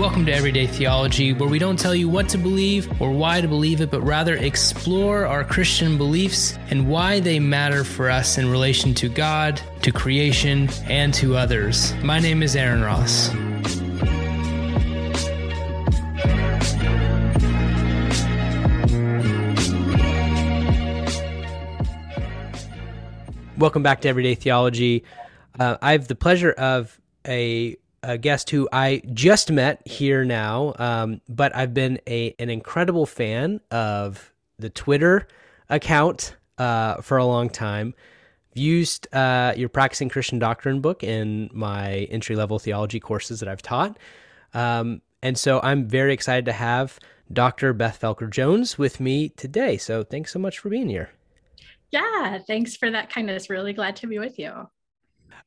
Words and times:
Welcome 0.00 0.24
to 0.24 0.32
Everyday 0.32 0.66
Theology, 0.66 1.34
where 1.34 1.50
we 1.50 1.58
don't 1.58 1.78
tell 1.78 1.94
you 1.94 2.08
what 2.08 2.26
to 2.30 2.38
believe 2.38 3.02
or 3.02 3.12
why 3.12 3.42
to 3.42 3.46
believe 3.46 3.82
it, 3.82 3.90
but 3.90 4.00
rather 4.00 4.34
explore 4.34 5.26
our 5.26 5.44
Christian 5.44 5.98
beliefs 5.98 6.58
and 6.70 6.88
why 6.88 7.20
they 7.20 7.38
matter 7.38 7.84
for 7.84 8.08
us 8.08 8.38
in 8.38 8.50
relation 8.50 8.94
to 8.94 9.10
God, 9.10 9.60
to 9.82 9.92
creation, 9.92 10.70
and 10.88 11.12
to 11.12 11.36
others. 11.36 11.92
My 12.02 12.18
name 12.18 12.42
is 12.42 12.56
Aaron 12.56 12.80
Ross. 12.80 13.28
Welcome 23.58 23.82
back 23.82 24.00
to 24.00 24.08
Everyday 24.08 24.34
Theology. 24.34 25.04
Uh, 25.58 25.76
I 25.82 25.92
have 25.92 26.08
the 26.08 26.14
pleasure 26.14 26.52
of 26.52 26.98
a 27.28 27.76
a 28.02 28.18
guest 28.18 28.50
who 28.50 28.68
I 28.72 29.02
just 29.12 29.50
met 29.50 29.86
here 29.86 30.24
now, 30.24 30.74
um, 30.78 31.20
but 31.28 31.54
I've 31.54 31.74
been 31.74 32.00
a 32.06 32.34
an 32.38 32.50
incredible 32.50 33.06
fan 33.06 33.60
of 33.70 34.32
the 34.58 34.70
Twitter 34.70 35.28
account 35.68 36.36
uh, 36.58 37.00
for 37.02 37.18
a 37.18 37.24
long 37.24 37.50
time. 37.50 37.94
Used 38.54 39.12
uh, 39.14 39.54
your 39.56 39.68
practicing 39.68 40.08
Christian 40.08 40.38
doctrine 40.38 40.80
book 40.80 41.04
in 41.04 41.50
my 41.52 42.08
entry 42.10 42.34
level 42.34 42.58
theology 42.58 42.98
courses 42.98 43.40
that 43.40 43.48
I've 43.48 43.62
taught, 43.62 43.96
um, 44.54 45.02
and 45.22 45.38
so 45.38 45.60
I'm 45.62 45.86
very 45.86 46.12
excited 46.12 46.46
to 46.46 46.52
have 46.52 46.98
Dr. 47.32 47.72
Beth 47.72 48.00
Felker 48.00 48.28
Jones 48.28 48.76
with 48.76 48.98
me 48.98 49.28
today. 49.30 49.76
So 49.76 50.02
thanks 50.02 50.32
so 50.32 50.38
much 50.38 50.58
for 50.58 50.68
being 50.68 50.88
here. 50.88 51.10
Yeah, 51.92 52.38
thanks 52.46 52.76
for 52.76 52.90
that 52.90 53.10
kindness. 53.12 53.50
Really 53.50 53.72
glad 53.72 53.96
to 53.96 54.06
be 54.06 54.18
with 54.18 54.38
you. 54.38 54.68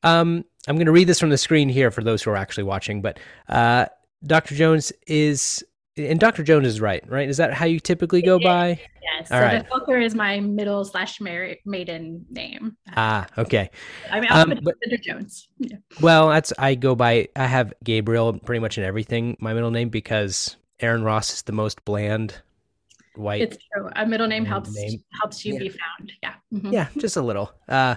Um, 0.02 0.44
I'm 0.66 0.76
going 0.76 0.86
to 0.86 0.92
read 0.92 1.08
this 1.08 1.20
from 1.20 1.30
the 1.30 1.38
screen 1.38 1.68
here 1.68 1.90
for 1.90 2.02
those 2.02 2.22
who 2.22 2.30
are 2.30 2.36
actually 2.36 2.64
watching, 2.64 3.02
but 3.02 3.18
uh, 3.48 3.86
Dr. 4.26 4.54
Jones 4.54 4.92
is, 5.06 5.64
and 5.96 6.18
Dr. 6.18 6.42
Jones 6.42 6.66
is 6.66 6.80
right, 6.80 7.02
right? 7.08 7.28
Is 7.28 7.36
that 7.36 7.52
how 7.52 7.66
you 7.66 7.78
typically 7.80 8.22
go 8.22 8.38
by? 8.38 8.80
Yes. 9.18 9.30
All 9.30 9.40
so 9.40 9.44
right. 9.44 9.66
Felker 9.68 10.02
is 10.02 10.14
my 10.14 10.40
middle 10.40 10.84
slash 10.84 11.20
maiden 11.20 12.24
name. 12.30 12.76
Ah, 12.96 13.26
okay. 13.36 13.70
I 14.10 14.20
mean, 14.20 14.28
I'm 14.30 14.52
um, 14.52 14.60
but, 14.62 14.74
Jones. 15.02 15.48
Yeah. 15.58 15.76
Well, 16.00 16.30
that's 16.30 16.52
I 16.58 16.74
go 16.74 16.94
by. 16.94 17.28
I 17.36 17.46
have 17.46 17.74
Gabriel 17.84 18.38
pretty 18.38 18.60
much 18.60 18.78
in 18.78 18.84
everything. 18.84 19.36
My 19.40 19.52
middle 19.52 19.70
name 19.70 19.90
because 19.90 20.56
Aaron 20.80 21.04
Ross 21.04 21.32
is 21.32 21.42
the 21.42 21.52
most 21.52 21.84
bland 21.84 22.40
white. 23.16 23.42
It's 23.42 23.58
true. 23.72 23.88
A 23.94 24.06
middle 24.06 24.26
name 24.26 24.44
helps 24.44 24.74
name. 24.74 25.02
helps 25.20 25.44
you 25.44 25.54
yeah. 25.54 25.58
be 25.58 25.68
found. 25.68 26.12
Yeah. 26.22 26.34
Mm-hmm. 26.52 26.72
Yeah, 26.72 26.88
just 26.96 27.16
a 27.16 27.22
little. 27.22 27.52
Uh, 27.68 27.96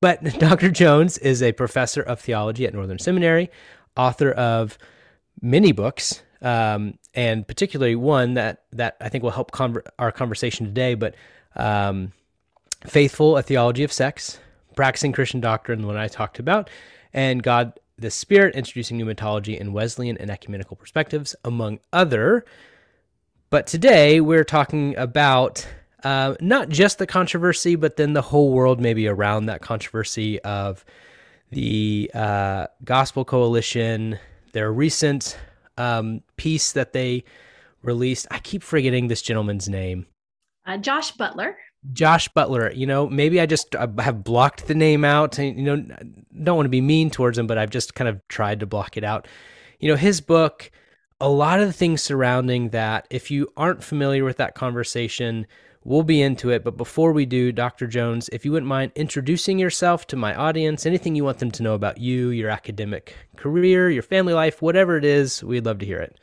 but 0.00 0.22
Dr. 0.38 0.70
Jones 0.70 1.18
is 1.18 1.42
a 1.42 1.52
professor 1.52 2.02
of 2.02 2.20
theology 2.20 2.66
at 2.66 2.74
Northern 2.74 2.98
Seminary, 2.98 3.50
author 3.96 4.30
of 4.32 4.78
many 5.40 5.72
books, 5.72 6.22
um, 6.42 6.98
and 7.14 7.46
particularly 7.46 7.96
one 7.96 8.34
that 8.34 8.64
that 8.72 8.96
I 9.00 9.08
think 9.08 9.24
will 9.24 9.30
help 9.30 9.50
conver- 9.50 9.86
our 9.98 10.12
conversation 10.12 10.66
today. 10.66 10.94
But 10.94 11.14
um, 11.56 12.12
faithful, 12.86 13.36
a 13.36 13.42
theology 13.42 13.84
of 13.84 13.92
sex, 13.92 14.38
practicing 14.76 15.12
Christian 15.12 15.40
doctrine, 15.40 15.80
the 15.80 15.86
one 15.86 15.96
I 15.96 16.08
talked 16.08 16.38
about, 16.38 16.70
and 17.12 17.42
God 17.42 17.78
the 17.98 18.10
Spirit, 18.10 18.54
introducing 18.54 18.96
new 18.96 19.04
pneumatology 19.04 19.58
in 19.58 19.72
Wesleyan 19.72 20.16
and 20.18 20.30
ecumenical 20.30 20.76
perspectives, 20.76 21.34
among 21.44 21.80
other. 21.92 22.44
But 23.50 23.66
today 23.66 24.20
we're 24.20 24.44
talking 24.44 24.96
about 24.96 25.66
uh, 26.04 26.34
not 26.40 26.68
just 26.68 26.98
the 26.98 27.06
controversy, 27.06 27.74
but 27.76 27.96
then 27.96 28.12
the 28.12 28.22
whole 28.22 28.52
world 28.52 28.80
maybe 28.80 29.08
around 29.08 29.46
that 29.46 29.60
controversy 29.60 30.40
of 30.40 30.84
the 31.50 32.10
uh, 32.14 32.66
Gospel 32.84 33.24
Coalition, 33.24 34.18
their 34.52 34.72
recent 34.72 35.38
um, 35.76 36.22
piece 36.36 36.72
that 36.72 36.92
they 36.92 37.24
released. 37.82 38.26
I 38.30 38.38
keep 38.38 38.62
forgetting 38.62 39.08
this 39.08 39.22
gentleman's 39.22 39.68
name. 39.68 40.06
Uh, 40.66 40.76
Josh 40.76 41.12
Butler. 41.12 41.56
Josh 41.92 42.28
Butler. 42.28 42.70
You 42.72 42.86
know, 42.86 43.08
maybe 43.08 43.40
I 43.40 43.46
just 43.46 43.74
uh, 43.74 43.88
have 43.98 44.22
blocked 44.22 44.66
the 44.66 44.74
name 44.74 45.04
out. 45.04 45.38
And, 45.38 45.56
you 45.58 45.64
know, 45.64 45.96
don't 46.42 46.56
want 46.56 46.66
to 46.66 46.70
be 46.70 46.80
mean 46.80 47.10
towards 47.10 47.38
him, 47.38 47.46
but 47.46 47.56
I've 47.56 47.70
just 47.70 47.94
kind 47.94 48.08
of 48.08 48.20
tried 48.28 48.60
to 48.60 48.66
block 48.66 48.96
it 48.96 49.04
out. 49.04 49.26
You 49.80 49.88
know, 49.88 49.96
his 49.96 50.20
book, 50.20 50.70
a 51.20 51.28
lot 51.28 51.60
of 51.60 51.66
the 51.66 51.72
things 51.72 52.02
surrounding 52.02 52.70
that, 52.70 53.06
if 53.10 53.30
you 53.30 53.48
aren't 53.56 53.82
familiar 53.82 54.24
with 54.24 54.36
that 54.36 54.54
conversation, 54.54 55.46
We'll 55.88 56.02
be 56.02 56.20
into 56.20 56.50
it, 56.50 56.64
but 56.64 56.76
before 56.76 57.14
we 57.14 57.24
do, 57.24 57.50
Dr. 57.50 57.86
Jones, 57.86 58.28
if 58.30 58.44
you 58.44 58.52
wouldn't 58.52 58.68
mind 58.68 58.92
introducing 58.94 59.58
yourself 59.58 60.06
to 60.08 60.16
my 60.16 60.34
audience, 60.34 60.84
anything 60.84 61.16
you 61.16 61.24
want 61.24 61.38
them 61.38 61.50
to 61.52 61.62
know 61.62 61.72
about 61.72 61.96
you, 61.96 62.28
your 62.28 62.50
academic 62.50 63.16
career, 63.36 63.88
your 63.88 64.02
family 64.02 64.34
life, 64.34 64.60
whatever 64.60 64.98
it 64.98 65.04
is, 65.06 65.42
we'd 65.42 65.64
love 65.64 65.78
to 65.78 65.86
hear 65.86 66.00
it. 66.00 66.20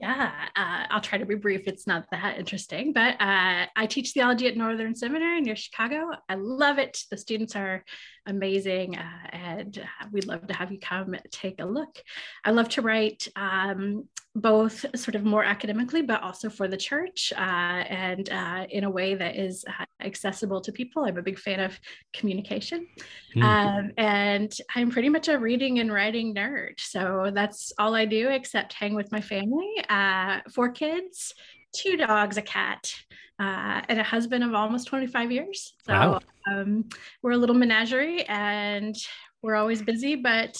Yeah, 0.00 0.32
uh, 0.56 0.86
I'll 0.90 1.00
try 1.00 1.18
to 1.18 1.26
be 1.26 1.36
brief. 1.36 1.68
It's 1.68 1.86
not 1.86 2.06
that 2.10 2.38
interesting, 2.38 2.92
but 2.92 3.14
uh, 3.20 3.66
I 3.76 3.86
teach 3.88 4.10
theology 4.10 4.48
at 4.48 4.56
Northern 4.56 4.94
Seminary 4.94 5.40
near 5.40 5.56
Chicago. 5.56 6.10
I 6.28 6.34
love 6.34 6.78
it. 6.78 6.98
The 7.10 7.16
students 7.16 7.54
are 7.54 7.84
amazing, 8.26 8.96
uh, 8.96 9.28
and 9.32 9.78
uh, 9.78 10.06
we'd 10.10 10.26
love 10.26 10.46
to 10.48 10.54
have 10.54 10.72
you 10.72 10.80
come 10.80 11.14
take 11.30 11.60
a 11.60 11.64
look. 11.64 12.02
I 12.44 12.50
love 12.50 12.68
to 12.70 12.82
write 12.82 13.28
um, 13.36 14.08
both 14.34 14.84
sort 14.96 15.14
of 15.14 15.24
more 15.24 15.44
academically, 15.44 16.02
but 16.02 16.22
also 16.22 16.50
for 16.50 16.66
the 16.66 16.76
church, 16.76 17.32
uh, 17.36 17.40
and 17.40 18.28
uh, 18.30 18.66
in 18.70 18.84
a 18.84 18.90
way 18.90 19.14
that 19.14 19.36
is 19.36 19.64
accessible 20.02 20.60
to 20.62 20.72
people. 20.72 21.04
I'm 21.04 21.18
a 21.18 21.22
big 21.22 21.38
fan 21.38 21.60
of 21.60 21.78
communication, 22.12 22.88
mm. 23.36 23.42
um, 23.42 23.92
and 23.96 24.52
I'm 24.74 24.90
pretty 24.90 25.08
much 25.08 25.28
a 25.28 25.38
reading 25.38 25.78
and 25.78 25.92
writing 25.92 26.34
nerd. 26.34 26.80
So 26.80 27.30
that's 27.32 27.72
all 27.78 27.94
I 27.94 28.06
do, 28.06 28.28
except 28.30 28.72
hang 28.72 28.94
with 28.94 29.12
my 29.12 29.20
family 29.20 29.83
uh, 29.90 30.40
four 30.50 30.70
kids, 30.70 31.34
two 31.74 31.96
dogs, 31.96 32.36
a 32.36 32.42
cat, 32.42 32.92
uh, 33.38 33.82
and 33.88 33.98
a 33.98 34.04
husband 34.04 34.44
of 34.44 34.54
almost 34.54 34.86
25 34.86 35.32
years. 35.32 35.74
So 35.86 35.92
wow. 35.92 36.20
um, 36.50 36.88
we're 37.22 37.32
a 37.32 37.36
little 37.36 37.56
menagerie 37.56 38.24
and 38.24 38.96
we're 39.42 39.56
always 39.56 39.82
busy, 39.82 40.16
but 40.16 40.56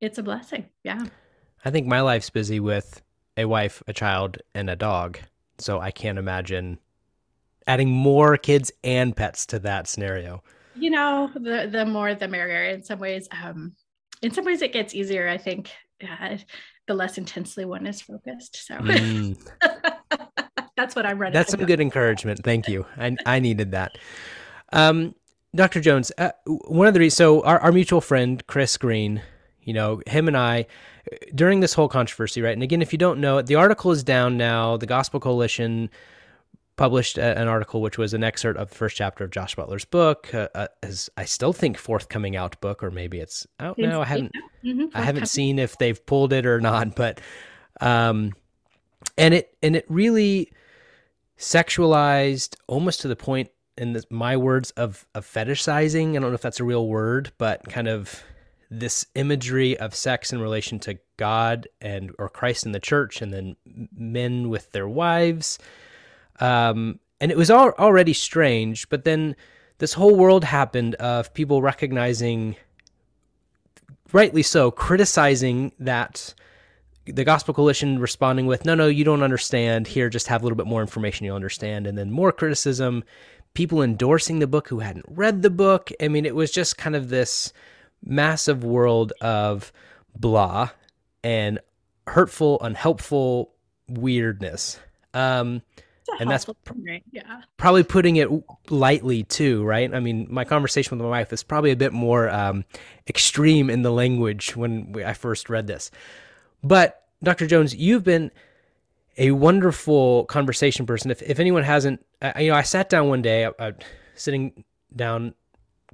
it's 0.00 0.18
a 0.18 0.22
blessing. 0.22 0.68
Yeah. 0.82 1.04
I 1.64 1.70
think 1.70 1.86
my 1.86 2.00
life's 2.00 2.30
busy 2.30 2.60
with 2.60 3.02
a 3.36 3.46
wife, 3.46 3.82
a 3.88 3.92
child, 3.92 4.38
and 4.54 4.70
a 4.70 4.76
dog. 4.76 5.18
So 5.58 5.80
I 5.80 5.90
can't 5.90 6.18
imagine 6.18 6.78
adding 7.66 7.90
more 7.90 8.36
kids 8.36 8.70
and 8.82 9.16
pets 9.16 9.46
to 9.46 9.58
that 9.60 9.88
scenario. 9.88 10.42
You 10.76 10.90
know, 10.90 11.30
the 11.34 11.68
the 11.70 11.86
more 11.86 12.14
the 12.14 12.28
merrier. 12.28 12.64
In 12.64 12.82
some 12.82 12.98
ways, 12.98 13.28
um, 13.30 13.74
in 14.22 14.32
some 14.32 14.44
ways, 14.44 14.60
it 14.60 14.72
gets 14.72 14.94
easier. 14.94 15.28
I 15.28 15.38
think. 15.38 15.70
Uh, 16.02 16.38
the 16.86 16.94
less 16.94 17.18
intensely 17.18 17.64
one 17.64 17.86
is 17.86 18.00
focused. 18.02 18.66
So 18.66 18.76
mm. 18.76 19.36
that's 20.76 20.94
what 20.94 21.06
I'm 21.06 21.18
running. 21.18 21.34
That's 21.34 21.50
some 21.50 21.64
good 21.64 21.80
encouragement. 21.80 22.40
Thank 22.44 22.68
you. 22.68 22.86
I, 22.96 23.16
I 23.26 23.40
needed 23.40 23.72
that. 23.72 23.92
Um, 24.72 25.14
Dr. 25.54 25.80
Jones, 25.80 26.10
uh, 26.18 26.30
one 26.46 26.86
of 26.86 26.94
the 26.94 27.00
reasons, 27.00 27.16
so 27.16 27.42
our, 27.44 27.60
our 27.60 27.72
mutual 27.72 28.00
friend, 28.00 28.44
Chris 28.46 28.76
Green, 28.76 29.22
you 29.62 29.72
know, 29.72 30.02
him 30.06 30.26
and 30.28 30.36
I, 30.36 30.66
during 31.34 31.60
this 31.60 31.74
whole 31.74 31.88
controversy, 31.88 32.42
right? 32.42 32.52
And 32.52 32.62
again, 32.62 32.82
if 32.82 32.92
you 32.92 32.98
don't 32.98 33.20
know 33.20 33.38
it, 33.38 33.46
the 33.46 33.54
article 33.54 33.92
is 33.92 34.02
down 34.02 34.36
now. 34.36 34.76
The 34.76 34.86
Gospel 34.86 35.20
Coalition 35.20 35.90
published 36.76 37.18
a, 37.18 37.38
an 37.38 37.48
article 37.48 37.80
which 37.80 37.98
was 37.98 38.14
an 38.14 38.24
excerpt 38.24 38.58
of 38.58 38.68
the 38.70 38.74
first 38.74 38.96
chapter 38.96 39.24
of 39.24 39.30
Josh 39.30 39.54
Butler's 39.54 39.84
book, 39.84 40.32
uh, 40.34 40.48
uh, 40.54 40.66
as 40.82 41.08
I 41.16 41.24
still 41.24 41.52
think 41.52 41.78
forthcoming 41.78 42.36
out 42.36 42.60
book, 42.60 42.82
or 42.82 42.90
maybe 42.90 43.18
it's 43.18 43.46
out 43.60 43.78
now. 43.78 44.02
I 44.02 44.06
haven't 44.06 44.32
mm-hmm. 44.64 44.86
I 44.94 45.02
haven't 45.02 45.28
seen 45.28 45.58
if 45.58 45.78
they've 45.78 46.04
pulled 46.04 46.32
it 46.32 46.46
or 46.46 46.60
not, 46.60 46.96
but 46.96 47.20
um, 47.80 48.32
and 49.16 49.34
it 49.34 49.56
and 49.62 49.76
it 49.76 49.86
really 49.88 50.52
sexualized 51.38 52.56
almost 52.66 53.00
to 53.00 53.08
the 53.08 53.16
point 53.16 53.50
in 53.76 53.92
the, 53.92 54.04
my 54.10 54.36
words 54.36 54.70
of 54.72 55.06
of 55.14 55.26
fetishizing. 55.26 56.10
I 56.10 56.12
don't 56.14 56.22
know 56.22 56.34
if 56.34 56.42
that's 56.42 56.60
a 56.60 56.64
real 56.64 56.86
word, 56.88 57.32
but 57.38 57.68
kind 57.68 57.88
of 57.88 58.22
this 58.70 59.06
imagery 59.14 59.78
of 59.78 59.94
sex 59.94 60.32
in 60.32 60.40
relation 60.40 60.80
to 60.80 60.98
God 61.16 61.68
and 61.80 62.10
or 62.18 62.28
Christ 62.28 62.66
in 62.66 62.72
the 62.72 62.80
church, 62.80 63.22
and 63.22 63.32
then 63.32 63.56
men 63.96 64.48
with 64.48 64.72
their 64.72 64.88
wives 64.88 65.58
um, 66.40 66.98
and 67.20 67.30
it 67.30 67.36
was 67.36 67.50
already 67.50 68.12
strange, 68.12 68.88
but 68.88 69.04
then 69.04 69.36
this 69.78 69.92
whole 69.92 70.14
world 70.14 70.44
happened 70.44 70.94
of 70.96 71.32
people 71.34 71.62
recognizing, 71.62 72.56
rightly 74.12 74.42
so, 74.42 74.70
criticizing 74.70 75.72
that 75.78 76.34
the 77.06 77.24
Gospel 77.24 77.54
Coalition 77.54 77.98
responding 77.98 78.46
with, 78.46 78.64
no, 78.64 78.74
no, 78.74 78.86
you 78.86 79.04
don't 79.04 79.22
understand. 79.22 79.86
Here, 79.86 80.08
just 80.08 80.28
have 80.28 80.42
a 80.42 80.44
little 80.44 80.56
bit 80.56 80.66
more 80.66 80.80
information, 80.80 81.26
you'll 81.26 81.36
understand. 81.36 81.86
And 81.86 81.98
then 81.98 82.10
more 82.10 82.32
criticism, 82.32 83.04
people 83.54 83.82
endorsing 83.82 84.38
the 84.38 84.46
book 84.46 84.68
who 84.68 84.80
hadn't 84.80 85.06
read 85.08 85.42
the 85.42 85.50
book. 85.50 85.90
I 86.00 86.08
mean, 86.08 86.26
it 86.26 86.34
was 86.34 86.50
just 86.50 86.78
kind 86.78 86.96
of 86.96 87.08
this 87.08 87.52
massive 88.04 88.64
world 88.64 89.12
of 89.20 89.72
blah 90.14 90.70
and 91.22 91.58
hurtful, 92.06 92.58
unhelpful 92.60 93.52
weirdness. 93.88 94.78
Um, 95.12 95.62
and 96.20 96.30
that's 96.30 96.44
pr- 96.44 96.74
yeah. 97.12 97.40
probably 97.56 97.82
putting 97.82 98.16
it 98.16 98.28
lightly 98.70 99.22
too, 99.24 99.64
right? 99.64 99.92
I 99.92 100.00
mean, 100.00 100.26
my 100.30 100.44
conversation 100.44 100.96
with 100.96 101.04
my 101.04 101.10
wife 101.10 101.32
is 101.32 101.42
probably 101.42 101.70
a 101.70 101.76
bit 101.76 101.92
more 101.92 102.28
um, 102.28 102.64
extreme 103.08 103.70
in 103.70 103.82
the 103.82 103.90
language 103.90 104.56
when 104.56 104.92
we, 104.92 105.04
I 105.04 105.14
first 105.14 105.48
read 105.48 105.66
this. 105.66 105.90
But 106.62 107.02
Dr. 107.22 107.46
Jones, 107.46 107.74
you've 107.74 108.04
been 108.04 108.30
a 109.16 109.30
wonderful 109.30 110.24
conversation 110.26 110.86
person. 110.86 111.10
If, 111.10 111.22
if 111.22 111.38
anyone 111.38 111.62
hasn't, 111.62 112.04
I, 112.20 112.42
you 112.42 112.50
know, 112.50 112.56
I 112.56 112.62
sat 112.62 112.88
down 112.88 113.08
one 113.08 113.22
day, 113.22 113.46
I, 113.46 113.52
I, 113.58 113.72
sitting 114.14 114.64
down 114.94 115.34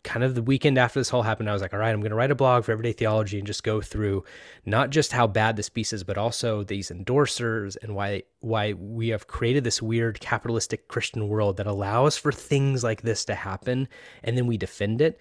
kind 0.03 0.25
of 0.25 0.35
the 0.35 0.43
weekend 0.43 0.79
after 0.79 1.01
this 1.01 1.13
all 1.13 1.23
happened, 1.23 1.49
I 1.49 1.53
was 1.53 1.63
like, 1.63 1.73
all 1.73 1.81
right, 1.81 1.91
I'm 1.91 2.01
going 2.01 2.11
to 2.11 2.17
write 2.17 2.31
a 2.31 2.35
blog 2.35 2.65
for 2.65 2.73
Everyday 2.73 2.93
Theology 2.93 3.39
and 3.39 3.47
just 3.47 3.63
go 3.63 3.81
through 3.81 4.25
not 4.65 4.91
just 4.91 5.13
how 5.13 5.27
bad 5.27 5.57
this 5.57 5.69
piece 5.69 5.93
is, 5.93 6.05
but 6.05 6.19
also 6.19 6.63
these 6.63 6.91
endorsers 6.91 7.77
and 7.83 7.95
why 7.95 8.23
why 8.41 8.73
we 8.73 9.09
have 9.09 9.27
created 9.27 9.65
this 9.65 9.83
weird 9.83 10.21
capitalistic 10.21 10.89
Christian 10.89 11.29
world 11.29 11.57
that 11.59 11.67
allows 11.67 12.17
for 12.17 12.33
things 12.33 12.83
like 12.83 13.03
this 13.03 13.25
to 13.27 13.35
happen, 13.35 13.89
and 14.23 14.37
then 14.37 14.47
we 14.47 14.57
defend 14.57 15.01
it. 15.01 15.19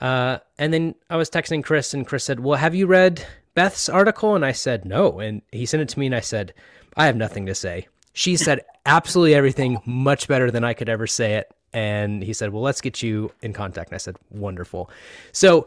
Uh, 0.00 0.38
and 0.58 0.72
then 0.72 0.94
I 1.10 1.16
was 1.16 1.30
texting 1.30 1.64
Chris, 1.64 1.94
and 1.94 2.06
Chris 2.06 2.24
said, 2.24 2.40
"Well, 2.40 2.58
have 2.58 2.74
you 2.74 2.86
read 2.86 3.24
Beth's 3.54 3.88
article?" 3.88 4.34
And 4.34 4.44
I 4.44 4.52
said, 4.52 4.84
"No." 4.84 5.20
And 5.20 5.42
he 5.52 5.66
sent 5.66 5.82
it 5.82 5.88
to 5.90 5.98
me, 5.98 6.06
and 6.06 6.14
I 6.14 6.20
said, 6.20 6.54
"I 6.96 7.06
have 7.06 7.16
nothing 7.16 7.46
to 7.46 7.54
say." 7.54 7.88
She 8.12 8.36
said 8.36 8.62
absolutely 8.84 9.34
everything 9.34 9.80
much 9.84 10.26
better 10.26 10.50
than 10.50 10.64
I 10.64 10.74
could 10.74 10.88
ever 10.88 11.06
say 11.06 11.34
it 11.34 11.52
and 11.72 12.22
he 12.22 12.32
said, 12.32 12.52
Well, 12.52 12.62
let's 12.62 12.80
get 12.80 13.02
you 13.02 13.32
in 13.42 13.52
contact. 13.52 13.90
And 13.90 13.94
I 13.94 13.98
said, 13.98 14.16
Wonderful. 14.30 14.90
So 15.32 15.66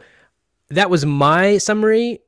that 0.68 0.90
was 0.90 1.04
my 1.04 1.58
summary. 1.58 2.20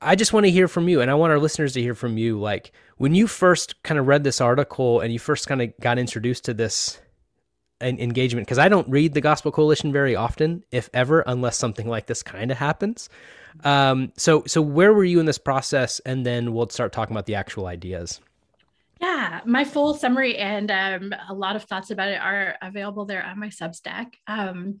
I 0.00 0.14
just 0.14 0.32
want 0.32 0.46
to 0.46 0.52
hear 0.52 0.68
from 0.68 0.88
you, 0.88 1.00
and 1.00 1.10
I 1.10 1.14
want 1.14 1.32
our 1.32 1.38
listeners 1.38 1.72
to 1.72 1.82
hear 1.82 1.94
from 1.94 2.16
you. 2.16 2.38
Like 2.38 2.72
when 2.96 3.14
you 3.14 3.26
first 3.26 3.82
kind 3.82 3.98
of 3.98 4.06
read 4.06 4.24
this 4.24 4.40
article 4.40 5.00
and 5.00 5.12
you 5.12 5.18
first 5.18 5.48
kind 5.48 5.60
of 5.62 5.72
got 5.80 5.98
introduced 5.98 6.44
to 6.44 6.54
this 6.54 7.00
engagement, 7.80 8.46
because 8.46 8.58
I 8.58 8.68
don't 8.68 8.88
read 8.88 9.14
the 9.14 9.20
Gospel 9.20 9.50
Coalition 9.50 9.92
very 9.92 10.14
often, 10.14 10.64
if 10.70 10.88
ever, 10.94 11.20
unless 11.26 11.58
something 11.58 11.88
like 11.88 12.06
this 12.06 12.22
kind 12.22 12.50
of 12.50 12.56
happens. 12.56 13.08
Um, 13.62 14.12
so, 14.16 14.44
so 14.46 14.62
where 14.62 14.92
were 14.92 15.04
you 15.04 15.20
in 15.20 15.26
this 15.26 15.38
process? 15.38 16.00
And 16.00 16.24
then 16.24 16.54
we'll 16.54 16.68
start 16.68 16.92
talking 16.92 17.14
about 17.14 17.26
the 17.26 17.34
actual 17.34 17.66
ideas. 17.66 18.20
Yeah, 19.04 19.40
my 19.44 19.64
full 19.64 19.92
summary 19.92 20.38
and 20.38 20.70
um, 20.70 21.14
a 21.28 21.34
lot 21.34 21.56
of 21.56 21.64
thoughts 21.64 21.90
about 21.90 22.08
it 22.08 22.18
are 22.22 22.56
available 22.62 23.04
there 23.04 23.22
on 23.22 23.38
my 23.38 23.48
Substack. 23.48 24.14
Um, 24.26 24.78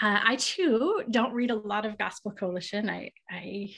uh, 0.00 0.20
I 0.22 0.36
too 0.36 1.04
don't 1.10 1.32
read 1.32 1.50
a 1.50 1.56
lot 1.56 1.86
of 1.86 1.96
Gospel 1.96 2.32
Coalition. 2.32 2.90
I, 2.90 3.12
I 3.30 3.70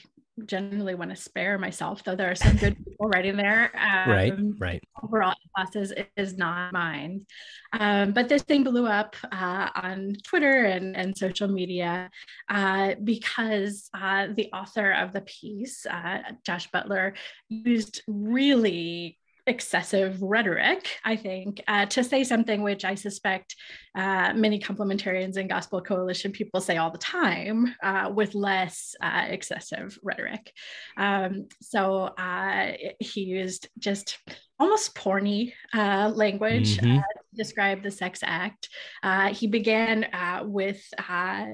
generally 0.43 0.95
want 0.95 1.11
to 1.11 1.15
spare 1.15 1.57
myself, 1.57 2.03
though 2.03 2.17
there 2.17 2.29
are 2.29 2.35
some 2.35 2.57
good 2.57 2.75
people 2.85 3.07
writing 3.07 3.37
there. 3.37 3.71
Um, 3.73 4.09
right, 4.11 4.33
right. 4.59 4.83
Overall, 5.01 5.33
classes 5.55 5.93
is 6.17 6.37
not 6.37 6.73
mine. 6.73 7.25
Um, 7.71 8.11
but 8.11 8.27
this 8.27 8.43
thing 8.43 8.65
blew 8.65 8.87
up 8.87 9.15
uh, 9.31 9.69
on 9.75 10.11
Twitter 10.25 10.65
and, 10.65 10.93
and 10.97 11.17
social 11.17 11.47
media 11.47 12.09
uh, 12.49 12.95
because 13.01 13.89
uh, 13.93 14.27
the 14.35 14.51
author 14.51 14.91
of 14.91 15.13
the 15.13 15.21
piece, 15.21 15.85
uh, 15.85 16.17
Josh 16.45 16.69
Butler, 16.69 17.13
used 17.47 18.01
really 18.07 19.19
excessive 19.47 20.21
rhetoric, 20.21 20.89
I 21.03 21.15
think, 21.15 21.61
uh, 21.67 21.85
to 21.87 22.03
say 22.03 22.23
something 22.23 22.63
which 22.63 22.83
I 22.83 22.95
suspect 22.95 23.55
uh, 23.95 24.33
many 24.33 24.59
complementarians 24.59 25.37
and 25.37 25.49
gospel 25.49 25.81
coalition 25.81 26.31
people 26.31 26.61
say 26.61 26.77
all 26.77 26.91
the 26.91 26.97
time 26.97 27.73
uh, 27.83 28.11
with 28.13 28.33
less 28.33 28.95
uh, 29.01 29.25
excessive 29.27 29.97
rhetoric. 30.03 30.51
Um, 30.97 31.47
so 31.61 32.09
uh, 32.17 32.73
he 32.99 33.21
used 33.21 33.69
just 33.77 34.17
almost 34.59 34.95
porny 34.95 35.53
uh, 35.73 36.11
language 36.15 36.77
mm-hmm. 36.77 36.99
Uh, 37.35 37.37
describe 37.37 37.83
the 37.83 37.91
sex 37.91 38.19
act. 38.23 38.69
Uh, 39.03 39.33
he 39.33 39.47
began 39.47 40.05
uh, 40.05 40.41
with 40.43 40.83
uh, 41.09 41.45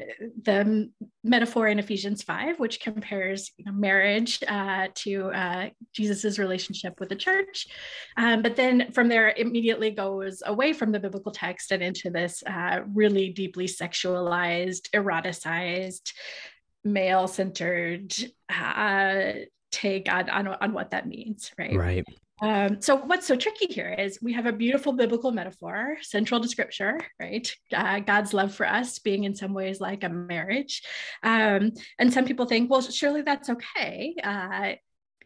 the 0.43 0.89
metaphor 1.23 1.67
in 1.67 1.79
Ephesians 1.79 2.23
5, 2.23 2.59
which 2.59 2.79
compares 2.79 3.51
you 3.57 3.65
know, 3.65 3.71
marriage 3.71 4.41
uh, 4.47 4.87
to 4.95 5.71
Jesus's 5.93 6.39
relationship 6.39 6.99
with 6.99 7.09
the 7.09 7.15
church. 7.15 7.67
Um, 8.17 8.41
but 8.41 8.55
then 8.55 8.91
from 8.91 9.07
there, 9.07 9.33
immediately 9.35 9.91
goes 9.91 10.43
away 10.45 10.73
from 10.73 10.91
the 10.91 10.99
biblical 10.99 11.31
text 11.31 11.71
and 11.71 11.83
into 11.83 12.09
this 12.09 12.43
really 12.93 13.29
deeply 13.29 13.67
sexualized, 13.67 14.89
eroticized, 14.93 16.13
male 16.83 17.27
centered 17.27 18.13
take 19.71 20.11
on, 20.11 20.29
on, 20.29 20.47
on 20.47 20.73
what 20.73 20.91
that 20.91 21.07
means, 21.07 21.51
right? 21.57 21.75
Right. 21.75 22.05
Um, 22.41 22.81
so 22.81 22.95
what's 22.95 23.27
so 23.27 23.35
tricky 23.35 23.71
here 23.71 23.93
is 23.97 24.19
we 24.21 24.33
have 24.33 24.47
a 24.47 24.53
beautiful 24.53 24.93
biblical 24.93 25.31
metaphor 25.31 25.97
central 26.01 26.41
to 26.41 26.47
scripture, 26.47 26.99
right? 27.19 27.55
Uh, 27.71 27.99
God's 27.99 28.33
love 28.33 28.53
for 28.55 28.65
us 28.65 28.97
being 28.97 29.25
in 29.25 29.35
some 29.35 29.53
ways 29.53 29.79
like 29.79 30.03
a 30.03 30.09
marriage. 30.09 30.81
Um, 31.21 31.73
and 31.99 32.11
some 32.11 32.25
people 32.25 32.47
think, 32.47 32.69
well, 32.69 32.81
surely 32.81 33.21
that's 33.21 33.49
okay. 33.49 34.15
Uh, 34.23 34.73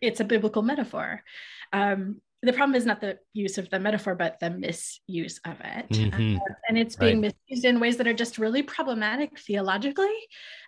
it's 0.01 0.19
a 0.19 0.25
biblical 0.25 0.61
metaphor. 0.61 1.23
Um, 1.71 2.21
the 2.45 2.53
problem 2.53 2.75
is 2.75 2.85
not 2.85 3.01
the 3.01 3.17
use 3.33 3.57
of 3.57 3.69
the 3.69 3.79
metaphor, 3.79 4.15
but 4.15 4.39
the 4.39 4.49
misuse 4.49 5.39
of 5.45 5.55
it. 5.63 5.89
Mm-hmm. 5.89 6.37
Uh, 6.37 6.53
and 6.69 6.77
it's 6.77 6.95
being 6.95 7.21
right. 7.21 7.33
misused 7.49 7.65
in 7.65 7.79
ways 7.79 7.97
that 7.97 8.07
are 8.07 8.13
just 8.13 8.37
really 8.37 8.63
problematic 8.63 9.39
theologically, 9.39 10.15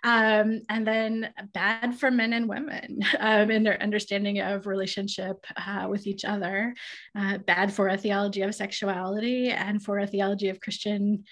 um, 0.04 0.60
and 0.68 0.86
then 0.86 1.32
bad 1.54 1.98
for 1.98 2.10
men 2.10 2.32
and 2.32 2.48
women 2.48 3.00
um, 3.20 3.50
in 3.50 3.62
their 3.62 3.80
understanding 3.82 4.40
of 4.40 4.66
relationship 4.66 5.46
uh, 5.56 5.86
with 5.88 6.06
each 6.06 6.24
other, 6.24 6.74
uh, 7.16 7.38
bad 7.38 7.72
for 7.72 7.88
a 7.88 7.96
theology 7.96 8.42
of 8.42 8.54
sexuality 8.54 9.50
and 9.50 9.82
for 9.82 9.98
a 9.98 10.06
theology 10.06 10.48
of 10.48 10.60
Christian 10.60 11.24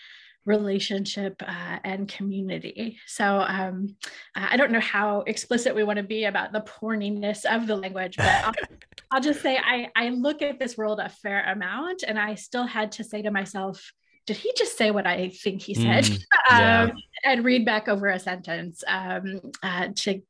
relationship 0.46 1.42
uh, 1.46 1.78
and 1.84 2.08
community. 2.08 2.98
So 3.06 3.44
um, 3.46 3.96
I 4.34 4.56
don't 4.56 4.72
know 4.72 4.80
how 4.80 5.20
explicit 5.22 5.74
we 5.74 5.84
want 5.84 5.98
to 5.98 6.04
be 6.04 6.24
about 6.24 6.52
the 6.52 6.60
porniness 6.60 7.44
of 7.44 7.66
the 7.66 7.76
language, 7.76 8.16
but 8.16 8.26
I'll, 8.26 8.52
I'll, 9.10 9.20
just 9.20 9.42
say 9.42 9.58
I, 9.58 9.90
I 9.94 10.10
look 10.10 10.40
at 10.42 10.58
this 10.58 10.78
world 10.78 11.00
a 11.00 11.08
fair 11.08 11.44
amount 11.44 12.04
and 12.06 12.18
I 12.18 12.36
still 12.36 12.66
had 12.66 12.92
to 12.92 13.04
say 13.04 13.22
to 13.22 13.30
myself, 13.30 13.92
did 14.26 14.36
he 14.36 14.52
just 14.56 14.78
say 14.78 14.90
what 14.90 15.06
I 15.06 15.28
think 15.28 15.62
he 15.62 15.74
said? 15.74 16.04
Mm, 16.04 16.22
yeah. 16.50 16.82
um, 16.82 16.92
and 17.24 17.44
read 17.44 17.64
back 17.64 17.88
over 17.88 18.08
a 18.08 18.18
sentence 18.18 18.82
um, 18.86 19.40
uh, 19.62 19.88
to 19.96 20.22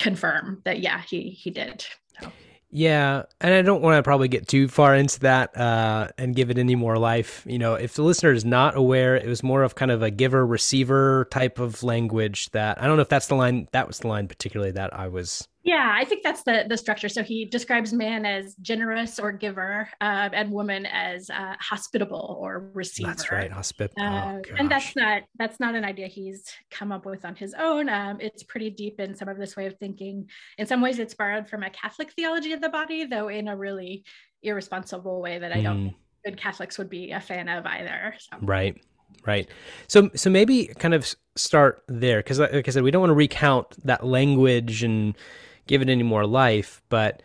confirm 0.00 0.62
that, 0.64 0.80
yeah, 0.80 1.00
he, 1.08 1.30
he 1.30 1.50
did. 1.50 1.84
So. 2.20 2.30
Yeah, 2.76 3.22
and 3.40 3.54
I 3.54 3.62
don't 3.62 3.82
want 3.82 3.98
to 3.98 4.02
probably 4.02 4.26
get 4.26 4.48
too 4.48 4.66
far 4.66 4.96
into 4.96 5.20
that 5.20 5.56
uh, 5.56 6.08
and 6.18 6.34
give 6.34 6.50
it 6.50 6.58
any 6.58 6.74
more 6.74 6.98
life. 6.98 7.44
You 7.46 7.56
know, 7.60 7.74
if 7.74 7.94
the 7.94 8.02
listener 8.02 8.32
is 8.32 8.44
not 8.44 8.76
aware, 8.76 9.14
it 9.14 9.28
was 9.28 9.44
more 9.44 9.62
of 9.62 9.76
kind 9.76 9.92
of 9.92 10.02
a 10.02 10.10
giver 10.10 10.44
receiver 10.44 11.28
type 11.30 11.60
of 11.60 11.84
language 11.84 12.50
that 12.50 12.82
I 12.82 12.88
don't 12.88 12.96
know 12.96 13.02
if 13.02 13.08
that's 13.08 13.28
the 13.28 13.36
line. 13.36 13.68
That 13.70 13.86
was 13.86 14.00
the 14.00 14.08
line 14.08 14.26
particularly 14.26 14.72
that 14.72 14.92
I 14.92 15.06
was 15.06 15.46
yeah, 15.64 15.94
I 15.96 16.04
think 16.04 16.22
that's 16.22 16.42
the 16.42 16.66
the 16.68 16.76
structure. 16.76 17.08
So 17.08 17.22
he 17.22 17.46
describes 17.46 17.90
man 17.94 18.26
as 18.26 18.54
generous 18.56 19.18
or 19.18 19.32
giver, 19.32 19.88
uh, 19.98 20.28
and 20.34 20.52
woman 20.52 20.84
as 20.84 21.30
uh, 21.30 21.54
hospitable 21.58 22.36
or 22.38 22.70
receiver. 22.74 23.08
That's 23.08 23.32
right, 23.32 23.50
hospitable. 23.50 24.02
Uh, 24.02 24.34
oh, 24.34 24.42
and 24.58 24.70
that's 24.70 24.94
not 24.94 25.22
that's 25.38 25.58
not 25.60 25.74
an 25.74 25.82
idea 25.82 26.06
he's 26.06 26.44
come 26.70 26.92
up 26.92 27.06
with 27.06 27.24
on 27.24 27.34
his 27.34 27.54
own. 27.54 27.88
Um, 27.88 28.18
it's 28.20 28.42
pretty 28.42 28.68
deep 28.68 29.00
in 29.00 29.14
some 29.14 29.26
of 29.26 29.38
this 29.38 29.56
way 29.56 29.64
of 29.64 29.74
thinking. 29.78 30.28
In 30.58 30.66
some 30.66 30.82
ways, 30.82 30.98
it's 30.98 31.14
borrowed 31.14 31.48
from 31.48 31.62
a 31.62 31.70
Catholic 31.70 32.12
theology 32.12 32.52
of 32.52 32.60
the 32.60 32.68
body, 32.68 33.06
though 33.06 33.28
in 33.28 33.48
a 33.48 33.56
really 33.56 34.04
irresponsible 34.42 35.22
way 35.22 35.38
that 35.38 35.52
I 35.52 35.62
don't 35.62 35.88
mm. 35.88 35.94
good 36.26 36.36
Catholics 36.36 36.76
would 36.76 36.90
be 36.90 37.12
a 37.12 37.20
fan 37.20 37.48
of 37.48 37.64
either. 37.64 38.14
So. 38.18 38.36
Right 38.42 38.78
right 39.24 39.48
so 39.86 40.10
so 40.16 40.28
maybe 40.28 40.66
kind 40.78 40.92
of 40.92 41.14
start 41.36 41.84
there 41.86 42.18
because 42.18 42.40
like 42.40 42.66
i 42.66 42.70
said 42.70 42.82
we 42.82 42.90
don't 42.90 43.00
want 43.00 43.10
to 43.10 43.14
recount 43.14 43.66
that 43.84 44.04
language 44.04 44.82
and 44.82 45.14
give 45.66 45.82
it 45.82 45.88
any 45.88 46.02
more 46.02 46.26
life. 46.26 46.82
But 46.88 47.22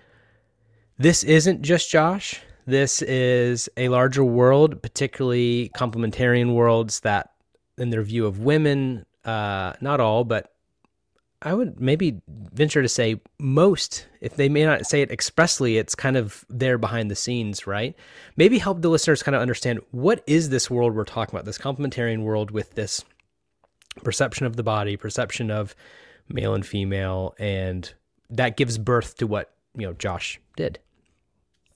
this 0.97 1.23
isn't 1.23 1.61
just 1.61 1.89
Josh. 1.89 2.41
This 2.65 3.01
is 3.01 3.69
a 3.77 3.89
larger 3.89 4.23
world, 4.23 4.81
particularly 4.81 5.71
complementarian 5.75 6.53
worlds 6.53 6.99
that, 6.99 7.31
in 7.77 7.89
their 7.89 8.03
view 8.03 8.25
of 8.25 8.39
women, 8.39 9.05
uh, 9.25 9.73
not 9.81 9.99
all, 9.99 10.23
but 10.23 10.53
I 11.41 11.53
would 11.53 11.79
maybe 11.79 12.21
venture 12.27 12.81
to 12.81 12.89
say 12.89 13.21
most, 13.39 14.07
if 14.19 14.35
they 14.35 14.49
may 14.49 14.65
not 14.65 14.85
say 14.85 15.01
it 15.01 15.09
expressly, 15.09 15.77
it's 15.77 15.95
kind 15.95 16.17
of 16.17 16.43
there 16.49 16.77
behind 16.77 17.09
the 17.09 17.15
scenes, 17.15 17.65
right? 17.65 17.95
Maybe 18.35 18.59
help 18.59 18.81
the 18.81 18.89
listeners 18.89 19.23
kind 19.23 19.35
of 19.35 19.41
understand 19.41 19.79
what 19.91 20.21
is 20.27 20.49
this 20.49 20.69
world 20.69 20.93
we're 20.93 21.05
talking 21.05 21.33
about, 21.33 21.45
this 21.45 21.57
complementarian 21.57 22.23
world 22.23 22.51
with 22.51 22.75
this 22.75 23.05
perception 24.03 24.45
of 24.45 24.57
the 24.57 24.63
body, 24.63 24.97
perception 24.97 25.49
of 25.49 25.75
male 26.27 26.53
and 26.53 26.65
female, 26.65 27.35
and 27.39 27.93
that 28.29 28.57
gives 28.57 28.77
birth 28.77 29.15
to 29.17 29.27
what, 29.27 29.51
you 29.75 29.87
know, 29.87 29.93
Josh 29.93 30.39
did. 30.55 30.79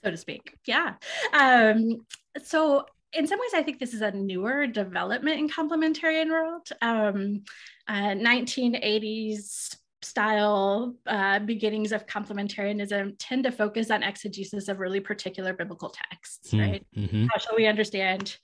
So 0.03 0.11
to 0.11 0.17
speak. 0.17 0.55
Yeah. 0.65 0.95
Um, 1.33 2.05
so 2.43 2.85
in 3.13 3.27
some 3.27 3.39
ways, 3.39 3.51
I 3.53 3.63
think 3.63 3.79
this 3.79 3.93
is 3.93 4.01
a 4.01 4.11
newer 4.11 4.67
development 4.67 5.39
in 5.39 5.49
complementarian 5.49 6.29
world. 6.29 6.67
Um, 6.81 7.43
uh, 7.87 8.15
1980s 8.15 9.75
style 10.01 10.95
uh, 11.07 11.39
beginnings 11.39 11.91
of 11.91 12.05
complementarianism 12.05 13.15
tend 13.19 13.43
to 13.45 13.51
focus 13.51 13.89
on 13.91 14.03
exegesis 14.03 14.67
of 14.67 14.79
really 14.79 14.99
particular 14.99 15.53
biblical 15.53 15.89
texts, 16.11 16.51
mm, 16.51 16.59
right? 16.59 16.85
Mm-hmm. 16.95 17.27
How 17.31 17.37
shall 17.37 17.55
we 17.55 17.67
understand 17.67 18.37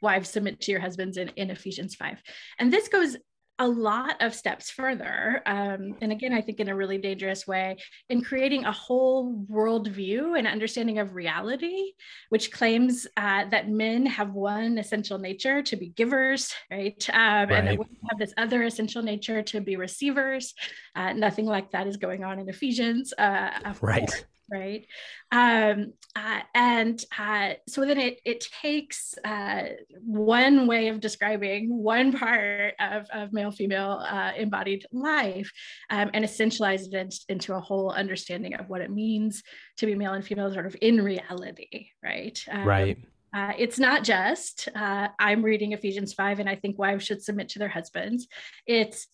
wives 0.00 0.30
submit 0.30 0.60
to 0.62 0.70
your 0.70 0.80
husbands 0.80 1.16
in, 1.16 1.28
in 1.36 1.50
Ephesians 1.50 1.94
5? 1.94 2.22
And 2.58 2.72
this 2.72 2.88
goes 2.88 3.16
a 3.58 3.68
lot 3.68 4.20
of 4.20 4.34
steps 4.34 4.70
further. 4.70 5.42
Um, 5.46 5.96
and 6.00 6.10
again, 6.10 6.32
I 6.32 6.40
think 6.40 6.58
in 6.58 6.68
a 6.68 6.74
really 6.74 6.98
dangerous 6.98 7.46
way, 7.46 7.76
in 8.08 8.22
creating 8.22 8.64
a 8.64 8.72
whole 8.72 9.44
worldview 9.50 10.38
and 10.38 10.46
understanding 10.46 10.98
of 10.98 11.14
reality, 11.14 11.92
which 12.30 12.50
claims 12.50 13.06
uh, 13.16 13.44
that 13.50 13.68
men 13.68 14.06
have 14.06 14.32
one 14.32 14.78
essential 14.78 15.18
nature 15.18 15.62
to 15.62 15.76
be 15.76 15.90
givers, 15.90 16.52
right? 16.70 17.08
Um, 17.12 17.20
right. 17.20 17.52
And 17.52 17.68
that 17.68 17.78
women 17.78 17.96
have 18.10 18.18
this 18.18 18.34
other 18.36 18.62
essential 18.62 19.02
nature 19.02 19.42
to 19.42 19.60
be 19.60 19.76
receivers. 19.76 20.54
Uh, 20.96 21.12
nothing 21.12 21.46
like 21.46 21.70
that 21.72 21.86
is 21.86 21.96
going 21.96 22.24
on 22.24 22.38
in 22.38 22.48
Ephesians. 22.48 23.12
Uh, 23.16 23.50
right. 23.80 24.08
Course 24.08 24.24
right? 24.52 24.86
Um, 25.30 25.94
uh, 26.14 26.40
and 26.54 27.02
uh, 27.18 27.54
so 27.66 27.86
then 27.86 27.98
it, 27.98 28.20
it 28.24 28.46
takes 28.62 29.14
uh, 29.24 29.64
one 30.04 30.66
way 30.66 30.88
of 30.88 31.00
describing 31.00 31.68
one 31.82 32.12
part 32.12 32.74
of, 32.78 33.06
of 33.10 33.32
male 33.32 33.50
female 33.50 34.04
uh, 34.06 34.32
embodied 34.36 34.84
life 34.92 35.50
um, 35.90 36.10
and 36.12 36.24
essentialize 36.24 36.92
it 36.92 37.14
into 37.28 37.54
a 37.54 37.60
whole 37.60 37.90
understanding 37.90 38.54
of 38.54 38.68
what 38.68 38.82
it 38.82 38.90
means 38.90 39.42
to 39.78 39.86
be 39.86 39.94
male 39.94 40.12
and 40.12 40.24
female 40.24 40.52
sort 40.52 40.66
of 40.66 40.76
in 40.82 41.02
reality, 41.02 41.88
right? 42.02 42.38
Um, 42.50 42.64
right. 42.66 42.98
Uh, 43.34 43.52
it's 43.58 43.78
not 43.78 44.04
just 44.04 44.68
uh, 44.76 45.08
I'm 45.18 45.42
reading 45.42 45.72
Ephesians 45.72 46.12
5 46.12 46.40
and 46.40 46.48
I 46.50 46.56
think 46.56 46.78
wives 46.78 47.06
should 47.06 47.22
submit 47.22 47.48
to 47.50 47.58
their 47.58 47.68
husbands. 47.68 48.28
It's 48.66 49.06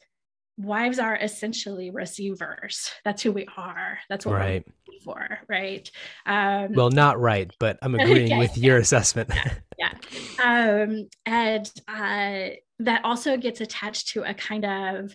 wives 0.59 0.99
are 0.99 1.17
essentially 1.17 1.91
receivers. 1.91 2.91
That's 3.05 3.23
who 3.23 3.33
we 3.33 3.47
are. 3.57 3.99
That's 4.09 4.27
what 4.27 4.35
right. 4.35 4.67
we're 4.89 5.01
for, 5.05 5.39
right? 5.49 5.91
Um, 6.27 6.73
well, 6.73 6.91
not 6.91 7.21
right, 7.21 7.51
but 7.59 7.79
I'm 7.81 7.95
agreeing 7.99 8.39
with 8.39 8.59
your 8.59 8.79
assessment. 8.79 9.31
yeah, 9.79 9.95
yeah. 10.39 10.83
Um, 10.83 11.09
and 11.25 11.71
uh, 11.87 12.57
that 12.81 13.05
also 13.05 13.37
gets 13.37 13.61
attached 13.61 14.09
to 14.11 14.23
a 14.23 14.35
kind 14.35 14.65
of 14.65 15.15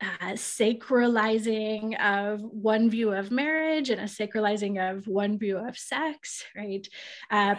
uh, 0.00 0.32
sacralizing 0.32 2.00
of 2.00 2.40
one 2.40 2.88
view 2.88 3.12
of 3.12 3.30
marriage 3.30 3.90
and 3.90 4.00
a 4.00 4.04
sacralizing 4.04 4.80
of 4.80 5.06
one 5.06 5.38
view 5.38 5.58
of 5.58 5.76
sex, 5.76 6.42
right? 6.56 6.88
Uh, 7.30 7.56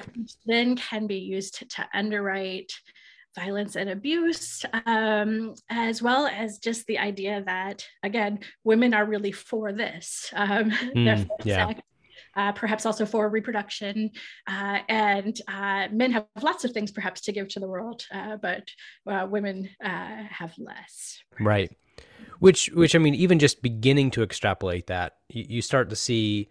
then 0.48 0.76
can 0.76 1.06
be 1.06 1.20
used 1.20 1.60
to, 1.60 1.66
to 1.68 1.88
underwrite 1.94 2.74
violence 3.36 3.76
and 3.76 3.90
abuse, 3.90 4.66
um, 4.86 5.54
as 5.70 6.02
well 6.02 6.28
as 6.28 6.58
just 6.58 6.86
the 6.88 6.98
idea 6.98 7.44
that, 7.46 7.86
again, 8.04 8.40
women 8.64 8.94
are 8.94 9.06
really 9.06 9.32
for 9.32 9.72
this. 9.72 10.30
Um, 10.36 10.72
mm, 10.96 11.28
for 11.28 11.36
yeah. 11.44 11.68
sex, 11.68 11.82
uh, 12.36 12.52
perhaps 12.52 12.86
also 12.86 13.06
for 13.06 13.28
reproduction. 13.30 14.12
Uh, 14.48 14.80
and 14.90 15.40
uh, 15.48 15.88
men 15.92 16.12
have 16.12 16.28
lots 16.42 16.66
of 16.66 16.72
things 16.72 16.92
perhaps 16.92 17.22
to 17.22 17.32
give 17.32 17.48
to 17.50 17.60
the 17.60 17.68
world, 17.68 18.06
uh, 18.14 18.38
but 18.38 18.64
uh, 19.08 19.28
women 19.30 19.70
uh, 19.84 20.24
have 20.30 20.54
less. 20.58 21.20
Right. 21.40 21.76
Which, 22.40 22.70
which 22.74 22.96
I 22.96 23.00
mean, 23.00 23.16
even 23.16 23.40
just 23.40 23.62
beginning 23.62 24.12
to 24.12 24.24
extrapolate 24.24 24.88
that, 24.88 25.18
you, 25.30 25.46
you 25.48 25.62
start 25.62 25.90
to 25.90 25.96
see. 25.96 26.50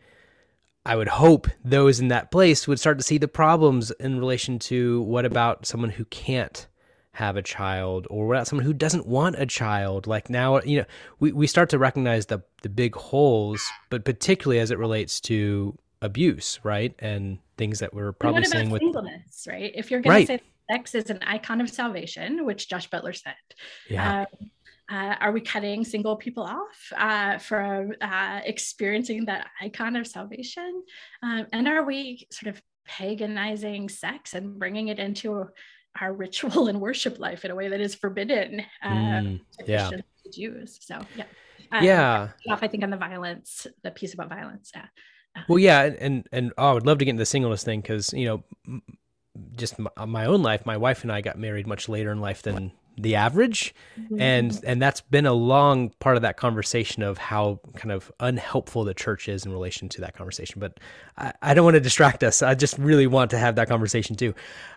I 0.86 0.96
would 0.96 1.08
hope 1.08 1.46
those 1.62 2.00
in 2.00 2.08
that 2.08 2.30
place 2.30 2.66
would 2.66 2.80
start 2.80 2.96
to 2.96 3.04
see 3.04 3.18
the 3.18 3.28
problems 3.28 3.90
in 3.90 4.18
relation 4.18 4.58
to 4.60 5.02
what 5.02 5.26
about 5.26 5.66
someone 5.66 5.90
who 5.90 6.06
can't 6.06 6.66
have 7.14 7.36
a 7.36 7.42
child 7.42 8.06
or 8.08 8.44
someone 8.44 8.64
who 8.64 8.72
doesn't 8.72 9.06
want 9.06 9.34
a 9.38 9.46
child 9.46 10.06
like 10.06 10.30
now 10.30 10.60
you 10.62 10.78
know 10.78 10.84
we, 11.18 11.32
we 11.32 11.46
start 11.46 11.68
to 11.68 11.78
recognize 11.78 12.26
the 12.26 12.40
the 12.62 12.68
big 12.68 12.94
holes 12.94 13.68
but 13.88 14.04
particularly 14.04 14.60
as 14.60 14.70
it 14.70 14.78
relates 14.78 15.20
to 15.20 15.76
abuse 16.02 16.60
right 16.62 16.94
and 17.00 17.38
things 17.58 17.80
that 17.80 17.92
we're 17.92 18.12
probably 18.12 18.44
saying 18.44 18.70
with 18.70 18.80
singleness 18.80 19.46
right 19.48 19.72
if 19.74 19.90
you're 19.90 20.00
going 20.00 20.14
right. 20.14 20.26
to 20.26 20.38
say 20.38 20.42
sex 20.70 20.94
is 20.94 21.10
an 21.10 21.18
icon 21.26 21.60
of 21.60 21.68
salvation 21.68 22.46
which 22.46 22.68
josh 22.68 22.88
butler 22.88 23.12
said 23.12 23.34
yeah 23.88 24.20
um, 24.20 24.50
uh, 24.90 25.14
are 25.20 25.30
we 25.30 25.40
cutting 25.40 25.84
single 25.84 26.16
people 26.16 26.42
off 26.42 26.92
uh, 26.96 27.38
from 27.38 27.92
uh, 28.00 28.40
experiencing 28.44 29.24
that 29.24 29.46
icon 29.60 29.94
of 29.94 30.04
salvation? 30.04 30.82
Um, 31.22 31.46
and 31.52 31.68
are 31.68 31.84
we 31.84 32.26
sort 32.32 32.52
of 32.52 32.60
paganizing 32.88 33.88
sex 33.88 34.34
and 34.34 34.58
bringing 34.58 34.88
it 34.88 34.98
into 34.98 35.46
our 36.00 36.12
ritual 36.24 36.68
and 36.68 36.80
worship 36.80 37.18
life 37.18 37.44
in 37.44 37.50
a 37.50 37.54
way 37.54 37.68
that 37.68 37.80
is 37.80 37.94
forbidden 37.94 38.62
uh, 38.82 38.88
mm, 38.88 39.40
yeah. 39.66 39.90
to 39.90 40.02
Jews. 40.32 40.78
So 40.80 41.00
yeah, 41.16 41.24
um, 41.72 41.84
yeah. 41.84 42.28
Off, 42.48 42.62
I 42.62 42.68
think 42.68 42.84
on 42.84 42.90
the 42.90 42.96
violence, 42.96 43.66
the 43.82 43.90
piece 43.90 44.14
about 44.14 44.28
violence. 44.28 44.72
Yeah. 44.74 44.86
Uh, 45.36 45.42
well, 45.48 45.58
yeah, 45.58 45.82
and 45.98 46.26
and 46.32 46.52
oh, 46.58 46.70
I 46.70 46.72
would 46.72 46.86
love 46.86 46.98
to 46.98 47.04
get 47.04 47.10
into 47.10 47.20
the 47.20 47.26
singleness 47.26 47.62
thing 47.62 47.80
because 47.80 48.12
you 48.12 48.26
know, 48.26 48.80
just 49.56 49.78
my, 49.78 49.90
my, 50.06 50.24
own 50.26 50.42
life, 50.42 50.66
my 50.66 50.76
wife 50.76 51.02
and 51.02 51.12
I 51.12 51.20
got 51.20 51.38
married 51.38 51.66
much 51.66 51.88
later 51.88 52.10
in 52.10 52.20
life 52.20 52.42
than 52.42 52.72
the 53.02 53.16
average. 53.16 53.74
Mm-hmm. 53.98 54.20
and 54.20 54.60
and 54.64 54.82
that's 54.82 55.00
been 55.00 55.26
a 55.26 55.32
long 55.32 55.90
part 56.00 56.16
of 56.16 56.22
that 56.22 56.36
conversation 56.36 57.02
of 57.02 57.18
how 57.18 57.60
kind 57.76 57.92
of 57.92 58.10
unhelpful 58.20 58.84
the 58.84 58.94
church 58.94 59.28
is 59.28 59.44
in 59.44 59.52
relation 59.52 59.88
to 59.90 60.00
that 60.00 60.16
conversation. 60.16 60.60
But 60.60 60.78
i, 61.16 61.32
I 61.42 61.54
don't 61.54 61.64
want 61.64 61.74
to 61.74 61.80
distract 61.80 62.22
us. 62.22 62.42
I 62.42 62.54
just 62.54 62.78
really 62.78 63.06
want 63.06 63.30
to 63.32 63.38
have 63.38 63.56
that 63.56 63.68
conversation 63.68 64.16
too. 64.16 64.34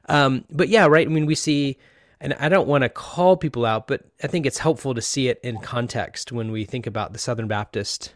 Um, 0.10 0.46
but 0.50 0.70
yeah 0.70 0.86
right. 0.88 1.08
I 1.08 1.10
mean 1.10 1.26
we 1.26 1.36
see 1.36 1.78
and 2.24 2.34
i 2.36 2.50
don't 2.50 2.68
want 2.68 2.84
to 2.84 2.90
call 2.90 3.38
people 3.38 3.66
out 3.66 3.86
but 3.88 4.06
i 4.24 4.28
think 4.28 4.46
it's 4.46 4.58
helpful 4.58 4.96
to 4.96 5.02
see 5.02 5.28
it 5.28 5.40
in 5.44 5.60
context 5.60 6.32
when 6.32 6.52
we 6.52 6.64
think 6.64 6.88
about 6.88 7.14
the 7.14 7.20
southern 7.20 7.48
baptist 7.48 8.14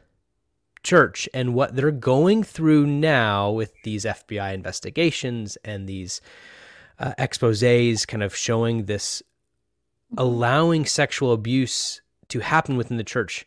church 0.81 1.27
and 1.33 1.53
what 1.53 1.75
they're 1.75 1.91
going 1.91 2.41
through 2.41 2.87
now 2.87 3.51
with 3.51 3.73
these 3.83 4.05
fbi 4.05 4.53
investigations 4.53 5.57
and 5.63 5.87
these 5.87 6.21
uh, 6.99 7.13
exposes 7.17 8.05
kind 8.05 8.23
of 8.23 8.35
showing 8.35 8.85
this 8.85 9.21
allowing 10.15 10.85
sexual 10.85 11.33
abuse 11.33 12.01
to 12.29 12.39
happen 12.39 12.77
within 12.77 12.97
the 12.97 13.03
church 13.03 13.45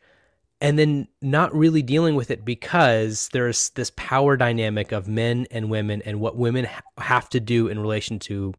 and 0.61 0.79
then 0.79 1.09
not 1.23 1.55
really 1.55 1.83
dealing 1.83 2.15
with 2.15 2.31
it 2.31 2.45
because 2.45 3.31
there's 3.33 3.71
this 3.71 3.91
power 3.97 4.37
dynamic 4.37 4.93
of 4.93 5.09
men 5.09 5.47
and 5.51 5.71
women 5.71 6.03
and 6.03 6.21
what 6.21 6.37
women 6.37 6.67
ha- 6.67 6.83
have 6.99 7.29
to 7.31 7.41
do 7.41 7.69
in 7.69 7.79
relation 7.79 8.19
to 8.19 8.53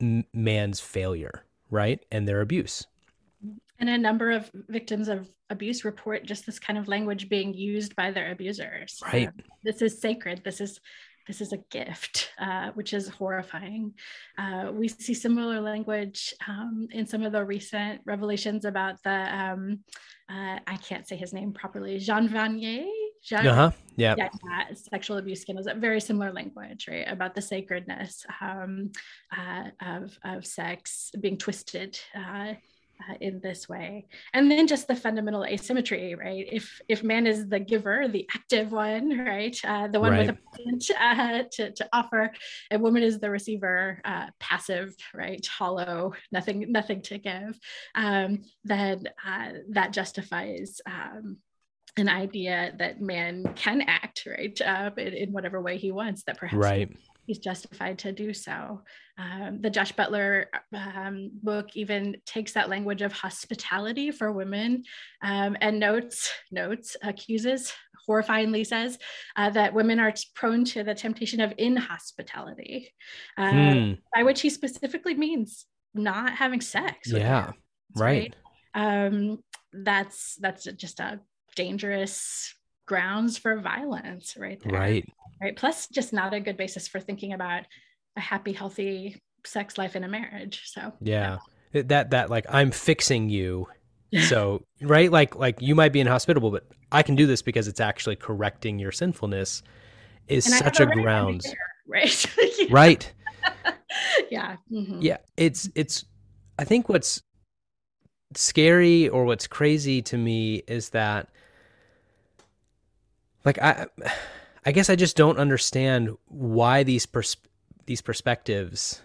m- 0.00 0.24
man's 0.32 0.80
failure, 0.80 1.44
right? 1.70 2.04
And 2.10 2.26
their 2.26 2.40
abuse. 2.40 2.86
And 3.78 3.88
a 3.88 3.98
number 3.98 4.30
of 4.30 4.50
victims 4.68 5.08
of 5.08 5.30
abuse 5.50 5.84
report 5.84 6.24
just 6.24 6.46
this 6.46 6.58
kind 6.58 6.78
of 6.78 6.88
language 6.88 7.28
being 7.28 7.54
used 7.54 7.94
by 7.94 8.10
their 8.10 8.32
abusers. 8.32 9.00
Right. 9.04 9.28
Um, 9.28 9.34
this 9.62 9.82
is 9.82 10.00
sacred. 10.00 10.42
This 10.44 10.60
is 10.60 10.80
this 11.26 11.40
is 11.40 11.52
a 11.52 11.58
gift, 11.70 12.30
uh, 12.38 12.70
which 12.74 12.92
is 12.92 13.08
horrifying. 13.08 13.94
Uh, 14.38 14.70
we 14.72 14.88
see 14.88 15.14
similar 15.14 15.60
language 15.60 16.34
um, 16.48 16.88
in 16.92 17.06
some 17.06 17.22
of 17.22 17.32
the 17.32 17.44
recent 17.44 18.00
revelations 18.04 18.64
about 18.64 19.02
the, 19.02 19.36
um, 19.36 19.80
uh, 20.28 20.58
I 20.66 20.76
can't 20.76 21.06
say 21.06 21.16
his 21.16 21.32
name 21.32 21.52
properly, 21.52 21.98
Jean 21.98 22.28
Vanier. 22.28 22.86
Jean, 23.22 23.46
uh-huh. 23.46 23.70
yeah. 23.96 24.14
yeah, 24.18 24.28
sexual 24.74 25.16
abuse 25.16 25.40
scandals. 25.40 25.66
Very 25.76 26.00
similar 26.00 26.30
language, 26.30 26.86
right? 26.88 27.06
About 27.08 27.34
the 27.34 27.40
sacredness 27.40 28.26
um, 28.42 28.92
uh, 29.34 29.70
of 29.80 30.18
of 30.24 30.44
sex 30.44 31.10
being 31.18 31.38
twisted 31.38 31.98
uh, 33.00 33.14
in 33.20 33.40
this 33.40 33.68
way. 33.68 34.06
And 34.32 34.50
then 34.50 34.66
just 34.66 34.88
the 34.88 34.96
fundamental 34.96 35.44
asymmetry 35.44 36.14
right? 36.14 36.46
If 36.50 36.80
if 36.88 37.02
man 37.02 37.26
is 37.26 37.48
the 37.48 37.60
giver 37.60 38.08
the 38.08 38.28
active 38.34 38.72
one 38.72 39.18
right? 39.18 39.56
Uh, 39.64 39.88
the 39.88 40.00
one 40.00 40.12
right. 40.12 40.26
with 40.26 40.36
a 40.36 40.38
present 40.50 40.90
uh, 41.00 41.42
to, 41.52 41.70
to 41.72 41.88
offer. 41.92 42.30
And 42.70 42.82
woman 42.82 43.02
is 43.02 43.20
the 43.20 43.30
receiver 43.30 44.00
uh, 44.04 44.26
passive 44.40 44.94
right? 45.12 45.44
Hollow 45.46 46.14
nothing 46.32 46.70
nothing 46.70 47.02
to 47.02 47.18
give. 47.18 47.58
Um, 47.94 48.42
then 48.64 49.08
uh, 49.26 49.50
that 49.70 49.92
justifies 49.92 50.80
um, 50.86 51.38
an 51.96 52.08
idea 52.08 52.74
that 52.78 53.00
man 53.00 53.54
can 53.54 53.82
act 53.82 54.26
right? 54.26 54.60
Uh, 54.60 54.90
in, 54.96 55.14
in, 55.14 55.32
whatever 55.32 55.60
way 55.60 55.78
he 55.78 55.92
wants 55.92 56.24
that 56.24 56.38
perhaps 56.38 56.58
right 56.58 56.90
he's 57.26 57.38
justified 57.38 57.98
to 58.00 58.12
do 58.12 58.32
so. 58.32 58.82
Um, 59.18 59.60
the 59.60 59.70
Josh 59.70 59.92
Butler 59.92 60.48
um, 60.72 61.30
book 61.42 61.68
even 61.74 62.16
takes 62.26 62.52
that 62.52 62.68
language 62.68 63.02
of 63.02 63.12
hospitality 63.12 64.10
for 64.10 64.32
women 64.32 64.84
um, 65.22 65.56
and 65.60 65.78
notes, 65.78 66.32
notes, 66.50 66.96
accuses, 67.02 67.72
horrifyingly 68.08 68.66
says 68.66 68.98
uh, 69.36 69.50
that 69.50 69.74
women 69.74 70.00
are 70.00 70.12
prone 70.34 70.64
to 70.64 70.82
the 70.82 70.94
temptation 70.94 71.40
of 71.40 71.54
inhospitality, 71.58 72.92
uh, 73.38 73.50
hmm. 73.50 73.92
by 74.14 74.22
which 74.22 74.40
he 74.40 74.50
specifically 74.50 75.14
means 75.14 75.66
not 75.94 76.32
having 76.32 76.60
sex. 76.60 77.10
Yeah, 77.10 77.52
right. 77.96 78.34
right? 78.74 79.06
Um, 79.06 79.38
that's 79.72 80.36
that's 80.36 80.64
just 80.64 81.00
a 81.00 81.20
dangerous 81.56 82.54
grounds 82.86 83.38
for 83.38 83.60
violence 83.60 84.36
right 84.38 84.60
there. 84.62 84.72
Right. 84.72 85.08
Right. 85.40 85.56
Plus, 85.56 85.88
just 85.88 86.12
not 86.12 86.32
a 86.32 86.40
good 86.40 86.56
basis 86.56 86.88
for 86.88 87.00
thinking 87.00 87.32
about 87.32 87.64
a 88.16 88.20
happy, 88.20 88.52
healthy 88.52 89.20
sex 89.44 89.76
life 89.76 89.96
in 89.96 90.04
a 90.04 90.08
marriage. 90.08 90.62
So 90.66 90.92
yeah, 91.00 91.38
yeah. 91.72 91.82
that 91.82 92.10
that 92.10 92.30
like 92.30 92.46
I'm 92.48 92.70
fixing 92.70 93.28
you. 93.28 93.66
so 94.28 94.62
right, 94.80 95.10
like 95.10 95.34
like 95.34 95.60
you 95.60 95.74
might 95.74 95.92
be 95.92 96.00
inhospitable, 96.00 96.50
but 96.50 96.66
I 96.92 97.02
can 97.02 97.16
do 97.16 97.26
this 97.26 97.42
because 97.42 97.68
it's 97.68 97.80
actually 97.80 98.16
correcting 98.16 98.78
your 98.78 98.92
sinfulness. 98.92 99.62
Is 100.28 100.46
and 100.46 100.54
such 100.54 100.80
a 100.80 100.86
grounds. 100.86 101.52
right. 101.86 102.26
right. 102.70 103.12
yeah. 104.30 104.56
Mm-hmm. 104.70 105.00
Yeah. 105.02 105.18
It's 105.36 105.68
it's. 105.74 106.04
I 106.58 106.64
think 106.64 106.88
what's 106.88 107.20
scary 108.34 109.08
or 109.08 109.24
what's 109.24 109.46
crazy 109.46 110.00
to 110.02 110.16
me 110.16 110.62
is 110.66 110.90
that 110.90 111.28
like 113.44 113.58
I 113.60 113.86
I 114.64 114.72
guess 114.72 114.88
I 114.88 114.96
just 114.96 115.16
don't 115.16 115.38
understand 115.38 116.16
why 116.26 116.82
these 116.82 117.06
pers- 117.06 117.36
these 117.86 118.00
perspectives, 118.00 119.02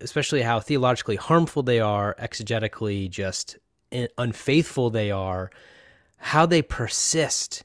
especially 0.00 0.42
how 0.42 0.60
theologically 0.60 1.16
harmful 1.16 1.62
they 1.62 1.80
are, 1.80 2.14
exegetically 2.20 3.10
just 3.10 3.58
unfaithful 4.18 4.90
they 4.90 5.10
are, 5.10 5.50
how 6.16 6.46
they 6.46 6.62
persist. 6.62 7.64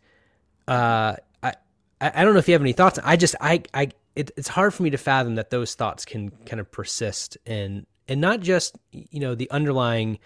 Uh, 0.67 1.15
I 1.43 1.53
I 2.01 2.23
don't 2.23 2.33
know 2.33 2.39
if 2.39 2.47
you 2.47 2.53
have 2.53 2.61
any 2.61 2.73
thoughts. 2.73 2.99
I 3.03 3.15
just 3.15 3.35
I 3.41 3.63
I 3.73 3.89
it, 4.15 4.31
it's 4.37 4.47
hard 4.47 4.73
for 4.73 4.83
me 4.83 4.89
to 4.89 4.97
fathom 4.97 5.35
that 5.35 5.49
those 5.49 5.75
thoughts 5.75 6.05
can 6.05 6.31
kind 6.45 6.59
of 6.59 6.71
persist 6.71 7.37
and 7.45 7.85
and 8.07 8.19
not 8.19 8.39
just 8.39 8.77
you 8.91 9.19
know 9.19 9.35
the 9.35 9.49
underlying 9.51 10.19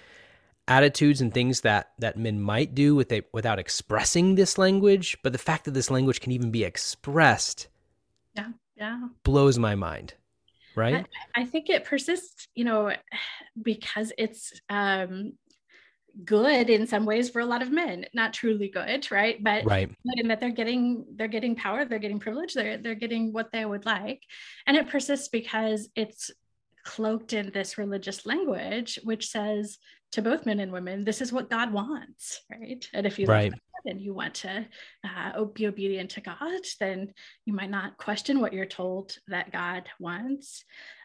attitudes 0.67 1.21
and 1.21 1.33
things 1.33 1.61
that 1.61 1.91
that 1.99 2.17
men 2.17 2.39
might 2.39 2.73
do 2.73 2.95
with 2.95 3.11
a, 3.11 3.21
without 3.33 3.59
expressing 3.59 4.35
this 4.35 4.57
language 4.57 5.17
but 5.21 5.33
the 5.33 5.37
fact 5.37 5.65
that 5.65 5.73
this 5.73 5.91
language 5.91 6.21
can 6.21 6.31
even 6.31 6.51
be 6.51 6.63
expressed 6.63 7.67
yeah 8.35 8.49
yeah. 8.77 8.99
blows 9.23 9.59
my 9.59 9.75
mind 9.75 10.13
right? 10.75 11.05
I, 11.35 11.41
I 11.41 11.45
think 11.45 11.69
it 11.69 11.85
persists 11.85 12.47
you 12.55 12.65
know 12.65 12.91
because 13.61 14.11
it's 14.17 14.59
um 14.69 15.33
good 16.23 16.69
in 16.69 16.85
some 16.85 17.05
ways 17.05 17.31
for 17.31 17.39
a 17.39 17.45
lot 17.45 17.63
of 17.63 17.71
men 17.71 18.05
not 18.13 18.33
truly 18.33 18.69
good 18.69 19.11
right? 19.11 19.43
But 19.43 19.65
right. 19.65 19.89
in 20.15 20.27
that 20.27 20.39
they're 20.39 20.51
getting 20.51 21.05
they're 21.15 21.27
getting 21.27 21.55
power 21.55 21.85
they're 21.85 21.99
getting 21.99 22.19
privilege 22.19 22.53
they're 22.53 22.77
they're 22.77 22.95
getting 22.95 23.33
what 23.33 23.51
they 23.51 23.65
would 23.65 23.85
like. 23.85 24.21
And 24.67 24.77
it 24.77 24.89
persists 24.89 25.27
because 25.27 25.89
it's 25.95 26.31
cloaked 26.83 27.33
in 27.33 27.49
this 27.51 27.77
religious 27.77 28.25
language 28.25 28.99
which 29.03 29.29
says 29.29 29.77
to 30.13 30.21
both 30.21 30.45
men 30.45 30.59
and 30.59 30.71
women 30.71 31.03
this 31.03 31.21
is 31.21 31.33
what 31.33 31.49
god 31.49 31.73
wants 31.73 32.41
right 32.49 32.87
and 32.93 33.05
if 33.05 33.19
you 33.19 33.25
right. 33.25 33.53
And 33.85 34.01
you 34.01 34.13
want 34.13 34.33
to 34.33 34.65
uh, 35.03 35.43
be 35.45 35.67
obedient 35.67 36.09
to 36.11 36.21
god 36.21 36.61
then 36.79 37.13
you 37.45 37.53
might 37.53 37.69
not 37.69 37.97
question 37.97 38.39
what 38.39 38.53
you're 38.53 38.65
told 38.65 39.15
that 39.27 39.51
god 39.51 39.83
wants 39.99 40.63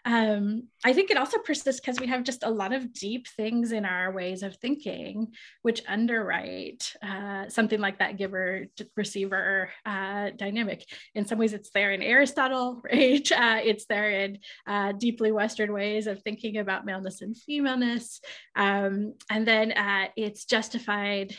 um, 0.08 0.68
I 0.84 0.94
think 0.94 1.10
it 1.10 1.18
also 1.18 1.38
persists 1.38 1.80
because 1.80 2.00
we 2.00 2.06
have 2.06 2.24
just 2.24 2.42
a 2.42 2.50
lot 2.50 2.72
of 2.72 2.94
deep 2.94 3.26
things 3.36 3.72
in 3.72 3.84
our 3.84 4.10
ways 4.10 4.42
of 4.42 4.56
thinking, 4.56 5.28
which 5.60 5.82
underwrite 5.86 6.94
uh, 7.02 7.48
something 7.48 7.78
like 7.78 7.98
that 7.98 8.16
giver 8.16 8.66
receiver 8.96 9.70
uh, 9.84 10.30
dynamic. 10.34 10.86
In 11.14 11.26
some 11.26 11.38
ways, 11.38 11.52
it's 11.52 11.70
there 11.70 11.92
in 11.92 12.02
Aristotle, 12.02 12.80
right? 12.90 13.30
Uh, 13.30 13.60
it's 13.62 13.84
there 13.84 14.10
in 14.10 14.38
uh, 14.66 14.92
deeply 14.92 15.30
Western 15.30 15.74
ways 15.74 16.06
of 16.06 16.22
thinking 16.22 16.56
about 16.56 16.86
maleness 16.86 17.20
and 17.20 17.36
femaleness. 17.36 18.20
Um, 18.56 19.14
and 19.30 19.46
then 19.46 19.72
uh, 19.72 20.08
it's 20.16 20.46
justified 20.46 21.34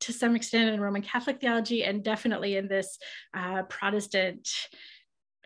to 0.00 0.12
some 0.12 0.36
extent 0.36 0.59
in 0.68 0.80
Roman 0.80 1.02
Catholic 1.02 1.40
theology 1.40 1.84
and 1.84 2.02
definitely 2.02 2.56
in 2.56 2.68
this 2.68 2.98
Protestant. 3.68 4.48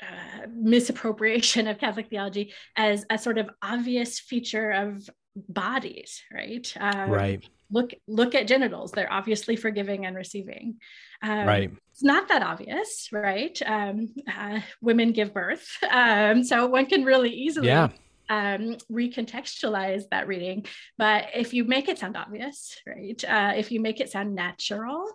Uh, 0.03 0.47
misappropriation 0.53 1.67
of 1.69 1.79
Catholic 1.79 2.11
theology 2.11 2.53
as 2.77 3.07
a 3.09 3.17
sort 3.17 3.39
of 3.39 3.49
obvious 3.63 4.19
feature 4.19 4.71
of 4.71 5.09
bodies, 5.37 6.23
right? 6.33 6.73
Um, 6.79 7.11
right. 7.11 7.49
Look, 7.71 7.93
look 8.07 8.35
at 8.35 8.47
genitals; 8.47 8.93
they're 8.93 9.13
obviously 9.13 9.57
forgiving 9.57 10.07
and 10.07 10.17
receiving. 10.17 10.77
Um, 11.23 11.47
right. 11.47 11.71
It's 11.91 12.03
not 12.03 12.29
that 12.29 12.43
obvious, 12.43 13.09
right? 13.13 13.61
Um, 13.65 14.15
uh, 14.33 14.61
women 14.81 15.13
give 15.13 15.33
birth, 15.33 15.67
um, 15.91 16.45
so 16.45 16.67
one 16.67 16.87
can 16.87 17.05
really 17.05 17.31
easily. 17.31 17.69
Yeah. 17.69 17.89
Um, 18.31 18.77
recontextualize 18.91 20.05
that 20.11 20.27
reading. 20.27 20.65
But 20.97 21.27
if 21.35 21.53
you 21.53 21.65
make 21.65 21.89
it 21.89 21.99
sound 21.99 22.17
obvious, 22.17 22.77
right? 22.87 23.23
Uh, 23.25 23.53
if 23.57 23.71
you 23.71 23.81
make 23.81 24.01
it 24.01 24.11
sound 24.11 24.35
natural, 24.35 25.07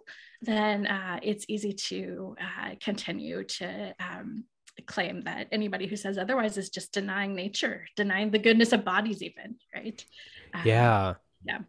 then 0.41 0.87
uh, 0.87 1.19
it's 1.21 1.45
easy 1.47 1.73
to 1.73 2.35
uh, 2.39 2.75
continue 2.79 3.43
to 3.43 3.95
um, 3.99 4.45
claim 4.85 5.21
that 5.21 5.47
anybody 5.51 5.87
who 5.87 5.95
says 5.95 6.17
otherwise 6.17 6.57
is 6.57 6.69
just 6.69 6.93
denying 6.93 7.35
nature, 7.35 7.85
denying 7.95 8.31
the 8.31 8.39
goodness 8.39 8.73
of 8.73 8.85
bodies, 8.85 9.21
even, 9.21 9.55
right? 9.73 10.03
Um, 10.53 10.61
yeah. 10.65 11.13
Yeah. 11.43 11.59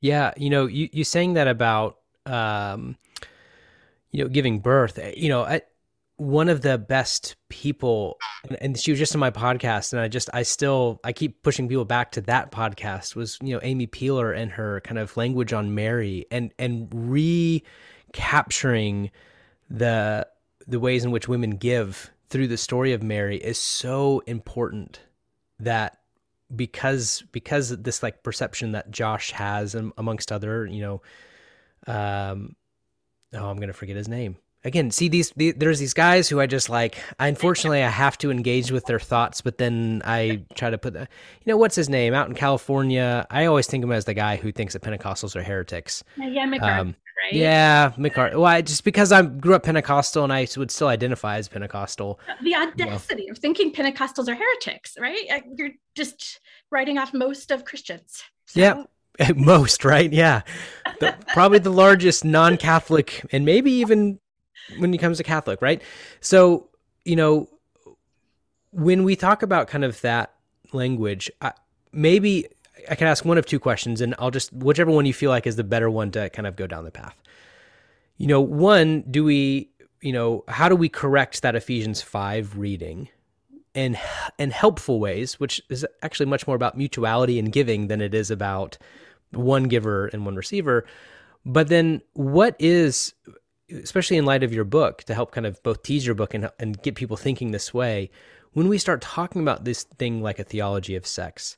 Yeah. 0.00 0.32
You 0.36 0.50
know, 0.50 0.66
you, 0.66 0.88
you 0.92 1.04
saying 1.04 1.34
that 1.34 1.48
about, 1.48 1.98
um, 2.26 2.96
you 4.10 4.24
know, 4.24 4.28
giving 4.28 4.60
birth, 4.60 4.98
eh, 4.98 5.14
you 5.16 5.28
know, 5.28 5.42
I, 5.42 5.62
one 6.20 6.50
of 6.50 6.60
the 6.60 6.76
best 6.76 7.34
people 7.48 8.18
and 8.60 8.78
she 8.78 8.92
was 8.92 8.98
just 8.98 9.14
on 9.14 9.20
my 9.20 9.30
podcast 9.30 9.94
and 9.94 10.00
i 10.02 10.08
just 10.08 10.28
i 10.34 10.42
still 10.42 11.00
i 11.02 11.12
keep 11.14 11.42
pushing 11.42 11.66
people 11.66 11.86
back 11.86 12.12
to 12.12 12.20
that 12.20 12.52
podcast 12.52 13.16
was 13.16 13.38
you 13.42 13.54
know 13.54 13.60
amy 13.62 13.86
peeler 13.86 14.30
and 14.30 14.52
her 14.52 14.82
kind 14.82 14.98
of 14.98 15.16
language 15.16 15.54
on 15.54 15.74
mary 15.74 16.26
and 16.30 16.52
and 16.58 16.88
recapturing 18.12 19.10
the 19.70 20.26
the 20.66 20.80
ways 20.80 21.04
in 21.04 21.10
which 21.10 21.28
women 21.28 21.50
give 21.50 22.10
through 22.28 22.46
the 22.46 22.56
story 22.56 22.92
of 22.92 23.02
Mary 23.02 23.36
is 23.36 23.58
so 23.58 24.20
important 24.26 25.00
that 25.58 25.98
because 26.54 27.22
because 27.32 27.76
this 27.76 28.02
like 28.02 28.22
perception 28.22 28.72
that 28.72 28.90
Josh 28.90 29.32
has 29.32 29.74
amongst 29.74 30.32
other 30.32 30.66
you 30.66 30.80
know 30.80 31.02
um 31.86 32.56
oh 33.34 33.46
I'm 33.46 33.58
gonna 33.58 33.72
forget 33.72 33.96
his 33.96 34.08
name 34.08 34.36
again 34.64 34.90
see 34.90 35.08
these, 35.08 35.32
there's 35.36 35.78
these 35.78 35.94
guys 35.94 36.28
who 36.28 36.40
I 36.40 36.46
just 36.46 36.68
like 36.68 36.98
I 37.18 37.28
unfortunately 37.28 37.82
I 37.82 37.88
have 37.88 38.18
to 38.18 38.30
engage 38.30 38.70
with 38.70 38.86
their 38.86 39.00
thoughts 39.00 39.40
but 39.40 39.58
then 39.58 40.02
I 40.04 40.42
try 40.54 40.70
to 40.70 40.78
put 40.78 40.92
the 40.92 41.00
you 41.00 41.06
know 41.46 41.56
what's 41.56 41.76
his 41.76 41.88
name 41.88 42.14
out 42.14 42.28
in 42.28 42.34
California 42.34 43.26
I 43.30 43.46
always 43.46 43.66
think 43.66 43.84
of 43.84 43.90
him 43.90 43.94
as 43.94 44.04
the 44.04 44.14
guy 44.14 44.36
who 44.36 44.52
thinks 44.52 44.74
that 44.74 44.82
Pentecostals 44.82 45.36
are 45.36 45.42
heretics 45.42 46.02
yeah 46.16 46.46
McCarthy 46.46 46.80
um, 46.80 46.96
right? 47.22 47.32
Yeah, 47.32 47.92
McCarthy. 47.96 48.36
Well, 48.36 48.46
I, 48.46 48.62
just 48.62 48.84
because 48.84 49.12
I 49.12 49.22
grew 49.22 49.54
up 49.54 49.62
Pentecostal 49.62 50.24
and 50.24 50.32
I 50.32 50.46
would 50.56 50.70
still 50.70 50.88
identify 50.88 51.36
as 51.36 51.48
Pentecostal. 51.48 52.20
The 52.42 52.54
audacity 52.54 53.22
you 53.22 53.28
know. 53.28 53.32
of 53.32 53.38
thinking 53.38 53.72
Pentecostals 53.72 54.28
are 54.28 54.34
heretics, 54.34 54.96
right? 54.98 55.42
You're 55.56 55.70
just 55.94 56.40
writing 56.70 56.98
off 56.98 57.12
most 57.12 57.50
of 57.50 57.64
Christians. 57.64 58.22
So. 58.46 58.60
Yeah. 58.60 58.84
Most, 59.36 59.84
right? 59.84 60.10
Yeah. 60.10 60.40
The, 61.00 61.14
probably 61.34 61.58
the 61.58 61.72
largest 61.72 62.24
non 62.24 62.56
Catholic, 62.56 63.26
and 63.32 63.44
maybe 63.44 63.70
even 63.72 64.18
when 64.78 64.92
it 64.94 64.98
comes 64.98 65.18
to 65.18 65.24
Catholic, 65.24 65.60
right? 65.62 65.82
So, 66.20 66.68
you 67.04 67.16
know, 67.16 67.48
when 68.72 69.04
we 69.04 69.16
talk 69.16 69.42
about 69.42 69.68
kind 69.68 69.84
of 69.84 70.00
that 70.02 70.34
language, 70.72 71.30
I, 71.40 71.52
maybe 71.92 72.46
I 72.88 72.94
can 72.94 73.08
ask 73.08 73.24
one 73.24 73.38
of 73.38 73.46
two 73.46 73.58
questions, 73.58 74.00
and 74.00 74.14
I'll 74.18 74.30
just 74.30 74.52
whichever 74.52 74.90
one 74.90 75.06
you 75.06 75.12
feel 75.12 75.30
like 75.30 75.46
is 75.46 75.56
the 75.56 75.64
better 75.64 75.90
one 75.90 76.10
to 76.12 76.30
kind 76.30 76.46
of 76.46 76.56
go 76.56 76.66
down 76.66 76.84
the 76.84 76.90
path. 76.90 77.16
You 78.16 78.26
know, 78.26 78.40
one, 78.40 79.02
do 79.10 79.24
we, 79.24 79.70
you 80.00 80.12
know, 80.12 80.44
how 80.48 80.68
do 80.68 80.76
we 80.76 80.88
correct 80.88 81.42
that 81.42 81.56
Ephesians 81.56 82.00
five 82.02 82.56
reading, 82.56 83.08
And, 83.74 83.98
in 84.38 84.50
helpful 84.50 84.98
ways, 84.98 85.38
which 85.38 85.62
is 85.68 85.86
actually 86.02 86.26
much 86.26 86.46
more 86.46 86.56
about 86.56 86.76
mutuality 86.76 87.38
and 87.38 87.52
giving 87.52 87.88
than 87.88 88.00
it 88.00 88.14
is 88.14 88.30
about 88.30 88.78
one 89.32 89.64
giver 89.64 90.06
and 90.06 90.24
one 90.24 90.34
receiver. 90.34 90.84
But 91.44 91.68
then, 91.68 92.02
what 92.14 92.56
is, 92.58 93.14
especially 93.70 94.16
in 94.16 94.24
light 94.24 94.42
of 94.42 94.52
your 94.52 94.64
book, 94.64 95.04
to 95.04 95.14
help 95.14 95.32
kind 95.32 95.46
of 95.46 95.62
both 95.62 95.82
tease 95.82 96.06
your 96.06 96.14
book 96.14 96.34
and 96.34 96.50
and 96.58 96.80
get 96.82 96.94
people 96.94 97.16
thinking 97.16 97.50
this 97.50 97.72
way, 97.72 98.10
when 98.52 98.68
we 98.68 98.78
start 98.78 99.00
talking 99.00 99.42
about 99.42 99.64
this 99.64 99.84
thing 99.84 100.22
like 100.22 100.38
a 100.38 100.44
theology 100.44 100.96
of 100.96 101.06
sex 101.06 101.56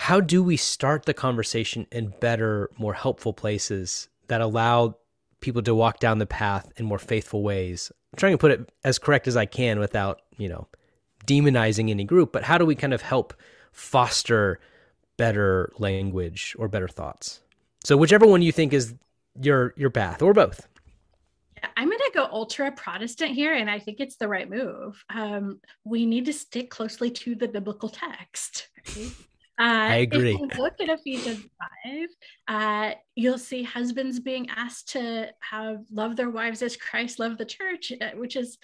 how 0.00 0.20
do 0.20 0.44
we 0.44 0.56
start 0.56 1.06
the 1.06 1.12
conversation 1.12 1.84
in 1.90 2.14
better, 2.20 2.70
more 2.78 2.94
helpful 2.94 3.32
places 3.32 4.08
that 4.28 4.40
allow 4.40 4.94
people 5.40 5.60
to 5.60 5.74
walk 5.74 5.98
down 5.98 6.18
the 6.18 6.26
path 6.26 6.70
in 6.76 6.86
more 6.86 7.00
faithful 7.00 7.42
ways? 7.42 7.90
I'm 8.12 8.16
trying 8.16 8.32
to 8.32 8.38
put 8.38 8.52
it 8.52 8.72
as 8.84 8.96
correct 9.00 9.26
as 9.26 9.36
I 9.36 9.44
can 9.44 9.80
without, 9.80 10.22
you 10.36 10.48
know, 10.48 10.68
demonizing 11.26 11.90
any 11.90 12.04
group, 12.04 12.32
but 12.32 12.44
how 12.44 12.58
do 12.58 12.64
we 12.64 12.76
kind 12.76 12.94
of 12.94 13.02
help 13.02 13.34
foster 13.72 14.60
better 15.16 15.72
language 15.80 16.54
or 16.60 16.68
better 16.68 16.88
thoughts? 16.88 17.40
So 17.82 17.96
whichever 17.96 18.24
one 18.24 18.40
you 18.40 18.52
think 18.52 18.72
is 18.72 18.94
your 19.42 19.74
your 19.76 19.90
path 19.90 20.22
or 20.22 20.32
both. 20.32 20.68
I'm 21.76 21.88
going 21.88 21.98
to 21.98 22.10
go 22.14 22.28
ultra 22.30 22.72
Protestant 22.72 23.32
here, 23.32 23.54
and 23.54 23.70
I 23.70 23.78
think 23.78 24.00
it's 24.00 24.16
the 24.16 24.28
right 24.28 24.48
move. 24.48 25.02
Um, 25.10 25.60
we 25.84 26.06
need 26.06 26.26
to 26.26 26.32
stick 26.32 26.70
closely 26.70 27.10
to 27.10 27.34
the 27.34 27.48
biblical 27.48 27.88
text. 27.88 28.68
Right? 28.96 29.10
Uh, 29.60 29.90
I 29.90 29.94
agree. 29.96 30.34
If 30.40 30.56
you 30.56 30.62
look 30.62 30.80
at 30.80 30.88
Ephesians 30.88 31.44
5, 31.84 32.08
uh, 32.46 32.94
you'll 33.16 33.38
see 33.38 33.64
husbands 33.64 34.20
being 34.20 34.48
asked 34.50 34.90
to 34.90 35.32
have 35.40 35.78
love 35.90 36.14
their 36.14 36.30
wives 36.30 36.62
as 36.62 36.76
Christ 36.76 37.18
loved 37.18 37.38
the 37.38 37.44
church, 37.44 37.92
uh, 38.00 38.10
which 38.14 38.36
is 38.36 38.56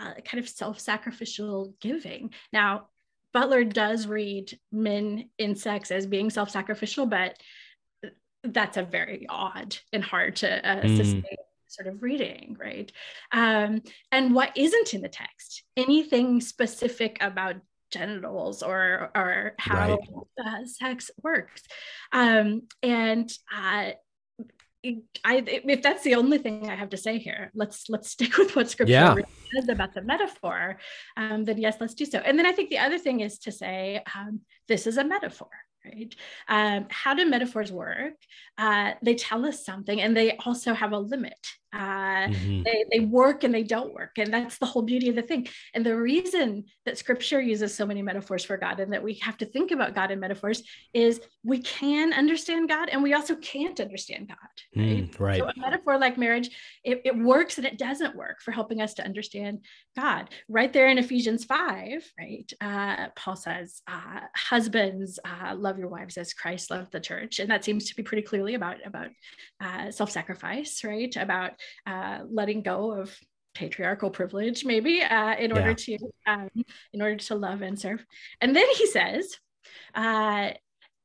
uh, 0.00 0.14
kind 0.24 0.42
of 0.42 0.48
self 0.48 0.80
sacrificial 0.80 1.74
giving. 1.82 2.32
Now, 2.50 2.88
Butler 3.34 3.62
does 3.62 4.06
read 4.06 4.58
men 4.72 5.28
in 5.36 5.54
sex 5.54 5.90
as 5.90 6.06
being 6.06 6.30
self 6.30 6.48
sacrificial, 6.48 7.04
but 7.04 7.36
that's 8.42 8.78
a 8.78 8.82
very 8.82 9.26
odd 9.28 9.76
and 9.92 10.02
hard 10.02 10.36
to 10.36 10.66
uh, 10.66 10.80
mm. 10.82 11.24
Sort 11.68 11.88
of 11.88 12.02
reading, 12.02 12.56
right? 12.58 12.90
Um, 13.32 13.82
and 14.12 14.34
what 14.34 14.56
isn't 14.56 14.94
in 14.94 15.02
the 15.02 15.08
text? 15.08 15.62
Anything 15.76 16.40
specific 16.40 17.18
about 17.20 17.56
genitals 17.90 18.62
or 18.62 19.10
or 19.14 19.54
how 19.58 19.96
right. 19.96 19.98
uh, 20.44 20.66
sex 20.66 21.10
works 21.22 21.62
um 22.12 22.60
and 22.82 23.32
uh 23.50 23.92
I, 25.24 25.42
if 25.46 25.82
that's 25.82 26.04
the 26.04 26.14
only 26.14 26.38
thing 26.38 26.70
I 26.70 26.76
have 26.76 26.90
to 26.90 26.96
say 26.96 27.18
here, 27.18 27.50
let's 27.52 27.88
let's 27.88 28.10
stick 28.10 28.38
with 28.38 28.54
what 28.54 28.70
scripture 28.70 28.92
yeah. 28.92 29.14
says 29.52 29.68
about 29.68 29.92
the 29.92 30.02
metaphor. 30.02 30.78
Um, 31.16 31.44
then 31.44 31.58
yes, 31.58 31.76
let's 31.80 31.94
do 31.94 32.04
so. 32.04 32.18
And 32.18 32.38
then 32.38 32.46
I 32.46 32.52
think 32.52 32.70
the 32.70 32.78
other 32.78 32.98
thing 32.98 33.20
is 33.20 33.38
to 33.40 33.52
say 33.52 34.02
um, 34.14 34.40
this 34.68 34.86
is 34.86 34.96
a 34.96 35.04
metaphor 35.04 35.48
right? 35.84 36.14
Um, 36.48 36.86
how 36.90 37.14
do 37.14 37.24
metaphors 37.26 37.72
work? 37.72 38.14
Uh, 38.56 38.92
they 39.02 39.14
tell 39.14 39.44
us 39.46 39.64
something 39.64 40.00
and 40.00 40.16
they 40.16 40.36
also 40.44 40.74
have 40.74 40.92
a 40.92 40.98
limit. 40.98 41.38
Uh, 41.72 42.28
mm-hmm. 42.28 42.62
they, 42.62 42.84
they 42.90 43.00
work 43.00 43.44
and 43.44 43.54
they 43.54 43.62
don't 43.62 43.92
work. 43.92 44.18
And 44.18 44.32
that's 44.32 44.58
the 44.58 44.66
whole 44.66 44.82
beauty 44.82 45.10
of 45.10 45.16
the 45.16 45.22
thing. 45.22 45.48
And 45.74 45.84
the 45.84 45.96
reason 45.96 46.64
that 46.86 46.96
scripture 46.96 47.40
uses 47.40 47.74
so 47.74 47.84
many 47.84 48.00
metaphors 48.00 48.44
for 48.44 48.56
God 48.56 48.80
and 48.80 48.92
that 48.92 49.02
we 49.02 49.14
have 49.14 49.36
to 49.38 49.46
think 49.46 49.70
about 49.70 49.94
God 49.94 50.10
in 50.10 50.18
metaphors 50.18 50.62
is 50.94 51.20
we 51.44 51.60
can 51.60 52.12
understand 52.12 52.68
God 52.68 52.88
and 52.88 53.02
we 53.02 53.12
also 53.12 53.36
can't 53.36 53.80
understand 53.80 54.28
God. 54.28 54.36
Right. 54.74 55.10
Mm, 55.10 55.20
right. 55.20 55.38
So 55.38 55.48
a 55.48 55.52
metaphor 55.58 55.98
like 55.98 56.16
marriage, 56.16 56.50
it, 56.84 57.02
it 57.04 57.16
works 57.16 57.58
and 57.58 57.66
it 57.66 57.78
doesn't 57.78 58.16
work 58.16 58.40
for 58.40 58.52
helping 58.52 58.80
us 58.80 58.94
to 58.94 59.04
understand 59.04 59.60
God. 59.94 60.30
Right 60.48 60.72
there 60.72 60.88
in 60.88 60.98
Ephesians 60.98 61.44
5, 61.44 62.12
right? 62.18 62.52
Uh, 62.60 63.08
Paul 63.14 63.36
says, 63.36 63.82
uh, 63.86 64.20
husbands, 64.34 65.18
uh, 65.24 65.54
love 65.54 65.78
your 65.78 65.88
wives 65.88 66.16
as 66.16 66.32
Christ 66.32 66.70
loved 66.70 66.92
the 66.92 67.00
church. 67.00 67.40
And 67.40 67.50
that 67.50 67.64
seems 67.64 67.88
to 67.88 67.96
be 67.96 68.02
pretty 68.02 68.22
clearly 68.22 68.54
about, 68.54 68.76
about 68.86 69.08
uh, 69.60 69.90
self-sacrifice, 69.90 70.82
right? 70.84 71.14
About 71.16 71.52
uh, 71.86 72.20
letting 72.30 72.62
go 72.62 72.92
of 72.92 73.16
patriarchal 73.54 74.10
privilege, 74.10 74.64
maybe, 74.64 75.02
uh, 75.02 75.34
in 75.36 75.52
order 75.52 75.70
yeah. 75.70 75.96
to 75.96 75.98
um, 76.26 76.50
in 76.92 77.02
order 77.02 77.16
to 77.16 77.34
love 77.34 77.62
and 77.62 77.78
serve. 77.78 78.04
And 78.40 78.54
then 78.54 78.66
he 78.76 78.86
says, 78.86 79.36
uh, 79.94 80.50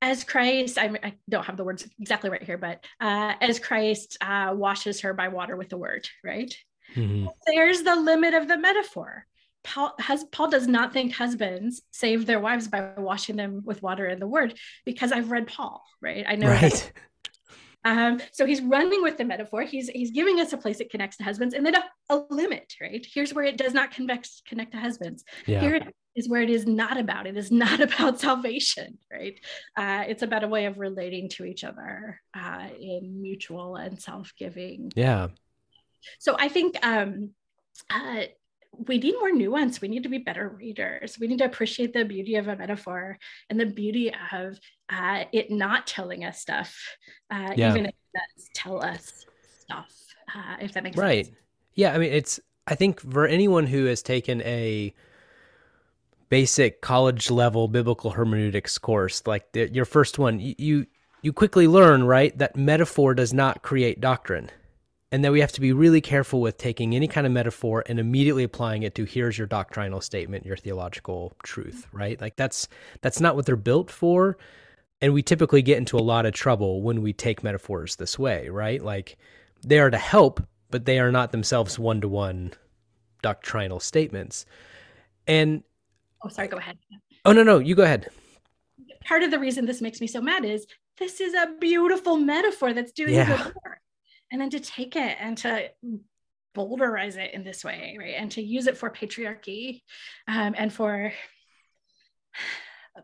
as 0.01 0.23
Christ, 0.23 0.77
I, 0.77 0.91
I, 1.01 1.13
don't 1.29 1.45
have 1.45 1.55
the 1.55 1.63
words 1.63 1.87
exactly 1.99 2.29
right 2.29 2.43
here, 2.43 2.57
but 2.57 2.83
uh, 2.99 3.33
as 3.39 3.57
Christ 3.57 4.17
uh, 4.19 4.53
washes 4.53 4.99
her 5.01 5.13
by 5.13 5.29
water 5.29 5.55
with 5.55 5.69
the 5.69 5.77
word, 5.77 6.07
right? 6.23 6.53
Mm-hmm. 6.95 7.27
There's 7.47 7.83
the 7.83 7.95
limit 7.95 8.33
of 8.33 8.47
the 8.47 8.57
metaphor. 8.57 9.25
Paul, 9.63 9.93
has, 9.99 10.25
Paul 10.25 10.49
does 10.49 10.67
not 10.67 10.91
think 10.91 11.13
husbands 11.13 11.81
save 11.91 12.25
their 12.25 12.41
wives 12.41 12.67
by 12.67 12.91
washing 12.97 13.37
them 13.37 13.61
with 13.63 13.81
water 13.81 14.05
and 14.05 14.21
the 14.21 14.27
word 14.27 14.55
because 14.83 15.13
I've 15.13 15.31
read 15.31 15.47
Paul, 15.47 15.81
right? 16.01 16.25
I 16.27 16.35
know 16.35 16.49
right. 16.49 16.91
Um, 17.85 18.19
so 18.31 18.45
he's 18.45 18.61
running 18.61 19.01
with 19.01 19.17
the 19.17 19.25
metaphor. 19.25 19.63
He's 19.63 19.89
he's 19.89 20.11
giving 20.11 20.39
us 20.39 20.53
a 20.53 20.57
place 20.57 20.77
that 20.77 20.89
connects 20.89 21.17
to 21.17 21.23
husbands, 21.23 21.53
and 21.53 21.65
then 21.65 21.75
a, 21.75 21.83
a 22.09 22.23
limit. 22.29 22.73
Right 22.81 23.05
here's 23.13 23.33
where 23.33 23.45
it 23.45 23.57
does 23.57 23.73
not 23.73 23.91
connect 23.91 24.29
connect 24.47 24.71
to 24.71 24.77
husbands. 24.77 25.23
Yeah. 25.45 25.61
Here 25.61 25.75
it 25.75 25.95
is 26.15 26.29
where 26.29 26.41
it 26.41 26.49
is 26.49 26.65
not 26.65 26.97
about. 26.97 27.27
It 27.27 27.37
is 27.37 27.51
not 27.51 27.79
about 27.87 28.19
salvation. 28.19 28.97
Right. 29.11 29.39
Uh, 29.75 30.03
it's 30.07 30.23
about 30.23 30.43
a 30.43 30.47
way 30.47 30.65
of 30.65 30.79
relating 30.79 31.29
to 31.29 31.45
each 31.45 31.63
other 31.63 32.19
uh, 32.37 32.67
in 32.79 33.21
mutual 33.21 33.75
and 33.75 34.01
self 34.01 34.33
giving. 34.37 34.91
Yeah. 34.95 35.29
So 36.19 36.35
I 36.37 36.49
think 36.49 36.77
um, 36.85 37.31
uh, 37.89 38.23
we 38.87 38.97
need 38.97 39.15
more 39.19 39.31
nuance. 39.31 39.81
We 39.81 39.87
need 39.87 40.03
to 40.03 40.09
be 40.09 40.17
better 40.17 40.49
readers. 40.49 41.17
We 41.19 41.27
need 41.27 41.39
to 41.39 41.45
appreciate 41.45 41.93
the 41.93 42.05
beauty 42.05 42.35
of 42.35 42.47
a 42.47 42.55
metaphor 42.55 43.17
and 43.49 43.59
the 43.59 43.65
beauty 43.65 44.11
of 44.31 44.59
uh, 44.89 45.25
it 45.31 45.51
not 45.51 45.87
telling 45.87 46.25
us 46.25 46.39
stuff, 46.39 46.75
uh, 47.31 47.53
yeah. 47.55 47.69
even 47.69 47.85
if 47.85 47.91
it 47.91 48.17
does 48.37 48.49
tell 48.53 48.83
us 48.83 49.25
stuff, 49.59 49.93
uh, 50.35 50.55
if 50.59 50.73
that 50.73 50.83
makes 50.83 50.97
right. 50.97 51.25
sense. 51.25 51.35
Right. 51.35 51.43
Yeah. 51.75 51.93
I 51.93 51.97
mean, 51.97 52.13
it's, 52.13 52.39
I 52.67 52.75
think 52.75 52.99
for 52.99 53.27
anyone 53.27 53.67
who 53.67 53.85
has 53.85 54.01
taken 54.01 54.41
a 54.41 54.93
basic 56.29 56.81
college 56.81 57.29
level 57.29 57.67
biblical 57.67 58.11
hermeneutics 58.11 58.77
course, 58.77 59.23
like 59.25 59.51
the, 59.51 59.71
your 59.71 59.85
first 59.85 60.17
one, 60.17 60.39
you, 60.39 60.87
you 61.21 61.33
quickly 61.33 61.67
learn, 61.67 62.03
right, 62.03 62.37
that 62.37 62.55
metaphor 62.55 63.13
does 63.13 63.33
not 63.33 63.61
create 63.61 64.01
doctrine 64.01 64.49
and 65.13 65.23
that 65.23 65.31
we 65.31 65.39
have 65.41 65.51
to 65.51 65.61
be 65.61 65.71
really 65.71 66.01
careful 66.01 66.41
with 66.41 66.57
taking 66.57 66.95
any 66.95 67.07
kind 67.07 67.27
of 67.27 67.31
metaphor 67.31 67.83
and 67.85 67.99
immediately 67.99 68.43
applying 68.43 68.81
it 68.81 68.95
to 68.95 69.03
here's 69.03 69.37
your 69.37 69.45
doctrinal 69.45 70.01
statement 70.01 70.43
your 70.43 70.57
theological 70.57 71.33
truth 71.43 71.85
mm-hmm. 71.87 71.97
right? 71.97 72.19
Like 72.19 72.35
that's 72.35 72.67
that's 73.01 73.21
not 73.21 73.35
what 73.35 73.45
they're 73.45 73.55
built 73.55 73.91
for. 73.91 74.37
And 75.01 75.13
we 75.13 75.21
typically 75.21 75.61
get 75.61 75.77
into 75.77 75.97
a 75.97 76.01
lot 76.01 76.25
of 76.25 76.33
trouble 76.33 76.81
when 76.81 77.01
we 77.03 77.13
take 77.13 77.43
metaphors 77.43 77.95
this 77.95 78.17
way 78.17 78.49
right? 78.49 78.83
Like 78.83 79.17
they 79.63 79.79
are 79.79 79.91
to 79.91 79.97
help 79.97 80.41
but 80.71 80.85
they 80.85 80.99
are 80.99 81.11
not 81.11 81.31
themselves 81.31 81.77
one-to-one 81.77 82.51
doctrinal 83.21 83.79
statements. 83.79 84.47
And 85.27 85.63
oh 86.23 86.29
sorry 86.29 86.47
go 86.47 86.57
ahead. 86.57 86.79
Oh 87.23 87.33
no 87.33 87.43
no 87.43 87.59
you 87.59 87.75
go 87.75 87.83
ahead. 87.83 88.09
Part 89.05 89.21
of 89.21 89.29
the 89.29 89.37
reason 89.37 89.67
this 89.67 89.79
makes 89.79 90.01
me 90.01 90.07
so 90.07 90.21
mad 90.21 90.43
is 90.43 90.65
this 90.97 91.21
is 91.21 91.35
a 91.35 91.53
beautiful 91.59 92.17
metaphor 92.17 92.73
that's 92.73 92.91
doing 92.91 93.13
yeah. 93.13 93.43
good 93.43 93.53
work 93.63 93.82
and 94.33 94.41
then 94.41 94.49
to 94.49 94.59
take 94.59 94.97
it 94.97 95.15
and 95.21 95.37
to 95.37 95.69
bowdlerize 96.55 97.15
it 97.17 97.33
in 97.33 97.43
this 97.43 97.63
way 97.63 97.95
right? 97.97 98.15
And 98.17 98.29
to 98.31 98.41
use 98.41 98.67
it 98.67 98.77
for 98.77 98.89
patriarchy 98.89 99.81
um, 100.27 100.53
and 100.57 100.73
for 100.73 101.13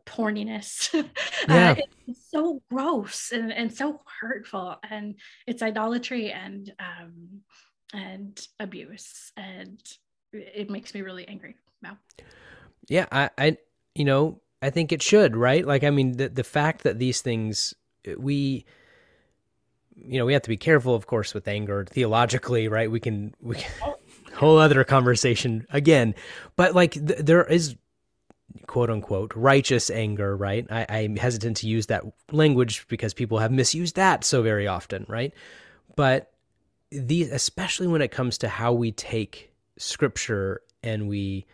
porniness. 0.05 0.89
Yeah. 1.47 1.71
Uh, 1.71 1.75
it's 2.07 2.29
so 2.29 2.61
gross 2.69 3.31
and, 3.31 3.51
and 3.51 3.73
so 3.73 4.01
hurtful 4.19 4.75
and 4.89 5.15
it's 5.47 5.63
idolatry 5.63 6.31
and 6.31 6.71
um, 6.79 7.41
and 7.93 8.47
abuse 8.59 9.31
and 9.37 9.81
it 10.31 10.69
makes 10.69 10.93
me 10.93 11.01
really 11.01 11.27
angry. 11.27 11.55
Wow. 11.81 11.97
Yeah 12.87 13.05
i 13.11 13.29
i 13.37 13.57
you 13.95 14.05
know 14.05 14.41
i 14.61 14.69
think 14.69 14.91
it 14.91 15.01
should 15.01 15.35
right? 15.35 15.65
Like 15.65 15.83
i 15.83 15.89
mean 15.89 16.17
the 16.17 16.29
the 16.29 16.43
fact 16.43 16.83
that 16.83 16.99
these 16.99 17.21
things 17.21 17.73
we 18.17 18.65
you 20.05 20.17
know, 20.17 20.25
we 20.25 20.33
have 20.33 20.41
to 20.43 20.49
be 20.49 20.57
careful, 20.57 20.95
of 20.95 21.07
course, 21.07 21.33
with 21.33 21.47
anger 21.47 21.85
theologically, 21.85 22.67
right? 22.67 22.89
We 22.89 22.99
can, 22.99 23.33
we 23.41 23.55
can, 23.55 23.71
oh. 23.83 23.95
whole 24.35 24.57
other 24.57 24.83
conversation 24.83 25.67
again, 25.71 26.15
but 26.55 26.73
like 26.73 26.93
th- 26.93 27.19
there 27.19 27.43
is 27.43 27.75
quote 28.67 28.89
unquote 28.89 29.33
righteous 29.35 29.89
anger, 29.89 30.35
right? 30.35 30.65
I, 30.69 30.85
I'm 30.89 31.15
hesitant 31.17 31.57
to 31.57 31.67
use 31.67 31.88
that 31.88 32.03
language 32.31 32.88
because 32.88 33.13
people 33.13 33.39
have 33.39 33.51
misused 33.51 33.95
that 33.95 34.23
so 34.23 34.41
very 34.41 34.67
often, 34.67 35.05
right? 35.09 35.33
But 35.95 36.31
these, 36.91 37.31
especially 37.31 37.88
when 37.88 38.01
it 38.01 38.12
comes 38.12 38.38
to 38.39 38.47
how 38.47 38.73
we 38.73 38.91
take 38.91 39.51
scripture 39.77 40.62
and 40.81 41.07
we, 41.07 41.45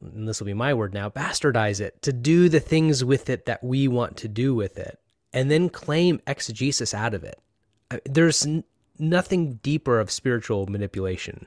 and 0.00 0.28
this 0.28 0.40
will 0.40 0.46
be 0.46 0.54
my 0.54 0.74
word 0.74 0.92
now, 0.92 1.08
bastardize 1.08 1.80
it 1.80 2.02
to 2.02 2.12
do 2.12 2.48
the 2.48 2.60
things 2.60 3.02
with 3.02 3.30
it 3.30 3.46
that 3.46 3.64
we 3.64 3.88
want 3.88 4.18
to 4.18 4.28
do 4.28 4.54
with 4.54 4.78
it 4.78 5.00
and 5.32 5.50
then 5.50 5.68
claim 5.68 6.20
exegesis 6.26 6.94
out 6.94 7.14
of 7.14 7.24
it 7.24 7.40
there's 8.04 8.46
n- 8.46 8.64
nothing 8.98 9.54
deeper 9.62 10.00
of 10.00 10.10
spiritual 10.10 10.66
manipulation 10.66 11.46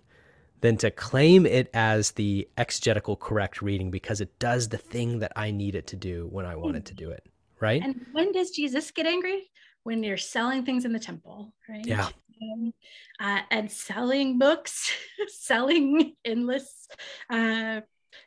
than 0.61 0.77
to 0.77 0.91
claim 0.91 1.45
it 1.45 1.69
as 1.73 2.11
the 2.11 2.47
exegetical 2.57 3.15
correct 3.15 3.61
reading 3.61 3.91
because 3.91 4.21
it 4.21 4.37
does 4.39 4.69
the 4.69 4.77
thing 4.77 5.19
that 5.19 5.31
I 5.35 5.51
need 5.51 5.75
it 5.75 5.87
to 5.87 5.95
do 5.95 6.27
when 6.31 6.45
I 6.45 6.55
want 6.55 6.75
it 6.75 6.85
to 6.85 6.93
do 6.93 7.11
it. 7.11 7.25
Right. 7.59 7.81
And 7.81 8.05
when 8.11 8.31
does 8.31 8.51
Jesus 8.51 8.91
get 8.91 9.05
angry? 9.05 9.49
When 9.83 10.03
you're 10.03 10.17
selling 10.17 10.65
things 10.65 10.85
in 10.85 10.91
the 10.91 10.99
temple, 10.99 11.53
right? 11.67 11.85
Yeah. 11.85 12.09
Um, 12.41 12.73
uh, 13.19 13.41
and 13.51 13.71
selling 13.71 14.37
books, 14.37 14.91
selling 15.27 16.15
endless, 16.25 16.87
uh, 17.29 17.81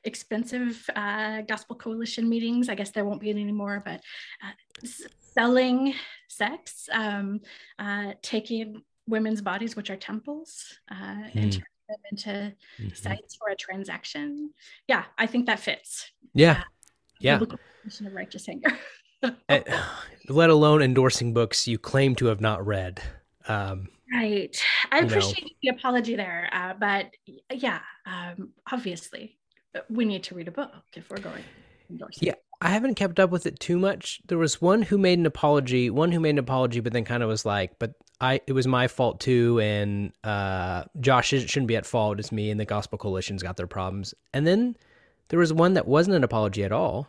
expensive 0.05 0.89
uh, 0.95 1.43
gospel 1.43 1.77
coalition 1.77 2.29
meetings. 2.29 2.69
I 2.69 2.75
guess 2.75 2.91
there 2.91 3.05
won't 3.05 3.21
be 3.21 3.31
any 3.31 3.43
anymore, 3.43 3.83
but 3.85 4.01
uh, 4.43 4.87
selling 5.35 5.95
sex, 6.29 6.89
um, 6.93 7.41
uh, 7.79 8.13
taking 8.23 8.83
women's 9.07 9.41
bodies, 9.41 9.77
which 9.77 9.91
are 9.91 9.97
temples, 9.97 10.79
uh, 10.91 10.95
mm. 10.95 11.35
and 11.35 11.53
turning 11.53 11.65
them 11.89 11.99
into 12.11 12.31
mm-hmm. 12.31 12.95
sites 12.95 13.37
for 13.37 13.49
a 13.49 13.57
transaction. 13.57 14.51
Yeah, 14.89 15.05
I 15.19 15.27
think 15.27 15.47
that 15.47 15.61
fits. 15.61 16.11
Yeah. 16.35 16.53
Uh, 16.53 16.63
yeah. 17.21 17.41
Of 17.41 17.59
righteous 18.13 18.49
anger. 18.49 18.71
Eh, 19.49 19.63
let 20.29 20.51
alone 20.51 20.83
endorsing 20.83 21.33
books 21.33 21.69
you 21.69 21.79
claim 21.79 22.17
to 22.17 22.27
have 22.27 22.41
not 22.41 22.67
read. 22.67 23.01
Um, 23.47 23.87
right. 24.13 24.61
I 24.91 24.99
appreciate 24.99 25.45
know. 25.45 25.51
the 25.63 25.69
apology 25.69 26.17
there, 26.17 26.51
uh, 26.53 26.75
but 26.75 27.07
yeah, 27.53 27.79
um, 28.05 28.51
obviously, 28.73 29.39
we 29.89 30.05
need 30.07 30.25
to 30.25 30.35
read 30.35 30.49
a 30.49 30.51
book 30.51 30.83
if 30.97 31.09
we're 31.09 31.21
going 31.21 31.45
endorsing. 31.89 32.27
Yeah. 32.27 32.35
I 32.63 32.69
haven't 32.69 32.95
kept 32.95 33.19
up 33.19 33.31
with 33.31 33.45
it 33.45 33.59
too 33.59 33.77
much. 33.77 34.23
There 34.29 34.39
was 34.39 34.61
one 34.61 34.83
who 34.83 34.97
made 34.97 35.19
an 35.19 35.27
apology, 35.27 35.91
one 35.91 36.13
who 36.13 36.21
made 36.21 36.31
an 36.31 36.39
apology, 36.39 36.79
but 36.79 36.93
then 36.93 37.05
kind 37.05 37.25
of 37.25 37.29
was 37.29 37.45
like, 37.45 37.77
"But 37.81 37.95
I, 38.21 38.41
it 38.47 38.53
was 38.53 38.69
my 38.69 38.87
fault 38.87 39.19
too," 39.19 39.59
and 39.61 40.13
uh, 40.23 40.85
Josh 41.01 41.31
shouldn't 41.31 41.67
be 41.67 41.75
at 41.75 41.85
fault. 41.85 42.21
It's 42.21 42.31
me, 42.31 42.51
and 42.51 42.61
the 42.61 42.65
Gospel 42.65 42.99
Coalition's 42.99 43.43
got 43.43 43.57
their 43.57 43.67
problems. 43.67 44.15
And 44.33 44.47
then 44.47 44.77
there 45.27 45.41
was 45.41 45.53
one 45.53 45.75
that 45.75 45.89
wasn't 45.89 46.15
an 46.15 46.23
apology 46.23 46.63
at 46.63 46.71
all. 46.71 47.09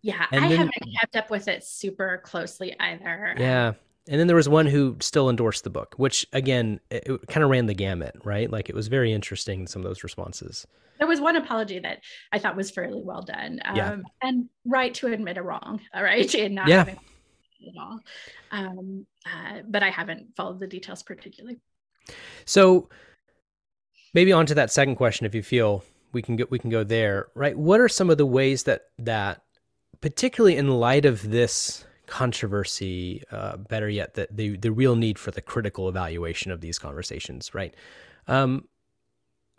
Yeah, 0.00 0.24
and 0.32 0.42
I 0.42 0.48
then, 0.48 0.56
haven't 0.56 0.74
kept 0.98 1.16
up 1.16 1.30
with 1.30 1.46
it 1.46 1.62
super 1.62 2.22
closely 2.24 2.74
either. 2.80 3.34
Yeah. 3.38 3.74
And 4.08 4.18
then 4.18 4.26
there 4.26 4.36
was 4.36 4.48
one 4.48 4.66
who 4.66 4.96
still 5.00 5.28
endorsed 5.28 5.64
the 5.64 5.70
book, 5.70 5.94
which 5.96 6.26
again, 6.32 6.80
it, 6.90 7.04
it 7.06 7.28
kind 7.28 7.44
of 7.44 7.50
ran 7.50 7.66
the 7.66 7.74
gamut, 7.74 8.16
right? 8.24 8.50
Like 8.50 8.68
it 8.68 8.74
was 8.74 8.88
very 8.88 9.12
interesting, 9.12 9.66
some 9.66 9.82
of 9.82 9.88
those 9.88 10.02
responses. 10.02 10.66
There 10.98 11.06
was 11.06 11.20
one 11.20 11.36
apology 11.36 11.78
that 11.78 12.00
I 12.32 12.38
thought 12.38 12.56
was 12.56 12.70
fairly 12.70 13.00
well 13.02 13.22
done. 13.22 13.60
Um, 13.64 13.76
yeah. 13.76 13.96
And 14.22 14.48
right 14.66 14.92
to 14.94 15.08
admit 15.08 15.38
a 15.38 15.42
wrong, 15.42 15.80
all 15.94 16.02
right? 16.02 16.32
In 16.34 16.54
not 16.54 16.68
yeah. 16.68 16.78
having 16.78 16.98
at 17.68 17.74
all. 17.78 18.00
Um, 18.50 19.06
uh, 19.26 19.60
but 19.68 19.82
I 19.82 19.90
haven't 19.90 20.34
followed 20.36 20.60
the 20.60 20.66
details 20.66 21.02
particularly. 21.02 21.58
So 22.44 22.88
maybe 24.14 24.32
on 24.32 24.46
to 24.46 24.54
that 24.54 24.70
second 24.70 24.96
question, 24.96 25.26
if 25.26 25.34
you 25.34 25.42
feel 25.42 25.84
we 26.12 26.22
can 26.22 26.36
go, 26.36 26.46
we 26.50 26.58
can 26.58 26.70
go 26.70 26.84
there, 26.84 27.28
right? 27.34 27.56
What 27.56 27.80
are 27.80 27.88
some 27.88 28.10
of 28.10 28.18
the 28.18 28.26
ways 28.26 28.64
that 28.64 28.82
that 28.98 29.42
particularly 30.00 30.56
in 30.56 30.68
light 30.68 31.04
of 31.04 31.30
this 31.30 31.84
controversy, 32.10 33.22
uh, 33.30 33.56
better 33.56 33.88
yet, 33.88 34.14
that 34.14 34.36
the 34.36 34.56
the 34.56 34.72
real 34.72 34.96
need 34.96 35.18
for 35.18 35.30
the 35.30 35.40
critical 35.40 35.88
evaluation 35.88 36.50
of 36.50 36.60
these 36.60 36.78
conversations, 36.78 37.54
right? 37.54 37.74
Um, 38.26 38.68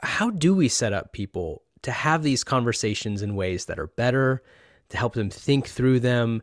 how 0.04 0.30
do 0.30 0.54
we 0.54 0.68
set 0.68 0.94
up 0.94 1.14
people 1.14 1.64
to 1.84 1.92
have 1.92 2.22
these 2.22 2.44
conversations 2.44 3.22
in 3.22 3.36
ways 3.36 3.66
that 3.66 3.80
are 3.80 3.88
better, 3.88 4.44
to 4.90 4.98
help 4.98 5.14
them 5.14 5.30
think 5.30 5.68
through 5.68 6.02
them, 6.02 6.42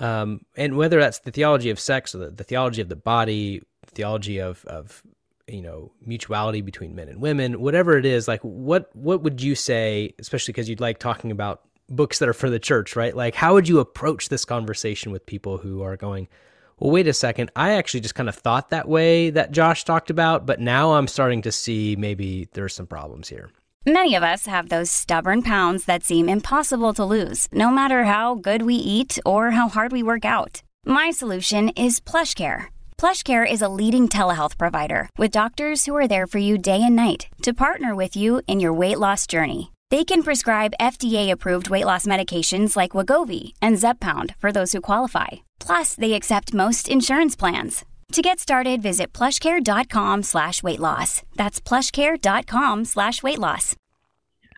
um, 0.00 0.40
and 0.56 0.76
whether 0.76 0.98
that's 0.98 1.20
the 1.20 1.30
theology 1.30 1.70
of 1.70 1.78
sex 1.78 2.14
or 2.14 2.18
the, 2.18 2.30
the 2.30 2.44
theology 2.44 2.80
of 2.80 2.88
the 2.88 2.96
body, 2.96 3.62
theology 3.86 4.40
of 4.40 4.64
of 4.64 5.02
you 5.46 5.60
know 5.60 5.92
mutuality 6.04 6.62
between 6.62 6.94
men 6.94 7.08
and 7.08 7.20
women, 7.20 7.60
whatever 7.60 7.98
it 7.98 8.06
is, 8.06 8.26
like 8.26 8.40
what 8.40 8.88
what 8.96 9.22
would 9.22 9.42
you 9.42 9.54
say, 9.54 10.14
especially 10.18 10.52
because 10.52 10.68
you'd 10.68 10.80
like 10.80 10.98
talking 10.98 11.30
about 11.30 11.62
books 11.88 12.18
that 12.18 12.28
are 12.28 12.34
for 12.34 12.50
the 12.50 12.58
church, 12.58 12.96
right? 12.96 13.14
Like, 13.16 13.34
how 13.34 13.54
would 13.54 13.68
you 13.68 13.78
approach 13.78 14.28
this 14.28 14.44
conversation 14.44 15.12
with 15.12 15.26
people 15.26 15.58
who 15.58 15.82
are 15.82 15.96
going, 15.96 16.28
well, 16.78 16.90
wait 16.90 17.06
a 17.06 17.12
second, 17.12 17.50
I 17.54 17.72
actually 17.72 18.00
just 18.00 18.14
kind 18.14 18.28
of 18.28 18.34
thought 18.34 18.70
that 18.70 18.88
way 18.88 19.30
that 19.30 19.52
Josh 19.52 19.84
talked 19.84 20.10
about, 20.10 20.46
but 20.46 20.60
now 20.60 20.94
I'm 20.94 21.06
starting 21.06 21.42
to 21.42 21.52
see 21.52 21.96
maybe 21.96 22.48
there's 22.52 22.74
some 22.74 22.86
problems 22.86 23.28
here. 23.28 23.50
Many 23.84 24.14
of 24.14 24.22
us 24.22 24.46
have 24.46 24.68
those 24.68 24.92
stubborn 24.92 25.42
pounds 25.42 25.86
that 25.86 26.04
seem 26.04 26.28
impossible 26.28 26.94
to 26.94 27.04
lose, 27.04 27.48
no 27.52 27.68
matter 27.70 28.04
how 28.04 28.36
good 28.36 28.62
we 28.62 28.76
eat 28.76 29.18
or 29.26 29.50
how 29.50 29.68
hard 29.68 29.90
we 29.90 30.04
work 30.04 30.24
out. 30.24 30.62
My 30.86 31.10
solution 31.10 31.68
is 31.70 31.98
PlushCare. 32.00 32.66
PlushCare 32.96 33.48
is 33.48 33.60
a 33.60 33.68
leading 33.68 34.08
telehealth 34.08 34.56
provider 34.56 35.08
with 35.18 35.32
doctors 35.32 35.84
who 35.84 35.96
are 35.96 36.06
there 36.06 36.28
for 36.28 36.38
you 36.38 36.58
day 36.58 36.80
and 36.80 36.94
night 36.94 37.26
to 37.42 37.52
partner 37.52 37.96
with 37.96 38.14
you 38.14 38.40
in 38.46 38.60
your 38.60 38.72
weight 38.72 39.00
loss 39.00 39.26
journey. 39.26 39.71
They 39.92 40.04
can 40.04 40.22
prescribe 40.22 40.72
FDA-approved 40.80 41.68
weight 41.68 41.84
loss 41.84 42.06
medications 42.06 42.78
like 42.78 42.92
Wegovy 42.92 43.52
and 43.60 43.76
Zepbound 43.76 44.34
for 44.38 44.50
those 44.50 44.72
who 44.72 44.80
qualify. 44.80 45.42
Plus, 45.58 45.94
they 45.94 46.14
accept 46.14 46.54
most 46.54 46.88
insurance 46.88 47.36
plans. 47.36 47.84
To 48.12 48.22
get 48.22 48.40
started, 48.40 48.80
visit 48.80 49.12
plushcare.com 49.12 50.22
slash 50.22 50.62
weight 50.62 50.80
loss. 50.80 51.20
That's 51.36 51.60
plushcare.com 51.60 52.86
slash 52.86 53.22
weight 53.22 53.38
loss. 53.38 53.76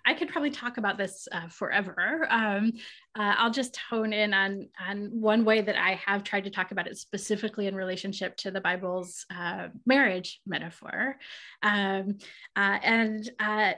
I 0.06 0.14
could 0.14 0.28
probably 0.28 0.50
talk 0.50 0.76
about 0.76 0.98
this 0.98 1.26
uh, 1.32 1.48
forever. 1.48 2.28
Um, 2.30 2.70
uh, 3.18 3.34
I'll 3.36 3.50
just 3.50 3.76
hone 3.90 4.12
in 4.12 4.32
on, 4.32 4.68
on 4.88 5.08
one 5.20 5.44
way 5.44 5.62
that 5.62 5.76
I 5.76 5.94
have 6.06 6.22
tried 6.22 6.44
to 6.44 6.50
talk 6.50 6.70
about 6.70 6.86
it 6.86 6.96
specifically 6.96 7.66
in 7.66 7.74
relationship 7.74 8.36
to 8.36 8.52
the 8.52 8.60
Bible's 8.60 9.26
uh, 9.36 9.68
marriage 9.84 10.40
metaphor. 10.46 11.16
Um, 11.64 12.18
uh, 12.54 12.78
and 12.84 13.28
uh, 13.40 13.72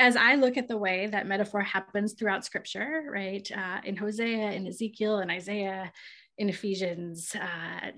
as 0.00 0.16
I 0.16 0.34
look 0.34 0.56
at 0.56 0.66
the 0.66 0.78
way 0.78 1.06
that 1.06 1.26
metaphor 1.26 1.60
happens 1.60 2.14
throughout 2.14 2.44
scripture, 2.44 3.04
right, 3.12 3.48
uh, 3.54 3.80
in 3.84 3.96
Hosea, 3.96 4.50
in 4.52 4.66
Ezekiel, 4.66 5.18
and 5.18 5.30
Isaiah, 5.30 5.92
in 6.38 6.48
Ephesians, 6.48 7.36
uh, 7.36 7.90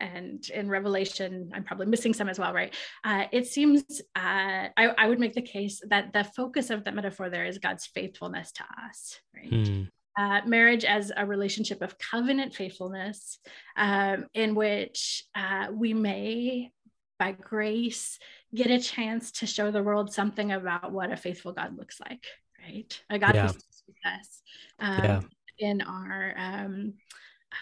and 0.00 0.50
in 0.50 0.68
Revelation, 0.68 1.52
I'm 1.54 1.62
probably 1.62 1.86
missing 1.86 2.12
some 2.12 2.28
as 2.28 2.40
well, 2.40 2.52
right? 2.52 2.74
Uh, 3.04 3.26
it 3.30 3.46
seems 3.46 3.84
uh, 4.16 4.66
I, 4.76 4.94
I, 4.98 5.08
would 5.08 5.20
make 5.20 5.34
the 5.34 5.42
case 5.42 5.80
that 5.88 6.12
the 6.12 6.24
focus 6.24 6.70
of 6.70 6.82
the 6.82 6.90
metaphor 6.90 7.30
there 7.30 7.46
is 7.46 7.58
God's 7.58 7.86
faithfulness 7.86 8.50
to 8.52 8.64
us, 8.88 9.20
right? 9.34 9.50
Mm. 9.50 9.88
Uh, 10.18 10.40
marriage 10.44 10.84
as 10.84 11.12
a 11.16 11.24
relationship 11.24 11.82
of 11.82 11.98
covenant 11.98 12.52
faithfulness 12.52 13.38
um, 13.76 14.26
in 14.34 14.56
which 14.56 15.24
uh, 15.36 15.68
we 15.70 15.94
may 15.94 16.72
by 17.18 17.32
grace 17.32 18.18
get 18.56 18.70
a 18.70 18.80
chance 18.80 19.30
to 19.32 19.46
show 19.46 19.70
the 19.70 19.82
world 19.82 20.12
something 20.12 20.52
about 20.52 20.92
what 20.92 21.12
a 21.12 21.16
faithful 21.16 21.52
God 21.52 21.76
looks 21.76 22.00
like, 22.00 22.24
right? 22.60 23.02
A 23.10 23.18
God 23.18 23.34
yeah. 23.34 23.48
who 23.48 23.54
with 23.86 23.96
us 24.04 24.42
um, 24.80 25.04
yeah. 25.04 25.20
in 25.58 25.80
our 25.82 26.34
um, 26.36 26.94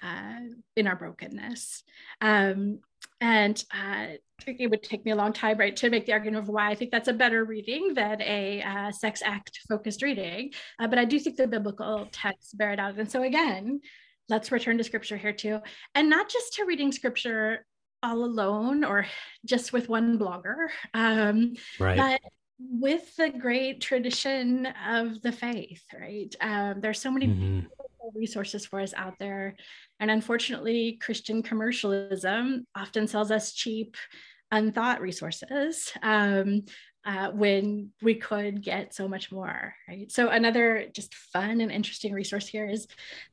uh, 0.02 0.40
in 0.76 0.87
our 0.87 0.96
brokenness. 0.96 1.83
Um, 2.20 2.80
and 3.20 3.62
uh, 3.72 4.16
it 4.46 4.70
would 4.70 4.83
take 4.83 5.04
me 5.04 5.12
a 5.12 5.16
long 5.16 5.33
time, 5.33 5.59
right, 5.59 5.76
to 5.76 5.90
make 5.90 6.07
the 6.07 6.12
argument 6.12 6.42
of 6.42 6.48
why 6.48 6.70
I 6.70 6.74
think 6.74 6.90
that's 6.90 7.09
a 7.09 7.12
better 7.12 7.44
reading 7.44 7.94
than 7.94 8.20
a 8.22 8.62
uh, 8.62 8.92
sex 8.92 9.22
act 9.24 9.61
focused 9.68 10.02
reading. 10.02 10.52
Uh, 10.78 10.88
but 10.88 10.98
I 10.98 11.04
do 11.04 11.18
think 11.18 11.37
the 11.37 11.46
biblical 11.46 12.09
texts 12.12 12.52
bear 12.54 12.72
it 12.72 12.80
out. 12.80 12.98
And 12.98 13.11
so 13.11 13.22
again, 13.22 13.80
let's 14.28 14.50
return 14.50 14.78
to 14.78 14.85
scripture 14.85 15.16
here 15.16 15.33
too, 15.33 15.61
and 15.94 16.11
not 16.11 16.28
just 16.28 16.54
to 16.54 16.64
reading 16.64 16.92
scripture 16.92 17.66
all 18.05 18.25
alone 18.25 18.85
or 18.85 19.07
just 19.45 19.73
with 19.73 19.88
one 19.88 20.19
blogger, 20.19 20.69
um, 20.93 21.55
right. 21.81 21.97
but 21.97 22.21
with 22.59 23.17
the 23.17 23.31
great 23.31 23.81
tradition 23.81 24.67
of 24.87 25.21
the 25.23 25.33
faith, 25.33 25.83
right? 25.99 26.35
Um, 26.40 26.81
there's 26.81 27.01
so 27.01 27.11
many 27.11 27.27
mm-hmm. 27.27 27.61
resources 28.14 28.67
for 28.67 28.81
us 28.81 28.95
out 28.95 29.14
there. 29.19 29.57
And 29.99 30.11
unfortunately, 30.11 30.99
Christian 31.01 31.43
commercialism 31.43 32.67
often 32.77 33.09
sells 33.09 33.31
us 33.31 33.55
cheap, 33.55 33.97
unthought 34.53 35.01
resources. 35.01 35.93
Um, 36.03 36.62
uh, 37.07 37.31
when 37.31 37.90
we 38.03 38.14
could 38.14 38.62
get 38.62 38.95
so 38.95 39.07
much 39.07 39.31
more, 39.31 39.75
right? 39.88 40.11
So 40.11 40.29
another 40.29 40.87
just 40.93 41.14
fun 41.14 41.61
and 41.61 41.71
interesting 41.71 42.12
resource 42.12 42.47
here 42.47 42.69
is 42.69 42.87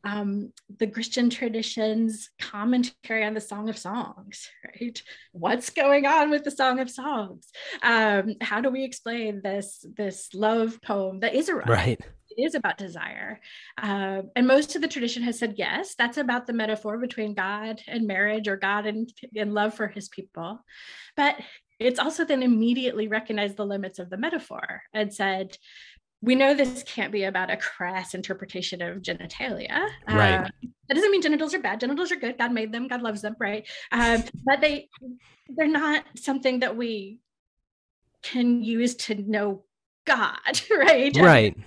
um, 0.03 0.51
the 0.77 0.87
Christian 0.87 1.29
tradition's 1.29 2.29
commentary 2.39 3.23
on 3.23 3.33
the 3.33 3.41
Song 3.41 3.69
of 3.69 3.77
Songs, 3.77 4.49
right? 4.65 5.01
What's 5.31 5.69
going 5.69 6.05
on 6.05 6.29
with 6.29 6.43
the 6.43 6.51
Song 6.51 6.79
of 6.79 6.89
Songs? 6.89 7.47
Um, 7.81 8.35
how 8.41 8.59
do 8.59 8.69
we 8.69 8.83
explain 8.83 9.41
this 9.41 9.85
this 9.95 10.33
love 10.33 10.81
poem 10.81 11.21
that 11.21 11.33
is 11.33 11.49
a 11.49 11.55
right? 11.55 11.99
It 12.37 12.45
is 12.45 12.55
about 12.55 12.77
desire, 12.77 13.41
uh, 13.81 14.21
and 14.35 14.47
most 14.47 14.75
of 14.75 14.81
the 14.81 14.87
tradition 14.87 15.23
has 15.23 15.37
said 15.37 15.55
yes. 15.57 15.95
That's 15.95 16.17
about 16.17 16.47
the 16.47 16.53
metaphor 16.53 16.97
between 16.97 17.33
God 17.33 17.81
and 17.87 18.07
marriage, 18.07 18.47
or 18.47 18.55
God 18.55 18.85
and, 18.85 19.11
and 19.35 19.53
love 19.53 19.73
for 19.73 19.87
His 19.87 20.07
people. 20.07 20.63
But 21.17 21.35
it's 21.81 21.99
also 21.99 22.23
then 22.23 22.43
immediately 22.43 23.07
recognized 23.07 23.57
the 23.57 23.65
limits 23.65 23.99
of 23.99 24.09
the 24.09 24.17
metaphor 24.17 24.83
and 24.93 25.13
said, 25.13 25.57
we 26.21 26.35
know 26.35 26.53
this 26.53 26.83
can't 26.83 27.11
be 27.11 27.23
about 27.23 27.49
a 27.49 27.57
crass 27.57 28.13
interpretation 28.13 28.81
of 28.81 29.01
genitalia. 29.01 29.87
Right. 30.07 30.35
Uh, 30.35 30.49
that 30.87 30.95
doesn't 30.95 31.11
mean 31.11 31.21
genitals 31.21 31.53
are 31.55 31.59
bad. 31.59 31.79
Genitals 31.79 32.11
are 32.11 32.15
good. 32.15 32.37
God 32.37 32.51
made 32.51 32.71
them. 32.71 32.87
God 32.87 33.01
loves 33.01 33.21
them. 33.23 33.35
Right. 33.39 33.67
Um, 33.91 34.23
but 34.45 34.61
they 34.61 34.89
they're 35.49 35.67
not 35.67 36.05
something 36.15 36.59
that 36.59 36.77
we 36.77 37.19
can 38.21 38.63
use 38.63 38.95
to 38.95 39.15
know 39.15 39.63
God. 40.05 40.61
Right. 40.69 41.15
Right. 41.17 41.57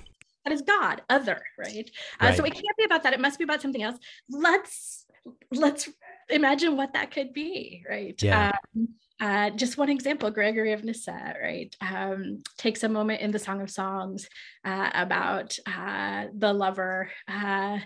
that 0.45 0.53
is 0.53 0.63
God, 0.63 1.03
other. 1.11 1.43
Right. 1.59 1.91
Uh, 2.21 2.27
right. 2.27 2.37
So 2.37 2.45
it 2.45 2.53
can't 2.53 2.77
be 2.79 2.85
about 2.85 3.03
that. 3.03 3.13
It 3.13 3.21
must 3.21 3.39
be 3.39 3.45
about 3.45 3.61
something 3.61 3.83
else. 3.83 3.99
Let's 4.31 5.07
let's 5.51 5.89
imagine 6.29 6.77
what 6.77 6.93
that 6.93 7.11
could 7.11 7.33
be. 7.33 7.85
Right. 7.89 8.23
Yeah. 8.23 8.53
Um, 8.77 8.89
uh, 9.21 9.51
just 9.51 9.79
one 9.79 9.89
example, 9.89 10.31
Gregory 10.31 10.73
of 10.73 10.85
Nyssa, 10.85 11.35
right, 11.41 11.75
um, 11.81 12.43
takes 12.59 12.83
a 12.83 12.89
moment 12.89 13.21
in 13.21 13.31
the 13.31 13.39
Song 13.39 13.61
of 13.61 13.71
Songs 13.71 14.29
uh, 14.65 14.91
about 14.93 15.57
uh, 15.67 16.27
the 16.37 16.53
lover 16.53 17.11
uh, 17.29 17.79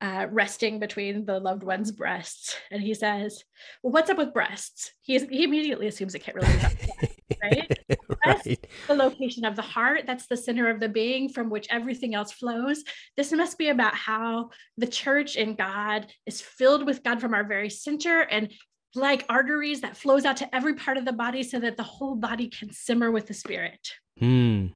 uh, 0.00 0.26
resting 0.30 0.78
between 0.78 1.24
the 1.24 1.38
loved 1.38 1.62
one's 1.62 1.90
breasts. 1.90 2.56
And 2.70 2.82
he 2.82 2.92
says, 2.92 3.42
Well, 3.82 3.92
what's 3.92 4.10
up 4.10 4.18
with 4.18 4.34
breasts? 4.34 4.92
He, 5.00 5.18
he 5.18 5.44
immediately 5.44 5.86
assumes 5.86 6.14
it 6.14 6.18
can't 6.18 6.36
really 6.36 6.52
be 6.52 7.08
right? 7.42 7.78
Right. 8.26 8.66
the 8.86 8.94
location 8.94 9.44
of 9.44 9.56
the 9.56 9.62
heart. 9.62 10.02
That's 10.06 10.26
the 10.26 10.36
center 10.36 10.68
of 10.68 10.80
the 10.80 10.88
being 10.88 11.28
from 11.28 11.48
which 11.48 11.66
everything 11.70 12.14
else 12.14 12.32
flows. 12.32 12.84
This 13.16 13.32
must 13.32 13.56
be 13.56 13.68
about 13.68 13.94
how 13.94 14.50
the 14.76 14.86
church 14.86 15.36
and 15.36 15.56
God 15.56 16.06
is 16.26 16.40
filled 16.40 16.84
with 16.86 17.02
God 17.02 17.20
from 17.20 17.32
our 17.32 17.44
very 17.44 17.70
center 17.70 18.20
and 18.20 18.52
like 18.94 19.24
arteries 19.28 19.80
that 19.80 19.96
flows 19.96 20.24
out 20.24 20.36
to 20.38 20.54
every 20.54 20.74
part 20.74 20.96
of 20.96 21.04
the 21.04 21.12
body 21.12 21.42
so 21.42 21.58
that 21.60 21.76
the 21.76 21.82
whole 21.82 22.14
body 22.14 22.48
can 22.48 22.72
simmer 22.72 23.10
with 23.10 23.26
the 23.26 23.34
spirit. 23.34 23.88
Hmm. 24.18 24.66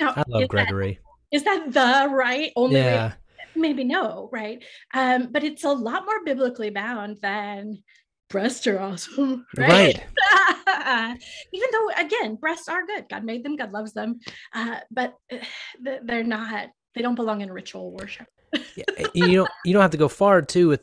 Now, 0.00 0.12
I 0.16 0.24
love 0.28 0.42
is 0.42 0.48
Gregory. 0.48 0.98
is 1.32 1.42
that 1.44 1.72
the 1.72 2.08
right 2.14 2.52
only 2.56 2.76
way 2.76 2.92
Yeah. 2.94 3.12
maybe 3.54 3.84
no, 3.84 4.28
right? 4.32 4.62
Um, 4.94 5.28
but 5.32 5.42
it's 5.42 5.64
a 5.64 5.70
lot 5.72 6.04
more 6.04 6.22
biblically 6.24 6.70
bound 6.70 7.18
than 7.22 7.82
breasts 8.28 8.66
are 8.66 8.78
awesome, 8.78 9.46
right? 9.56 9.98
Even 11.52 11.68
though, 11.72 11.88
again, 11.96 12.36
breasts 12.36 12.68
are 12.68 12.84
good. 12.86 13.08
God 13.08 13.24
made 13.24 13.44
them, 13.44 13.56
God 13.56 13.72
loves 13.72 13.92
them, 13.92 14.20
uh, 14.54 14.80
but 14.90 15.14
they're 15.80 16.24
not. 16.24 16.68
They 16.94 17.02
don't 17.02 17.14
belong 17.14 17.40
in 17.42 17.52
ritual 17.52 17.92
worship. 17.92 18.26
Yeah, 18.74 19.06
you 19.12 19.34
don't 19.36 19.50
you 19.64 19.72
don't 19.74 19.82
have 19.82 19.90
to 19.90 19.98
go 19.98 20.08
far 20.08 20.40
too 20.40 20.68
with 20.68 20.80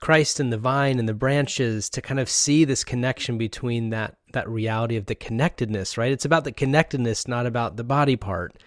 Christ 0.00 0.40
and 0.40 0.52
the 0.52 0.58
vine 0.58 0.98
and 0.98 1.08
the 1.08 1.14
branches 1.14 1.88
to 1.90 2.02
kind 2.02 2.20
of 2.20 2.28
see 2.28 2.64
this 2.64 2.84
connection 2.84 3.38
between 3.38 3.90
that 3.90 4.16
that 4.32 4.48
reality 4.48 4.96
of 4.96 5.06
the 5.06 5.14
connectedness, 5.14 5.96
right? 5.98 6.12
It's 6.12 6.24
about 6.24 6.44
the 6.44 6.52
connectedness, 6.52 7.26
not 7.28 7.46
about 7.46 7.76
the 7.76 7.84
body 7.84 8.16
part, 8.16 8.62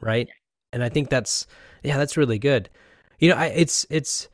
right? 0.00 0.28
And 0.72 0.82
I 0.82 0.88
think 0.88 1.10
that's 1.10 1.46
yeah, 1.82 1.98
that's 1.98 2.16
really 2.16 2.38
good. 2.38 2.68
You 3.18 3.30
know, 3.30 3.36
I, 3.36 3.46
it's 3.46 3.86
it's 3.90 4.28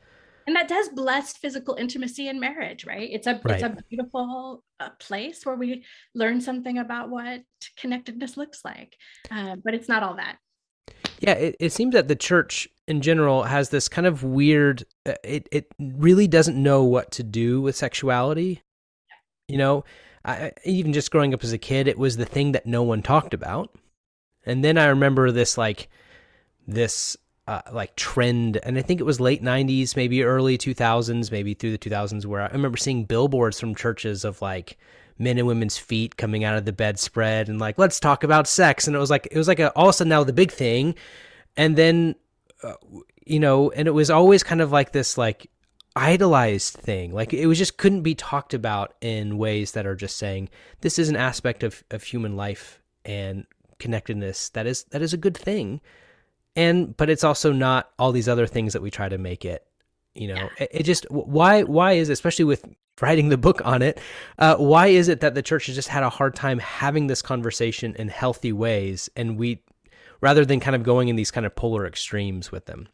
And 0.47 0.55
that 0.55 0.67
does 0.67 0.89
bless 0.89 1.37
physical 1.37 1.75
intimacy 1.75 2.27
in 2.27 2.39
marriage, 2.39 2.85
right? 2.85 3.09
It's 3.11 3.27
a 3.27 3.41
it's 3.47 3.63
a 3.63 3.77
beautiful 3.89 4.63
uh, 4.79 4.89
place 4.99 5.45
where 5.45 5.55
we 5.55 5.85
learn 6.15 6.41
something 6.41 6.77
about 6.79 7.09
what 7.09 7.41
connectedness 7.77 8.35
looks 8.37 8.65
like, 8.65 8.97
uh, 9.31 9.55
but 9.63 9.73
it's 9.73 9.87
not 9.89 10.03
all 10.03 10.15
that. 10.15 10.37
Yeah, 11.19 11.33
it, 11.33 11.55
it 11.59 11.71
seems 11.71 11.93
that 11.93 12.07
the 12.07 12.15
church 12.15 12.67
in 12.87 13.01
general 13.01 13.43
has 13.43 13.69
this 13.69 13.87
kind 13.87 14.07
of 14.07 14.23
weird. 14.23 14.83
uh, 15.05 15.13
It 15.23 15.47
it 15.51 15.71
really 15.79 16.27
doesn't 16.27 16.61
know 16.61 16.83
what 16.83 17.11
to 17.13 17.23
do 17.23 17.61
with 17.61 17.75
sexuality. 17.75 18.61
You 19.47 19.57
know, 19.57 19.85
I, 20.25 20.51
even 20.65 20.93
just 20.93 21.11
growing 21.11 21.33
up 21.33 21.43
as 21.43 21.53
a 21.53 21.57
kid, 21.57 21.87
it 21.87 21.97
was 21.97 22.17
the 22.17 22.25
thing 22.25 22.53
that 22.53 22.65
no 22.65 22.83
one 22.83 23.01
talked 23.01 23.33
about. 23.33 23.75
And 24.45 24.63
then 24.63 24.77
I 24.77 24.87
remember 24.87 25.31
this 25.31 25.57
like 25.57 25.89
this 26.67 27.17
uh, 27.47 27.61
like 27.73 27.95
trend, 27.95 28.57
and 28.63 28.77
I 28.77 28.81
think 28.81 28.99
it 29.01 29.05
was 29.05 29.19
late 29.19 29.43
'90s, 29.43 29.95
maybe 29.95 30.23
early 30.23 30.57
2000s, 30.57 31.31
maybe 31.31 31.53
through 31.53 31.71
the 31.71 31.77
2000s, 31.77 32.25
where 32.25 32.41
I 32.41 32.47
remember 32.47 32.77
seeing 32.77 33.05
billboards 33.05 33.59
from 33.59 33.75
churches 33.75 34.25
of 34.25 34.41
like 34.41 34.77
men 35.17 35.37
and 35.37 35.47
women's 35.47 35.77
feet 35.77 36.17
coming 36.17 36.43
out 36.43 36.57
of 36.57 36.65
the 36.65 36.73
bedspread 36.73 37.49
and 37.49 37.59
like 37.59 37.77
let's 37.77 37.99
talk 37.99 38.23
about 38.23 38.47
sex. 38.47 38.87
And 38.87 38.95
it 38.95 38.99
was 38.99 39.09
like 39.09 39.27
it 39.31 39.37
was 39.37 39.47
like 39.47 39.59
a 39.59 39.71
all 39.71 39.85
of 39.85 39.89
a 39.89 39.93
sudden 39.93 40.09
now 40.09 40.23
the 40.23 40.33
big 40.33 40.51
thing. 40.51 40.95
And 41.57 41.75
then 41.75 42.15
uh, 42.63 42.73
you 43.25 43.39
know 43.39 43.71
and 43.71 43.87
it 43.87 43.91
was 43.91 44.09
always 44.09 44.43
kind 44.43 44.61
of 44.61 44.71
like 44.71 44.91
this 44.91 45.17
like 45.17 45.49
idolized 45.95 46.73
thing. 46.73 47.13
Like 47.13 47.33
it 47.33 47.47
was 47.47 47.57
just 47.57 47.77
couldn't 47.77 48.01
be 48.01 48.15
talked 48.15 48.53
about 48.53 48.95
in 49.01 49.37
ways 49.37 49.73
that 49.73 49.85
are 49.85 49.95
just 49.95 50.17
saying 50.17 50.49
this 50.81 50.97
is 50.97 51.09
an 51.09 51.15
aspect 51.15 51.63
of, 51.63 51.83
of 51.91 52.03
human 52.03 52.35
life 52.35 52.81
and 53.05 53.45
connectedness 53.79 54.49
that 54.49 54.65
is 54.65 54.85
that 54.85 55.01
is 55.01 55.13
a 55.13 55.17
good 55.17 55.37
thing. 55.37 55.81
And 56.55 56.95
but 56.97 57.09
it's 57.09 57.23
also 57.23 57.51
not 57.51 57.91
all 57.97 58.11
these 58.11 58.29
other 58.29 58.47
things 58.47 58.73
that 58.73 58.81
we 58.81 58.91
try 58.91 59.09
to 59.09 59.17
make 59.17 59.45
it 59.45 59.65
you 60.13 60.27
know? 60.27 60.49
It, 60.59 60.69
it 60.71 60.83
just 60.83 61.09
why 61.09 61.63
why 61.63 61.93
is 61.93 62.09
especially 62.09 62.45
with 62.45 62.65
writing 63.01 63.29
the 63.29 63.37
book 63.37 63.61
on 63.65 63.81
it 63.81 63.99
uh, 64.39 64.55
why 64.55 64.87
is 64.87 65.07
it 65.07 65.19
that 65.21 65.35
the 65.35 65.41
church 65.41 65.65
has 65.65 65.75
just 65.75 65.87
had 65.87 66.03
a 66.03 66.09
hard 66.09 66.35
time 66.35 66.59
having 66.59 67.07
this 67.07 67.21
conversation 67.21 67.95
in 67.95 68.07
healthy 68.07 68.51
ways 68.53 69.09
and 69.15 69.37
we 69.37 69.61
rather 70.21 70.45
than 70.45 70.59
kind 70.59 70.75
of 70.75 70.83
going 70.83 71.07
in 71.07 71.15
these 71.15 71.31
kind 71.31 71.45
of 71.45 71.55
polar 71.55 71.85
extremes 71.85 72.51
with 72.51 72.65
them 72.65 72.87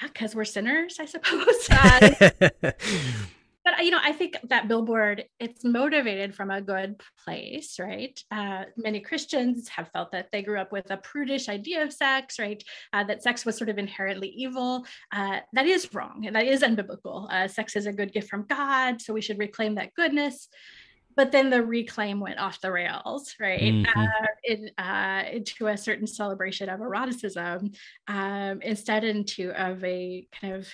Yeah, 0.00 0.08
because 0.08 0.34
we're 0.34 0.44
sinners, 0.44 0.98
I 0.98 1.04
suppose. 1.04 1.68
But 3.64 3.84
you 3.84 3.90
know 3.90 4.00
i 4.02 4.12
think 4.12 4.36
that 4.50 4.68
billboard 4.68 5.24
it's 5.40 5.64
motivated 5.64 6.34
from 6.34 6.50
a 6.50 6.60
good 6.60 7.00
place 7.24 7.78
right? 7.78 8.18
Uh, 8.30 8.64
many 8.76 9.00
christians 9.00 9.68
have 9.68 9.88
felt 9.88 10.12
that 10.12 10.28
they 10.32 10.42
grew 10.42 10.58
up 10.60 10.70
with 10.72 10.90
a 10.90 10.96
prudish 10.98 11.48
idea 11.48 11.82
of 11.82 11.92
sex 11.92 12.38
right? 12.38 12.62
Uh, 12.92 13.04
that 13.04 13.22
sex 13.22 13.44
was 13.44 13.56
sort 13.56 13.70
of 13.70 13.78
inherently 13.78 14.28
evil. 14.28 14.84
Uh, 15.12 15.40
that 15.52 15.66
is 15.66 15.92
wrong 15.94 16.24
and 16.26 16.36
that 16.36 16.46
is 16.46 16.62
unbiblical. 16.62 17.30
Uh, 17.32 17.48
sex 17.48 17.74
is 17.76 17.86
a 17.86 17.92
good 17.92 18.12
gift 18.12 18.28
from 18.28 18.46
god 18.46 19.00
so 19.00 19.12
we 19.12 19.20
should 19.20 19.38
reclaim 19.38 19.74
that 19.76 19.94
goodness. 19.94 20.48
But 21.16 21.30
then 21.30 21.48
the 21.48 21.62
reclaim 21.62 22.18
went 22.18 22.40
off 22.40 22.60
the 22.60 22.72
rails, 22.72 23.36
right? 23.38 23.60
Mhm. 23.60 23.86
Uh, 23.96 24.26
in, 24.42 24.70
uh, 24.76 25.22
into 25.30 25.68
a 25.68 25.76
certain 25.76 26.08
celebration 26.08 26.68
of 26.68 26.80
eroticism, 26.80 27.70
um, 28.08 28.60
instead 28.62 29.04
into 29.04 29.52
of 29.52 29.84
a 29.84 30.26
kind 30.40 30.54
of 30.54 30.68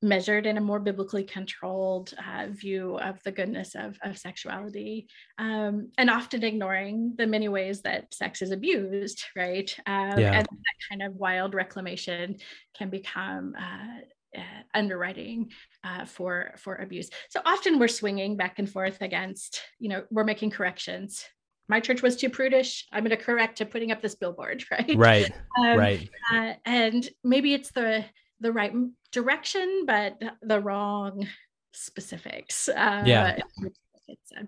measured 0.00 0.46
in 0.46 0.56
a 0.56 0.60
more 0.60 0.78
biblically 0.78 1.24
controlled 1.24 2.14
uh, 2.18 2.46
view 2.48 2.98
of 2.98 3.20
the 3.24 3.32
goodness 3.32 3.74
of, 3.74 3.98
of 4.02 4.16
sexuality 4.16 5.08
um, 5.38 5.90
and 5.98 6.08
often 6.08 6.44
ignoring 6.44 7.14
the 7.18 7.26
many 7.26 7.48
ways 7.48 7.82
that 7.82 8.14
sex 8.14 8.40
is 8.40 8.52
abused 8.52 9.24
right? 9.36 9.76
Um, 9.86 10.18
Yeah. 10.18 10.32
and 10.38 10.46
that 10.46 10.88
kind 10.88 11.02
of 11.02 11.14
wild 11.16 11.54
reclamation 11.54 12.36
can 12.76 12.90
become 12.90 13.54
uh, 13.58 14.38
uh, 14.38 14.62
underwriting 14.74 15.50
uh, 15.84 16.04
for 16.04 16.54
for 16.58 16.76
abuse. 16.76 17.10
So 17.30 17.40
often 17.44 17.78
we're 17.78 17.88
swinging 17.88 18.36
back 18.36 18.58
and 18.58 18.70
forth 18.70 19.00
against 19.00 19.62
you 19.78 19.88
know 19.88 20.04
we're 20.10 20.24
making 20.24 20.50
corrections. 20.50 21.24
My 21.68 21.80
church 21.80 22.02
was 22.02 22.16
too 22.16 22.30
prudish. 22.30 22.86
I'm 22.92 23.04
going 23.04 23.16
to 23.16 23.22
correct 23.22 23.58
to 23.58 23.66
putting 23.66 23.90
up 23.92 24.00
this 24.00 24.14
billboard 24.14 24.64
right? 24.70 24.96
Right. 24.96 25.32
Um, 25.58 25.76
right. 25.76 26.08
uh, 26.32 26.54
and 26.64 27.08
maybe 27.24 27.52
it's 27.54 27.70
the 27.72 28.04
the 28.40 28.52
right 28.52 28.72
direction 29.12 29.84
but 29.86 30.20
the 30.42 30.60
wrong 30.60 31.26
specifics 31.72 32.68
uh, 32.68 33.02
Yeah. 33.06 33.36
yeah 33.36 34.42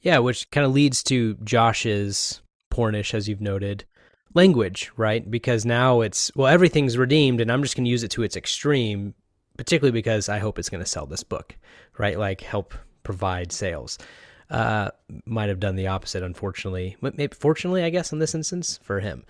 Yeah, 0.00 0.18
which 0.18 0.50
kind 0.50 0.66
of 0.66 0.72
leads 0.72 1.02
to 1.04 1.34
Josh's 1.44 2.40
pornish, 2.70 3.14
as 3.14 3.28
you've 3.28 3.40
noted, 3.40 3.84
language, 4.34 4.90
right? 4.96 5.28
Because 5.30 5.64
now 5.64 6.00
it's, 6.00 6.30
well, 6.34 6.48
everything's 6.48 6.98
redeemed, 6.98 7.40
and 7.40 7.50
I'm 7.50 7.62
just 7.62 7.76
going 7.76 7.84
to 7.84 7.90
use 7.90 8.02
it 8.02 8.10
to 8.12 8.22
its 8.22 8.36
extreme, 8.36 9.14
particularly 9.56 9.92
because 9.92 10.28
I 10.28 10.38
hope 10.38 10.58
it's 10.58 10.68
going 10.68 10.82
to 10.82 10.90
sell 10.90 11.06
this 11.06 11.22
book, 11.22 11.56
right? 11.98 12.18
Like 12.18 12.40
help 12.40 12.74
provide 13.02 13.52
sales. 13.52 13.98
Uh, 14.50 14.90
might 15.24 15.48
have 15.48 15.60
done 15.60 15.76
the 15.76 15.88
opposite, 15.88 16.22
unfortunately. 16.22 16.96
But 17.00 17.16
maybe, 17.16 17.34
fortunately, 17.34 17.82
I 17.82 17.90
guess, 17.90 18.12
in 18.12 18.18
this 18.18 18.34
instance, 18.34 18.78
for 18.82 19.00
him. 19.00 19.24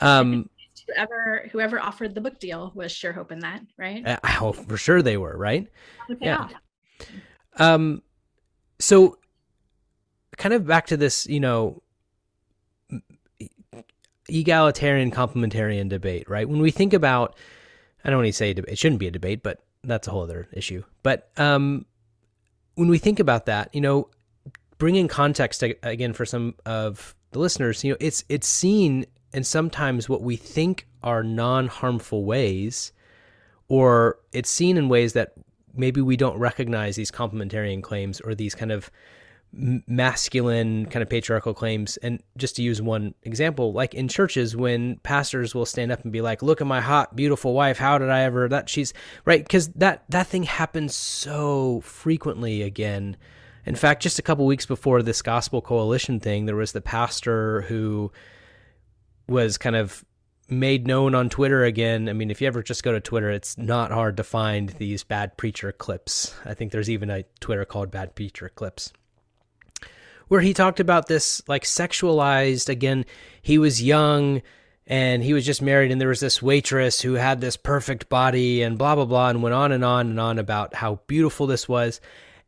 Um, 0.00 0.48
whoever 0.88 1.48
whoever 1.52 1.80
offered 1.80 2.14
the 2.14 2.20
book 2.20 2.38
deal 2.38 2.72
was 2.74 2.90
sure 2.92 3.12
hoping 3.12 3.40
that 3.40 3.62
right 3.76 4.04
hope 4.24 4.56
for 4.56 4.76
sure 4.76 5.02
they 5.02 5.16
were, 5.16 5.36
right? 5.36 5.68
Pay 6.08 6.16
yeah. 6.20 6.48
Um, 7.58 8.02
so 8.78 9.18
kind 10.36 10.54
of 10.54 10.66
back 10.66 10.86
to 10.86 10.96
this, 10.96 11.26
you 11.26 11.40
know, 11.40 11.82
egalitarian 14.28 15.10
complementarian 15.10 15.88
debate, 15.88 16.28
right? 16.28 16.48
When 16.48 16.60
we 16.60 16.70
think 16.70 16.92
about, 16.92 17.36
I 18.04 18.10
don't 18.10 18.18
want 18.18 18.28
to 18.28 18.32
say 18.32 18.54
debate, 18.54 18.72
it 18.72 18.78
shouldn't 18.78 19.00
be 19.00 19.08
a 19.08 19.10
debate, 19.10 19.42
but 19.42 19.62
that's 19.84 20.06
a 20.06 20.10
whole 20.10 20.22
other 20.22 20.48
issue. 20.52 20.84
But 21.02 21.30
um, 21.36 21.86
when 22.74 22.88
we 22.88 22.98
think 22.98 23.20
about 23.20 23.46
that, 23.46 23.74
you 23.74 23.80
know, 23.80 24.08
bringing 24.78 25.08
context 25.08 25.62
again 25.82 26.12
for 26.12 26.24
some 26.24 26.54
of 26.64 27.14
the 27.32 27.40
listeners, 27.40 27.82
you 27.82 27.92
know, 27.92 27.96
it's 28.00 28.24
it's 28.28 28.46
seen 28.46 29.06
in 29.32 29.44
sometimes 29.44 30.08
what 30.08 30.22
we 30.22 30.36
think 30.36 30.86
are 31.02 31.22
non-harmful 31.22 32.24
ways, 32.24 32.92
or 33.68 34.18
it's 34.32 34.50
seen 34.50 34.76
in 34.76 34.88
ways 34.88 35.12
that 35.12 35.32
maybe 35.74 36.00
we 36.00 36.16
don't 36.16 36.38
recognize 36.38 36.96
these 36.96 37.10
complementarian 37.10 37.82
claims 37.82 38.20
or 38.20 38.34
these 38.34 38.54
kind 38.54 38.72
of 38.72 38.90
masculine 39.52 40.84
kind 40.86 41.02
of 41.02 41.08
patriarchal 41.08 41.54
claims. 41.54 41.96
And 41.98 42.22
just 42.36 42.56
to 42.56 42.62
use 42.62 42.82
one 42.82 43.14
example 43.22 43.72
like 43.72 43.94
in 43.94 44.08
churches 44.08 44.54
when 44.54 44.98
pastors 44.98 45.54
will 45.54 45.64
stand 45.64 45.90
up 45.90 46.02
and 46.02 46.12
be 46.12 46.20
like 46.20 46.42
look 46.42 46.60
at 46.60 46.66
my 46.66 46.80
hot 46.80 47.16
beautiful 47.16 47.54
wife. 47.54 47.78
How 47.78 47.96
did 47.98 48.10
i 48.10 48.20
ever 48.20 48.48
that 48.48 48.68
she's 48.68 48.92
right? 49.24 49.42
Because 49.42 49.68
that 49.68 50.04
that 50.10 50.26
thing 50.26 50.42
happens 50.42 50.94
so 50.94 51.80
frequently 51.80 52.62
again. 52.62 53.16
In 53.64 53.74
fact 53.74 54.02
just 54.02 54.18
a 54.18 54.22
couple 54.22 54.44
weeks 54.44 54.66
before 54.66 55.02
this 55.02 55.22
gospel 55.22 55.62
coalition 55.62 56.20
thing 56.20 56.44
there 56.44 56.56
was 56.56 56.72
the 56.72 56.82
pastor 56.82 57.62
who 57.62 58.12
was 59.28 59.58
kind 59.58 59.76
of 59.76 60.04
made 60.50 60.86
known 60.86 61.14
on 61.14 61.28
Twitter 61.28 61.64
again. 61.64 62.08
I 62.08 62.12
mean, 62.12 62.30
if 62.30 62.40
you 62.40 62.46
ever 62.46 62.62
just 62.62 62.82
go 62.82 62.92
to 62.92 63.00
Twitter, 63.00 63.30
it's 63.30 63.58
not 63.58 63.90
hard 63.90 64.16
to 64.16 64.24
find 64.24 64.70
these 64.70 65.04
bad 65.04 65.36
preacher 65.36 65.72
clips. 65.72 66.34
I 66.44 66.54
think 66.54 66.72
there's 66.72 66.90
even 66.90 67.10
a 67.10 67.24
Twitter 67.40 67.64
called 67.64 67.90
Bad 67.90 68.14
Preacher 68.14 68.48
Clips. 68.48 68.92
Where 70.28 70.40
he 70.40 70.52
talked 70.52 70.80
about 70.80 71.06
this 71.06 71.42
like 71.48 71.64
sexualized 71.64 72.68
again, 72.68 73.06
he 73.40 73.58
was 73.58 73.82
young 73.82 74.42
and 74.86 75.22
he 75.22 75.32
was 75.32 75.44
just 75.44 75.62
married 75.62 75.90
and 75.90 76.00
there 76.00 76.08
was 76.08 76.20
this 76.20 76.42
waitress 76.42 77.00
who 77.00 77.14
had 77.14 77.40
this 77.40 77.56
perfect 77.56 78.08
body 78.08 78.62
and 78.62 78.76
blah 78.76 78.94
blah 78.94 79.06
blah 79.06 79.30
and 79.30 79.42
went 79.42 79.54
on 79.54 79.72
and 79.72 79.84
on 79.84 80.08
and 80.08 80.20
on 80.20 80.38
about 80.38 80.74
how 80.74 81.00
beautiful 81.06 81.46
this 81.46 81.68
was. 81.68 82.00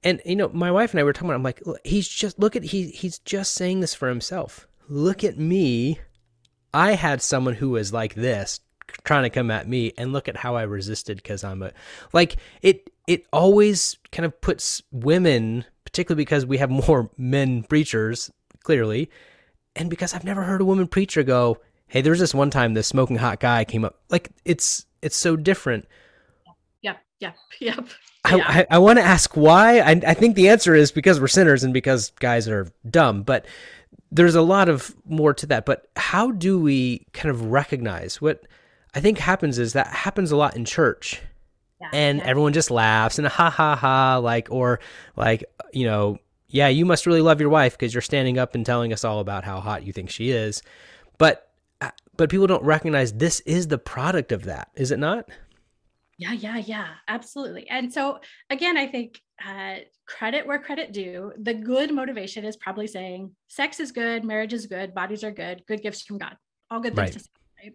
And 0.02 0.20
you 0.26 0.36
know, 0.36 0.50
my 0.50 0.70
wife 0.70 0.92
and 0.92 1.00
I 1.00 1.04
were 1.04 1.12
talking 1.12 1.30
about. 1.30 1.36
I'm 1.36 1.42
like, 1.42 1.62
he's 1.84 2.08
just 2.08 2.38
look 2.38 2.54
at 2.54 2.64
he 2.64 2.90
he's 2.90 3.18
just 3.20 3.54
saying 3.54 3.80
this 3.80 3.94
for 3.94 4.08
himself. 4.08 4.66
Look 4.88 5.24
at 5.24 5.38
me. 5.38 6.00
I 6.72 6.92
had 6.92 7.22
someone 7.22 7.54
who 7.54 7.70
was 7.70 7.92
like 7.92 8.14
this 8.14 8.60
trying 9.04 9.22
to 9.22 9.30
come 9.30 9.50
at 9.50 9.68
me, 9.68 9.92
and 9.96 10.12
look 10.12 10.28
at 10.28 10.36
how 10.36 10.56
I 10.56 10.62
resisted 10.62 11.16
because 11.18 11.44
I'm 11.44 11.62
a 11.62 11.72
like 12.12 12.36
it. 12.62 12.90
It 13.06 13.26
always 13.32 13.96
kind 14.12 14.24
of 14.24 14.40
puts 14.40 14.82
women, 14.92 15.64
particularly 15.84 16.20
because 16.20 16.46
we 16.46 16.58
have 16.58 16.70
more 16.70 17.10
men 17.16 17.64
preachers, 17.64 18.30
clearly, 18.62 19.10
and 19.74 19.90
because 19.90 20.14
I've 20.14 20.24
never 20.24 20.42
heard 20.42 20.60
a 20.60 20.64
woman 20.64 20.86
preacher 20.86 21.22
go, 21.22 21.58
"Hey, 21.86 22.02
there's 22.02 22.20
this 22.20 22.34
one 22.34 22.50
time 22.50 22.74
this 22.74 22.86
smoking 22.86 23.16
hot 23.16 23.40
guy 23.40 23.64
came 23.64 23.84
up." 23.84 24.00
Like 24.10 24.30
it's 24.44 24.86
it's 25.02 25.16
so 25.16 25.36
different. 25.36 25.86
Yep, 26.82 26.98
yep, 27.20 27.36
yep. 27.58 27.88
I, 28.24 28.36
Yeah. 28.36 28.44
I, 28.46 28.66
I 28.72 28.78
want 28.78 28.98
to 28.98 29.04
ask 29.04 29.36
why. 29.36 29.80
I, 29.80 30.00
I 30.06 30.14
think 30.14 30.36
the 30.36 30.48
answer 30.48 30.74
is 30.74 30.92
because 30.92 31.20
we're 31.20 31.28
sinners 31.28 31.64
and 31.64 31.72
because 31.72 32.10
guys 32.20 32.48
are 32.48 32.70
dumb. 32.88 33.22
But 33.22 33.46
there's 34.12 34.34
a 34.34 34.42
lot 34.42 34.68
of 34.68 34.94
more 35.04 35.32
to 35.34 35.46
that. 35.46 35.66
But 35.66 35.88
how 35.96 36.30
do 36.32 36.58
we 36.58 37.06
kind 37.12 37.30
of 37.30 37.46
recognize 37.46 38.20
what 38.20 38.44
I 38.94 39.00
think 39.00 39.18
happens 39.18 39.58
is 39.58 39.72
that 39.74 39.86
happens 39.88 40.32
a 40.32 40.36
lot 40.36 40.56
in 40.56 40.64
church, 40.64 41.20
Yeah, 41.80 41.90
and 41.92 42.18
yeah. 42.18 42.24
everyone 42.24 42.52
just 42.52 42.70
laughs 42.70 43.18
and 43.18 43.28
ha 43.28 43.50
ha 43.50 43.76
ha, 43.76 44.16
like 44.18 44.48
or 44.50 44.80
like 45.16 45.44
you 45.72 45.86
know, 45.86 46.18
yeah, 46.48 46.68
you 46.68 46.84
must 46.84 47.06
really 47.06 47.20
love 47.20 47.40
your 47.40 47.50
wife 47.50 47.78
because 47.78 47.94
you're 47.94 48.00
standing 48.02 48.38
up 48.38 48.54
and 48.54 48.66
telling 48.66 48.92
us 48.92 49.04
all 49.04 49.20
about 49.20 49.44
how 49.44 49.60
hot 49.60 49.84
you 49.84 49.92
think 49.92 50.10
she 50.10 50.30
is. 50.30 50.62
But 51.18 51.48
uh, 51.80 51.90
but 52.16 52.28
people 52.30 52.46
don't 52.48 52.64
recognize 52.64 53.12
this 53.12 53.40
is 53.40 53.68
the 53.68 53.78
product 53.78 54.32
of 54.32 54.44
that, 54.44 54.70
is 54.74 54.90
it 54.90 54.98
not? 54.98 55.28
Yeah, 56.20 56.32
yeah, 56.32 56.58
yeah, 56.58 56.88
absolutely. 57.08 57.66
And 57.70 57.90
so 57.90 58.18
again, 58.50 58.76
I 58.76 58.86
think 58.86 59.18
uh, 59.42 59.76
credit 60.06 60.46
where 60.46 60.58
credit 60.58 60.92
due. 60.92 61.32
The 61.40 61.54
good 61.54 61.94
motivation 61.94 62.44
is 62.44 62.58
probably 62.58 62.88
saying 62.88 63.34
sex 63.48 63.80
is 63.80 63.90
good, 63.90 64.22
marriage 64.22 64.52
is 64.52 64.66
good, 64.66 64.94
bodies 64.94 65.24
are 65.24 65.30
good, 65.30 65.62
good 65.66 65.80
gifts 65.80 66.02
from 66.02 66.18
God, 66.18 66.36
all 66.70 66.80
good 66.80 66.94
things 66.94 66.98
Right. 66.98 67.12
to 67.14 67.20
say, 67.20 67.26
right? 67.62 67.72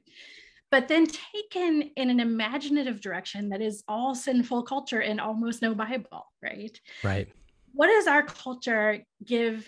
But 0.69 0.87
then 0.87 1.07
taken 1.07 1.89
in 1.95 2.11
an 2.11 2.19
imaginative 2.19 3.01
direction 3.01 3.49
that 3.49 3.61
is 3.61 3.83
all 3.87 4.13
sinful 4.13 4.61
culture 4.61 5.01
and 5.01 5.19
almost 5.19 5.63
no 5.63 5.73
Bible, 5.73 6.31
right? 6.43 6.79
Right. 7.03 7.27
What 7.73 7.87
does 7.87 8.05
our 8.05 8.21
culture 8.21 9.03
give 9.25 9.67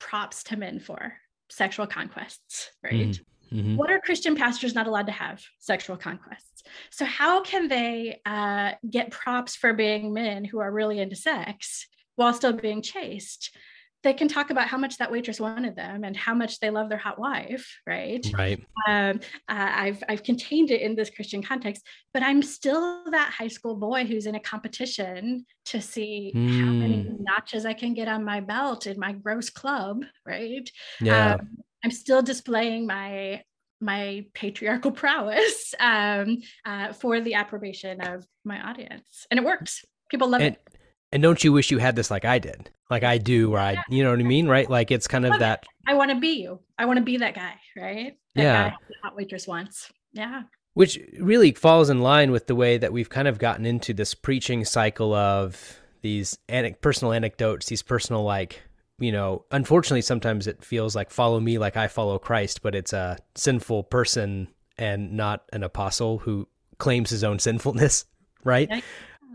props 0.00 0.42
to 0.44 0.58
men 0.58 0.80
for? 0.80 1.14
Sexual 1.50 1.86
conquests, 1.86 2.72
right? 2.84 3.18
Hmm 3.50 3.76
what 3.76 3.90
are 3.90 4.00
Christian 4.00 4.34
pastors 4.34 4.74
not 4.74 4.86
allowed 4.86 5.06
to 5.06 5.12
have? 5.12 5.42
Sexual 5.58 5.96
conquests. 5.98 6.62
So, 6.90 7.04
how 7.04 7.42
can 7.42 7.68
they 7.68 8.20
uh, 8.26 8.72
get 8.88 9.10
props 9.10 9.56
for 9.56 9.72
being 9.72 10.12
men 10.12 10.44
who 10.44 10.58
are 10.58 10.72
really 10.72 10.98
into 11.00 11.16
sex 11.16 11.86
while 12.16 12.34
still 12.34 12.52
being 12.52 12.82
chaste? 12.82 13.56
They 14.04 14.14
can 14.14 14.28
talk 14.28 14.50
about 14.50 14.68
how 14.68 14.78
much 14.78 14.98
that 14.98 15.10
waitress 15.10 15.40
wanted 15.40 15.74
them 15.74 16.04
and 16.04 16.16
how 16.16 16.32
much 16.34 16.60
they 16.60 16.70
love 16.70 16.88
their 16.88 16.98
hot 16.98 17.18
wife, 17.18 17.78
right? 17.86 18.24
Right. 18.32 18.60
Um, 18.86 19.20
uh, 19.48 19.70
I've 19.84 20.02
I've 20.08 20.22
contained 20.22 20.70
it 20.70 20.82
in 20.82 20.94
this 20.94 21.10
Christian 21.10 21.42
context, 21.42 21.84
but 22.14 22.22
I'm 22.22 22.42
still 22.42 23.04
that 23.10 23.32
high 23.32 23.48
school 23.48 23.76
boy 23.76 24.04
who's 24.04 24.26
in 24.26 24.36
a 24.36 24.40
competition 24.40 25.46
to 25.66 25.80
see 25.80 26.32
how 26.36 26.72
many 26.74 26.98
Mm. 26.98 27.16
notches 27.20 27.66
I 27.66 27.74
can 27.74 27.92
get 27.94 28.08
on 28.08 28.24
my 28.24 28.40
belt 28.40 28.86
in 28.86 28.98
my 28.98 29.12
gross 29.12 29.50
club, 29.50 30.04
right? 30.24 30.68
Yeah. 31.00 31.34
Um, 31.34 31.58
I'm 31.84 31.90
still 31.90 32.22
displaying 32.22 32.86
my 32.86 33.42
my 33.80 34.24
patriarchal 34.34 34.90
prowess 34.90 35.74
um, 35.80 36.38
uh, 36.64 36.92
for 36.92 37.20
the 37.20 37.34
approbation 37.34 38.00
of 38.00 38.26
my 38.44 38.60
audience, 38.60 39.26
and 39.30 39.38
it 39.38 39.44
works. 39.46 39.84
People 40.10 40.28
love 40.30 40.40
and 40.40 40.54
it. 40.56 40.78
and 41.12 41.22
don't 41.22 41.42
you 41.44 41.52
wish 41.52 41.70
you 41.70 41.78
had 41.78 41.94
this 41.94 42.10
like 42.10 42.24
I 42.24 42.38
did, 42.38 42.70
like 42.90 43.04
I 43.04 43.18
do, 43.18 43.50
where 43.50 43.60
I, 43.60 43.82
you 43.88 44.02
know 44.02 44.10
what 44.10 44.18
I 44.18 44.24
mean, 44.24 44.48
right? 44.48 44.68
Like 44.68 44.90
it's 44.90 45.06
kind 45.06 45.24
of 45.24 45.30
Love 45.30 45.36
it. 45.40 45.44
that, 45.44 45.66
I 45.86 45.94
want 45.94 46.10
to 46.10 46.16
be 46.18 46.40
you. 46.42 46.60
I 46.78 46.86
want 46.86 46.98
to 46.98 47.04
be 47.04 47.18
that 47.18 47.34
guy, 47.34 47.54
right? 47.76 48.16
That 48.34 48.42
Yeah. 48.42 48.68
guy 48.70 48.76
hot 49.04 49.14
waitress 49.16 49.46
wants. 49.46 49.92
Yeah. 50.12 50.42
which 50.74 50.98
really 51.20 51.52
falls 51.52 51.90
in 51.90 52.00
line 52.00 52.30
with 52.32 52.46
the 52.46 52.54
way 52.54 52.78
that 52.78 52.92
we've 52.92 53.10
kind 53.10 53.28
of 53.28 53.38
gotten 53.38 53.66
into 53.66 53.92
this 53.92 54.14
preaching 54.14 54.64
cycle 54.64 55.12
of 55.14 55.78
these 56.02 56.38
ane- 56.48 56.74
personal 56.80 57.12
anecdotes, 57.12 57.66
these 57.66 57.82
personal 57.82 58.22
like, 58.24 58.62
you 58.98 59.12
know, 59.12 59.44
unfortunately 59.50 60.02
sometimes 60.02 60.46
it 60.46 60.64
feels 60.64 60.96
like 60.96 61.10
follow 61.10 61.40
me 61.40 61.58
like 61.58 61.76
I 61.76 61.88
follow 61.88 62.18
Christ, 62.18 62.62
but 62.62 62.74
it's 62.74 62.92
a 62.92 63.18
sinful 63.34 63.84
person 63.84 64.48
and 64.76 65.12
not 65.12 65.44
an 65.52 65.62
apostle 65.62 66.18
who 66.18 66.48
claims 66.78 67.10
his 67.10 67.24
own 67.24 67.38
sinfulness, 67.38 68.04
right? 68.44 68.82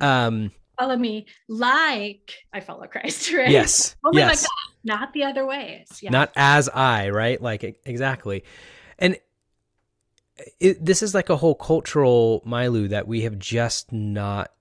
Um, 0.02 0.52
Follow 0.80 0.98
me 0.98 1.28
like 1.48 2.34
I 2.52 2.60
follow 2.60 2.88
Christ, 2.88 3.32
right? 3.34 3.50
yes, 3.50 3.96
Only 4.04 4.22
like 4.24 4.32
yes. 4.32 4.42
that, 4.42 4.50
not 4.84 5.14
the 5.14 5.24
other 5.24 5.46
ways. 5.46 6.00
Yeah. 6.02 6.10
not 6.10 6.32
as 6.36 6.68
I, 6.70 7.10
right? 7.10 7.42
Like 7.42 7.80
exactly. 7.86 8.44
And 8.98 9.18
it, 10.60 10.84
this 10.84 11.04
is 11.04 11.14
like 11.14 11.30
a 11.30 11.38
whole 11.38 11.56
cultural 11.56 12.42
milieu 12.46 12.88
that 12.88 13.08
we 13.08 13.22
have 13.22 13.38
just 13.38 13.92
not 13.92 14.52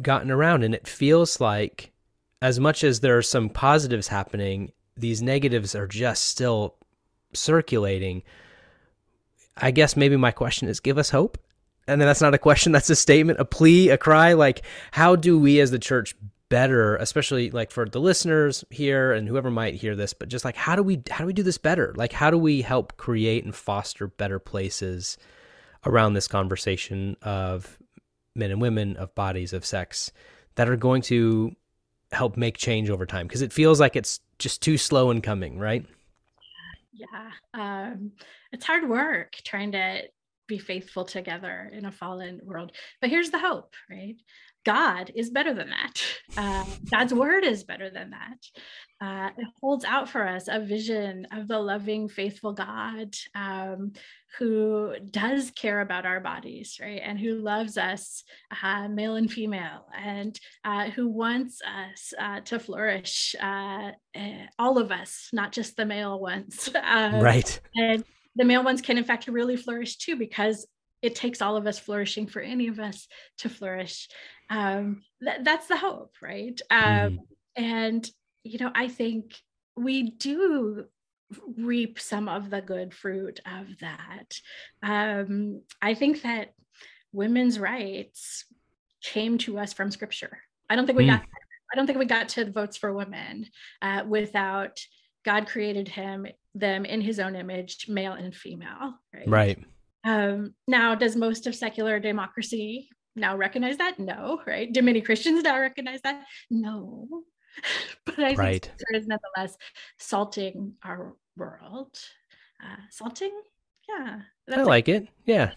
gotten 0.00 0.30
around. 0.30 0.62
And 0.62 0.74
it 0.74 0.86
feels 0.86 1.40
like, 1.40 1.92
as 2.42 2.60
much 2.60 2.84
as 2.84 3.00
there 3.00 3.16
are 3.16 3.22
some 3.22 3.48
positives 3.48 4.08
happening, 4.08 4.72
these 4.96 5.22
negatives 5.22 5.74
are 5.74 5.86
just 5.86 6.24
still 6.24 6.76
circulating. 7.32 8.22
I 9.56 9.70
guess 9.70 9.96
maybe 9.96 10.16
my 10.16 10.30
question 10.30 10.68
is 10.68 10.80
give 10.80 10.98
us 10.98 11.10
hope. 11.10 11.38
And 11.88 12.00
then 12.00 12.06
that's 12.06 12.20
not 12.20 12.34
a 12.34 12.38
question, 12.38 12.72
that's 12.72 12.90
a 12.90 12.96
statement, 12.96 13.40
a 13.40 13.44
plea, 13.44 13.90
a 13.90 13.98
cry. 13.98 14.32
Like, 14.32 14.62
how 14.90 15.16
do 15.16 15.38
we 15.38 15.60
as 15.60 15.70
the 15.70 15.78
church 15.78 16.14
better, 16.48 16.96
especially 16.96 17.50
like 17.50 17.70
for 17.70 17.88
the 17.88 18.00
listeners 18.00 18.64
here 18.70 19.12
and 19.12 19.28
whoever 19.28 19.50
might 19.50 19.74
hear 19.74 19.96
this, 19.96 20.12
but 20.12 20.28
just 20.28 20.44
like 20.44 20.56
how 20.56 20.76
do 20.76 20.82
we 20.82 21.02
how 21.10 21.18
do 21.18 21.26
we 21.26 21.32
do 21.32 21.42
this 21.42 21.58
better? 21.58 21.92
Like 21.96 22.12
how 22.12 22.30
do 22.30 22.38
we 22.38 22.62
help 22.62 22.96
create 22.96 23.44
and 23.44 23.54
foster 23.54 24.06
better 24.06 24.38
places 24.38 25.18
around 25.84 26.14
this 26.14 26.28
conversation 26.28 27.16
of 27.22 27.78
men 28.34 28.50
and 28.50 28.60
women, 28.60 28.96
of 28.96 29.14
bodies, 29.14 29.52
of 29.52 29.64
sex 29.64 30.12
that 30.54 30.68
are 30.68 30.76
going 30.76 31.02
to 31.02 31.54
help 32.12 32.36
make 32.36 32.56
change 32.56 32.90
over 32.90 33.06
time? 33.06 33.26
Because 33.26 33.42
it 33.42 33.52
feels 33.52 33.80
like 33.80 33.96
it's 33.96 34.20
just 34.38 34.62
too 34.62 34.78
slow 34.78 35.10
in 35.10 35.20
coming, 35.20 35.58
right? 35.58 35.84
yeah 36.96 37.30
um, 37.54 38.12
it's 38.52 38.64
hard 38.64 38.88
work 38.88 39.36
trying 39.44 39.72
to 39.72 40.02
be 40.48 40.58
faithful 40.58 41.04
together 41.04 41.70
in 41.72 41.84
a 41.84 41.92
fallen 41.92 42.40
world 42.42 42.72
but 43.00 43.10
here's 43.10 43.30
the 43.30 43.38
hope 43.38 43.74
right 43.90 44.16
god 44.66 45.12
is 45.14 45.30
better 45.30 45.54
than 45.54 45.70
that. 45.70 46.02
Uh, 46.36 46.66
god's 46.90 47.14
word 47.14 47.44
is 47.44 47.64
better 47.64 47.88
than 47.88 48.10
that. 48.10 48.36
Uh, 49.00 49.30
it 49.38 49.46
holds 49.62 49.86
out 49.86 50.06
for 50.06 50.28
us 50.28 50.48
a 50.48 50.60
vision 50.60 51.26
of 51.32 51.48
the 51.48 51.58
loving 51.58 52.10
faithful 52.10 52.52
god 52.52 53.14
um, 53.34 53.92
who 54.38 54.92
does 55.10 55.50
care 55.52 55.80
about 55.80 56.04
our 56.04 56.20
bodies 56.20 56.78
right? 56.82 57.00
And 57.02 57.18
who 57.18 57.36
loves 57.36 57.78
us 57.78 58.22
uh, 58.62 58.86
male 58.88 59.14
and 59.14 59.32
female 59.32 59.86
and 59.96 60.38
uh, 60.62 60.90
who 60.90 61.08
wants 61.08 61.62
us 61.62 62.12
uh, 62.18 62.40
to 62.40 62.58
flourish 62.58 63.34
uh, 63.40 63.92
eh, 64.14 64.46
all 64.58 64.76
of 64.76 64.90
us 64.90 65.30
not 65.32 65.52
just 65.52 65.78
the 65.78 65.86
male 65.86 66.20
ones. 66.20 66.68
Um, 66.74 67.20
right. 67.20 67.60
and 67.74 68.04
the 68.34 68.44
male 68.44 68.62
ones 68.62 68.82
can 68.82 68.98
in 68.98 69.04
fact 69.04 69.26
really 69.26 69.56
flourish 69.56 69.96
too 69.96 70.16
because 70.16 70.66
it 71.06 71.14
takes 71.14 71.40
all 71.40 71.56
of 71.56 71.66
us 71.66 71.78
flourishing 71.78 72.26
for 72.26 72.40
any 72.42 72.66
of 72.68 72.78
us 72.80 73.06
to 73.38 73.48
flourish 73.48 74.08
um, 74.50 75.02
th- 75.22 75.38
that's 75.42 75.66
the 75.68 75.76
hope 75.76 76.14
right 76.20 76.60
um, 76.70 76.86
Mhm. 76.86 77.18
and 77.56 78.10
you 78.44 78.58
know 78.58 78.70
i 78.74 78.86
think 78.88 79.34
we 79.76 80.10
do 80.10 80.84
reap 81.56 81.98
some 81.98 82.28
of 82.28 82.50
the 82.50 82.60
good 82.60 82.92
fruit 82.94 83.40
of 83.58 83.64
that 83.80 84.28
um, 84.82 85.62
i 85.80 85.94
think 85.94 86.22
that 86.22 86.52
women's 87.12 87.58
rights 87.58 88.44
came 89.02 89.38
to 89.38 89.58
us 89.58 89.72
from 89.72 89.90
scripture 89.90 90.38
i 90.70 90.76
don't 90.76 90.86
think 90.86 90.98
we 90.98 91.04
Mm. 91.04 91.12
got 91.14 91.22
i 91.72 91.76
don't 91.76 91.86
think 91.86 91.98
we 91.98 92.04
got 92.04 92.28
to 92.30 92.50
votes 92.50 92.76
for 92.76 92.92
women 92.92 93.46
uh, 93.82 94.02
without 94.06 94.78
god 95.24 95.46
created 95.46 95.88
him 95.88 96.26
them 96.54 96.84
in 96.84 97.00
his 97.00 97.18
own 97.20 97.34
image 97.36 97.88
male 97.88 98.12
and 98.12 98.34
female 98.34 98.94
right 99.14 99.28
Right. 99.28 99.58
Um, 100.06 100.54
now, 100.68 100.94
does 100.94 101.16
most 101.16 101.46
of 101.48 101.54
secular 101.54 101.98
democracy 101.98 102.88
now 103.16 103.36
recognize 103.36 103.76
that? 103.78 103.98
No, 103.98 104.40
right? 104.46 104.72
Do 104.72 104.80
many 104.80 105.00
Christians 105.00 105.42
now 105.42 105.58
recognize 105.58 106.00
that? 106.02 106.24
No. 106.48 107.08
but 108.06 108.18
I 108.18 108.28
think 108.28 108.38
Right. 108.38 108.64
scripture 108.64 108.94
is 108.94 109.06
nonetheless 109.08 109.56
salting 109.98 110.74
our 110.84 111.16
world. 111.36 111.98
Uh, 112.62 112.76
salting? 112.90 113.32
Yeah. 113.88 114.20
I 114.54 114.62
like 114.62 114.88
it. 114.88 115.08
Yeah. 115.24 115.52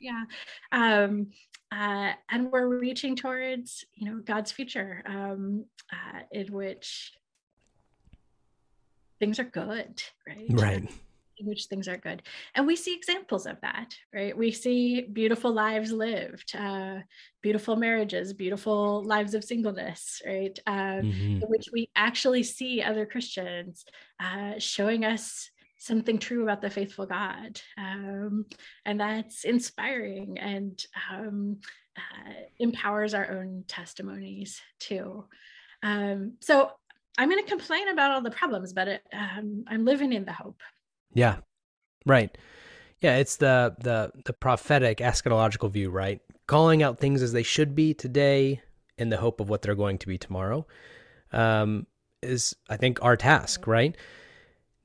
yeah. 0.00 0.24
Um, 0.72 1.28
uh, 1.70 2.12
and 2.30 2.50
we're 2.50 2.78
reaching 2.78 3.14
towards, 3.14 3.84
you 3.94 4.10
know, 4.10 4.20
God's 4.24 4.50
future 4.50 5.02
um, 5.06 5.66
uh, 5.92 6.20
in 6.32 6.52
which 6.52 7.12
things 9.20 9.38
are 9.38 9.44
good, 9.44 10.02
right? 10.26 10.46
Right. 10.50 10.90
In 11.38 11.46
which 11.46 11.64
things 11.66 11.88
are 11.88 11.96
good. 11.96 12.22
And 12.54 12.66
we 12.66 12.76
see 12.76 12.94
examples 12.94 13.46
of 13.46 13.60
that, 13.62 13.96
right? 14.12 14.36
We 14.36 14.50
see 14.52 15.02
beautiful 15.02 15.52
lives 15.52 15.92
lived, 15.92 16.54
uh, 16.56 16.98
beautiful 17.42 17.76
marriages, 17.76 18.32
beautiful 18.32 19.02
lives 19.04 19.34
of 19.34 19.44
singleness, 19.44 20.22
right? 20.26 20.58
Um, 20.66 20.76
mm-hmm. 20.76 21.42
In 21.42 21.48
which 21.48 21.68
we 21.72 21.88
actually 21.96 22.42
see 22.42 22.82
other 22.82 23.06
Christians 23.06 23.84
uh, 24.20 24.54
showing 24.58 25.04
us 25.04 25.50
something 25.78 26.18
true 26.18 26.42
about 26.42 26.62
the 26.62 26.70
faithful 26.70 27.06
God. 27.06 27.60
Um, 27.76 28.46
and 28.86 28.98
that's 29.00 29.44
inspiring 29.44 30.38
and 30.38 30.82
um, 31.12 31.58
uh, 31.96 32.32
empowers 32.58 33.12
our 33.12 33.30
own 33.30 33.64
testimonies 33.68 34.60
too. 34.80 35.26
Um, 35.82 36.34
so 36.40 36.70
I'm 37.18 37.30
going 37.30 37.42
to 37.44 37.50
complain 37.50 37.88
about 37.88 38.10
all 38.10 38.22
the 38.22 38.30
problems, 38.30 38.72
but 38.72 38.88
it, 38.88 39.02
um, 39.12 39.64
I'm 39.68 39.84
living 39.84 40.12
in 40.12 40.24
the 40.24 40.32
hope. 40.32 40.60
Yeah, 41.14 41.36
right. 42.04 42.36
Yeah, 43.00 43.16
it's 43.16 43.36
the 43.36 43.74
the 43.78 44.12
the 44.24 44.32
prophetic 44.32 44.98
eschatological 44.98 45.70
view, 45.70 45.90
right? 45.90 46.20
Calling 46.46 46.82
out 46.82 46.98
things 46.98 47.22
as 47.22 47.32
they 47.32 47.42
should 47.42 47.74
be 47.74 47.94
today 47.94 48.60
in 48.98 49.08
the 49.08 49.16
hope 49.16 49.40
of 49.40 49.48
what 49.48 49.62
they're 49.62 49.74
going 49.74 49.98
to 49.98 50.06
be 50.06 50.18
tomorrow 50.18 50.66
um, 51.32 51.86
is, 52.22 52.54
I 52.68 52.76
think, 52.76 53.02
our 53.02 53.16
task, 53.16 53.66
right? 53.66 53.96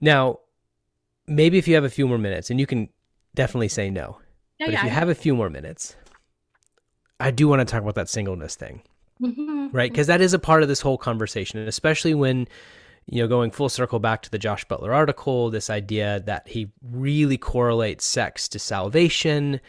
Now, 0.02 0.40
maybe 1.28 1.58
if 1.58 1.68
you 1.68 1.76
have 1.76 1.84
a 1.84 1.90
few 1.90 2.08
more 2.08 2.18
minutes, 2.18 2.50
and 2.50 2.60
you 2.60 2.66
can 2.66 2.90
definitely 3.36 3.68
say 3.68 3.90
no, 3.90 4.18
yeah, 4.60 4.68
but 4.68 4.74
yeah, 4.74 4.80
if 4.80 4.84
you 4.86 4.90
have 4.90 5.10
a 5.10 5.16
few 5.16 5.36
more 5.36 5.50
minutes, 5.50 5.96
I 7.20 7.32
do 7.32 7.48
want 7.48 7.60
to 7.60 7.66
talk 7.66 7.82
about 7.82 7.96
that 7.96 8.10
singleness 8.10 8.56
thing, 8.56 8.82
mm-hmm. 9.22 9.68
right? 9.72 9.92
Because 9.92 10.08
that 10.08 10.22
is 10.22 10.34
a 10.34 10.40
part 10.40 10.64
of 10.64 10.70
this 10.70 10.82
whole 10.82 10.98
conversation, 10.98 11.60
and 11.60 11.70
especially 11.70 12.14
when 12.14 12.48
you 13.12 13.22
know, 13.22 13.28
going 13.28 13.50
full 13.50 13.70
circle 13.70 14.00
back 14.00 14.22
to 14.22 14.30
the 14.30 14.38
Josh 14.38 14.64
Butler 14.66 14.94
article, 14.94 15.50
this 15.50 15.70
idea 15.70 16.22
that 16.26 16.48
he 16.48 16.72
really 16.92 17.38
correlates 17.38 18.06
sex 18.06 18.48
to 18.50 18.60
salvation. 18.60 19.60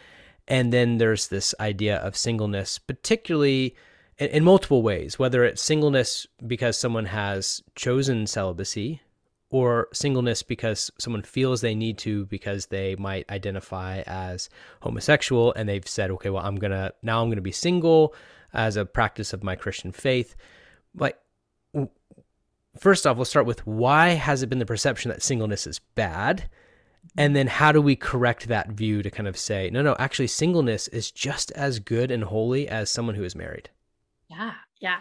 And 0.47 0.71
then 0.71 0.97
there's 0.97 1.27
this 1.27 1.55
idea 1.59 1.97
of 1.97 2.15
singleness, 2.15 2.77
particularly 2.77 3.75
in, 4.19 4.27
in, 4.29 4.43
multiple 4.43 4.83
ways, 4.83 5.17
whether 5.17 5.43
it's 5.43 5.61
singleness 5.61 6.27
because 6.45 6.77
someone 6.77 7.05
has 7.05 7.63
chosen 7.75 8.27
celibacy 8.27 9.01
or 9.49 9.87
singleness 9.91 10.43
because 10.43 10.91
someone 10.99 11.23
feels 11.23 11.61
they 11.61 11.75
need 11.75 11.97
to 11.99 12.25
because 12.27 12.67
they 12.67 12.95
might 12.97 13.29
identify 13.31 14.01
as 14.05 14.49
homosexual 14.81 15.51
and 15.53 15.67
they've 15.67 15.87
said, 15.87 16.11
okay, 16.11 16.29
well, 16.29 16.45
I'm 16.45 16.57
going 16.57 16.71
to, 16.71 16.93
now 17.01 17.21
I'm 17.21 17.27
going 17.27 17.37
to 17.37 17.41
be 17.41 17.51
single 17.51 18.13
as 18.53 18.77
a 18.77 18.85
practice 18.85 19.33
of 19.33 19.43
my 19.43 19.55
Christian 19.55 19.91
faith. 19.91 20.35
Like, 20.95 21.17
first 22.79 23.05
off, 23.05 23.17
we'll 23.17 23.25
start 23.25 23.45
with 23.45 23.65
why 23.65 24.09
has 24.09 24.43
it 24.43 24.49
been 24.49 24.59
the 24.59 24.65
perception 24.65 25.09
that 25.09 25.21
singleness 25.21 25.67
is 25.67 25.79
bad? 25.95 26.49
And 27.17 27.35
then 27.35 27.47
how 27.47 27.71
do 27.71 27.81
we 27.81 27.95
correct 27.95 28.47
that 28.47 28.69
view 28.69 29.01
to 29.01 29.09
kind 29.09 29.27
of 29.27 29.37
say, 29.37 29.69
no, 29.71 29.81
no, 29.81 29.95
actually, 29.99 30.27
singleness 30.27 30.87
is 30.89 31.11
just 31.11 31.51
as 31.51 31.79
good 31.79 32.11
and 32.11 32.23
holy 32.23 32.67
as 32.69 32.89
someone 32.89 33.15
who 33.15 33.23
is 33.23 33.35
married? 33.35 33.69
Yeah, 34.29 34.53
yeah. 34.79 34.99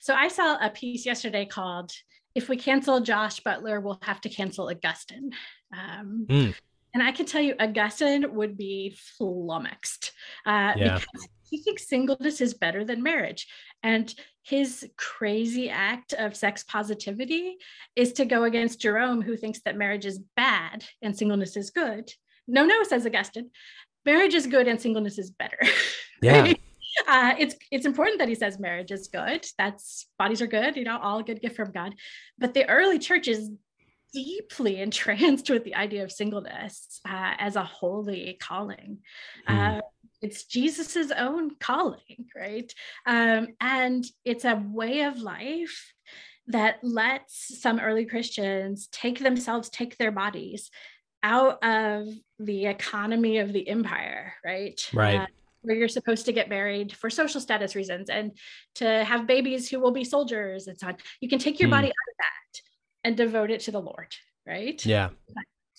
So 0.00 0.14
I 0.14 0.28
saw 0.28 0.56
a 0.64 0.70
piece 0.70 1.04
yesterday 1.04 1.44
called 1.44 1.92
If 2.34 2.48
We 2.48 2.56
Cancel 2.56 3.00
Josh 3.00 3.40
Butler, 3.40 3.80
We'll 3.80 3.98
Have 4.02 4.20
to 4.22 4.28
Cancel 4.28 4.70
Augustine. 4.70 5.32
Um, 5.72 6.26
mm. 6.28 6.54
And 6.94 7.02
I 7.02 7.12
can 7.12 7.26
tell 7.26 7.42
you, 7.42 7.54
Augustine 7.60 8.34
would 8.34 8.56
be 8.56 8.96
flummoxed 8.96 10.12
uh, 10.46 10.72
yeah. 10.76 10.98
because 10.98 11.28
he 11.48 11.58
thinks 11.58 11.86
singleness 11.86 12.40
is 12.40 12.54
better 12.54 12.84
than 12.84 13.02
marriage. 13.02 13.46
And 13.82 14.12
his 14.42 14.88
crazy 14.96 15.70
act 15.70 16.12
of 16.12 16.36
sex 16.36 16.64
positivity 16.64 17.56
is 17.96 18.12
to 18.14 18.24
go 18.24 18.44
against 18.44 18.80
Jerome, 18.80 19.22
who 19.22 19.36
thinks 19.36 19.60
that 19.64 19.76
marriage 19.76 20.06
is 20.06 20.20
bad 20.36 20.84
and 21.02 21.16
singleness 21.16 21.56
is 21.56 21.70
good. 21.70 22.10
No, 22.48 22.64
no, 22.64 22.82
says 22.82 23.06
Augustine. 23.06 23.50
Marriage 24.04 24.34
is 24.34 24.46
good 24.46 24.66
and 24.66 24.80
singleness 24.80 25.18
is 25.18 25.30
better. 25.30 25.58
Yeah. 26.22 26.52
uh, 27.08 27.32
it's 27.38 27.54
it's 27.70 27.86
important 27.86 28.18
that 28.18 28.28
he 28.28 28.34
says 28.34 28.58
marriage 28.58 28.90
is 28.90 29.08
good. 29.08 29.46
That's 29.56 30.06
bodies 30.18 30.42
are 30.42 30.46
good, 30.46 30.76
you 30.76 30.84
know, 30.84 30.98
all 30.98 31.20
a 31.20 31.22
good 31.22 31.40
gift 31.40 31.56
from 31.56 31.72
God. 31.72 31.94
But 32.36 32.52
the 32.52 32.68
early 32.68 32.98
church 32.98 33.26
is 33.26 33.50
deeply 34.12 34.80
entranced 34.80 35.48
with 35.50 35.64
the 35.64 35.74
idea 35.74 36.04
of 36.04 36.12
singleness 36.12 37.00
uh, 37.08 37.34
as 37.38 37.56
a 37.56 37.64
holy 37.64 38.36
calling. 38.40 38.98
Mm. 39.48 39.78
Uh, 39.78 39.80
it's 40.22 40.44
Jesus's 40.44 41.12
own 41.12 41.52
calling, 41.60 42.26
right? 42.36 42.72
Um, 43.06 43.48
and 43.60 44.04
it's 44.24 44.44
a 44.44 44.62
way 44.72 45.02
of 45.02 45.18
life 45.18 45.92
that 46.48 46.78
lets 46.82 47.60
some 47.60 47.78
early 47.78 48.04
Christians 48.04 48.88
take 48.90 49.18
themselves, 49.18 49.70
take 49.70 49.96
their 49.96 50.10
bodies 50.10 50.70
out 51.22 51.62
of 51.64 52.08
the 52.38 52.66
economy 52.66 53.38
of 53.38 53.52
the 53.52 53.68
empire, 53.68 54.34
right? 54.44 54.88
Right. 54.92 55.20
Uh, 55.20 55.26
where 55.62 55.76
you're 55.76 55.88
supposed 55.88 56.24
to 56.24 56.32
get 56.32 56.48
married 56.48 56.92
for 56.96 57.10
social 57.10 57.40
status 57.40 57.76
reasons 57.76 58.08
and 58.08 58.32
to 58.76 59.04
have 59.04 59.26
babies 59.26 59.68
who 59.68 59.78
will 59.78 59.90
be 59.90 60.04
soldiers 60.04 60.66
and 60.66 60.78
so 60.78 60.88
on. 60.88 60.96
You 61.20 61.28
can 61.28 61.38
take 61.38 61.60
your 61.60 61.68
mm. 61.68 61.72
body 61.72 61.88
out 61.88 61.90
of 61.90 62.16
that 62.18 62.60
and 63.04 63.16
devote 63.16 63.50
it 63.50 63.60
to 63.62 63.70
the 63.70 63.80
Lord, 63.80 64.14
right? 64.46 64.84
Yeah. 64.84 65.10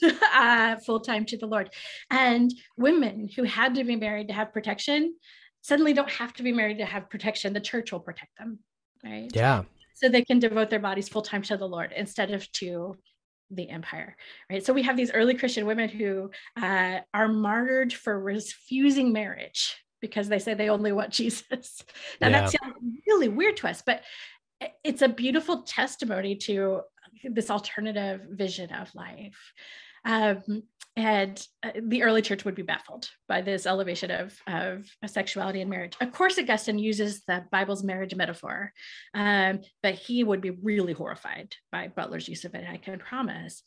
uh, 0.34 0.78
full 0.78 1.00
time 1.00 1.26
to 1.26 1.38
the 1.38 1.48
Lord. 1.48 1.70
And 2.10 2.54
women 2.78 3.30
who 3.36 3.44
had 3.44 3.76
to 3.76 3.84
be 3.84 3.96
married 3.96 4.28
to 4.28 4.34
have 4.34 4.54
protection 4.54 5.16
suddenly 5.62 5.94
don't 5.94 6.10
have 6.10 6.34
to 6.34 6.44
be 6.44 6.52
married 6.52 6.80
to 6.80 6.86
have 6.86 7.10
protection. 7.10 7.54
The 7.54 7.60
church 7.60 7.92
will 7.92 8.00
protect 8.00 8.38
them, 8.38 8.60
right? 9.04 9.30
Yeah. 9.34 9.64
So 9.96 10.10
they 10.10 10.24
can 10.24 10.40
devote 10.40 10.70
their 10.70 10.80
bodies 10.80 11.10
full 11.10 11.22
time 11.22 11.44
to 11.44 11.58
the 11.58 11.68
Lord 11.68 11.94
instead 11.96 12.32
of 12.32 12.52
to 12.54 12.98
the 13.52 13.70
empire, 13.70 14.16
right? 14.50 14.66
So 14.66 14.74
we 14.74 14.84
have 14.84 14.98
these 14.98 15.12
early 15.12 15.36
Christian 15.36 15.66
women 15.66 15.90
who 15.90 16.32
uh, 16.60 17.00
are 17.14 17.28
martyred 17.28 17.94
for 17.94 18.20
refusing 18.20 19.14
marriage 19.14 19.76
because 20.00 20.28
they 20.28 20.40
say 20.40 20.54
they 20.54 20.70
only 20.70 20.92
want 20.92 21.12
Jesus. 21.14 21.84
Now 22.20 22.30
yeah. 22.30 22.42
that 22.42 22.52
sounds 22.52 22.76
really 23.08 23.28
weird 23.28 23.58
to 23.58 23.68
us, 23.68 23.84
but 23.86 24.02
it's 24.84 25.02
a 25.02 25.10
beautiful 25.10 25.64
testimony 25.64 26.36
to 26.36 26.82
this 27.24 27.50
alternative 27.50 28.22
vision 28.32 28.72
of 28.74 28.94
life. 28.96 29.54
Um, 30.06 30.64
and 30.98 31.42
uh, 31.64 31.72
the 31.82 32.04
early 32.04 32.22
church 32.22 32.44
would 32.44 32.56
be 32.56 32.64
baffled 32.64 33.10
by 33.30 33.42
this 33.42 33.66
elevation 33.66 34.12
of, 34.12 34.38
of 34.46 34.86
sexuality 35.06 35.62
and 35.62 35.70
marriage. 35.70 35.96
Of 36.02 36.12
course, 36.12 36.38
Augustine 36.38 36.80
uses 36.80 37.24
the 37.28 37.46
Bible's 37.50 37.84
marriage 37.84 38.14
metaphor, 38.14 38.74
um, 39.14 39.62
but 39.82 39.96
he 39.96 40.24
would 40.24 40.42
be 40.42 40.50
really 40.50 40.94
horrified 40.94 41.56
by 41.72 41.88
Butler's 41.88 42.28
use 42.28 42.44
of 42.44 42.56
it, 42.56 42.66
I 42.70 42.78
can 42.78 43.00
promise. 43.00 43.64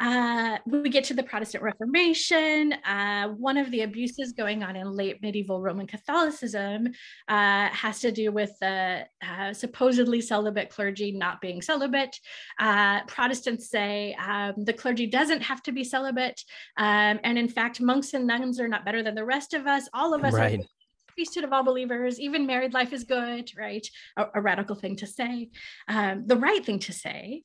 Uh, 0.00 0.58
we 0.66 0.88
get 0.88 1.04
to 1.04 1.14
the 1.14 1.22
Protestant 1.22 1.62
Reformation. 1.62 2.72
Uh, 2.84 3.28
one 3.28 3.56
of 3.56 3.70
the 3.70 3.82
abuses 3.82 4.32
going 4.32 4.62
on 4.62 4.76
in 4.76 4.90
late 4.90 5.22
medieval 5.22 5.60
Roman 5.60 5.86
Catholicism 5.86 6.88
uh, 7.28 7.68
has 7.68 8.00
to 8.00 8.12
do 8.12 8.32
with 8.32 8.52
the 8.60 9.06
uh, 9.26 9.52
supposedly 9.52 10.20
celibate 10.20 10.70
clergy 10.70 11.12
not 11.12 11.40
being 11.40 11.62
celibate. 11.62 12.18
Uh, 12.58 13.04
Protestants 13.04 13.70
say 13.70 14.14
um, 14.14 14.54
the 14.56 14.72
clergy 14.72 15.06
doesn't 15.06 15.42
have 15.42 15.62
to 15.62 15.72
be 15.72 15.84
celibate. 15.84 16.40
Um, 16.76 17.20
and 17.22 17.38
in 17.38 17.48
fact, 17.48 17.80
monks 17.80 18.14
and 18.14 18.26
nuns 18.26 18.60
are 18.60 18.68
not 18.68 18.84
better 18.84 19.02
than 19.02 19.14
the 19.14 19.24
rest 19.24 19.54
of 19.54 19.66
us. 19.66 19.88
All 19.94 20.14
of 20.14 20.24
us 20.24 20.34
right. 20.34 20.60
are 20.60 20.64
priesthood 21.14 21.44
of 21.44 21.52
all 21.52 21.62
believers, 21.62 22.20
even 22.20 22.46
married 22.46 22.74
life 22.74 22.92
is 22.92 23.04
good, 23.04 23.50
right? 23.56 23.86
A, 24.16 24.26
a 24.34 24.40
radical 24.40 24.74
thing 24.74 24.96
to 24.96 25.06
say. 25.06 25.50
Um, 25.88 26.26
the 26.26 26.36
right 26.36 26.64
thing 26.64 26.80
to 26.80 26.92
say 26.92 27.44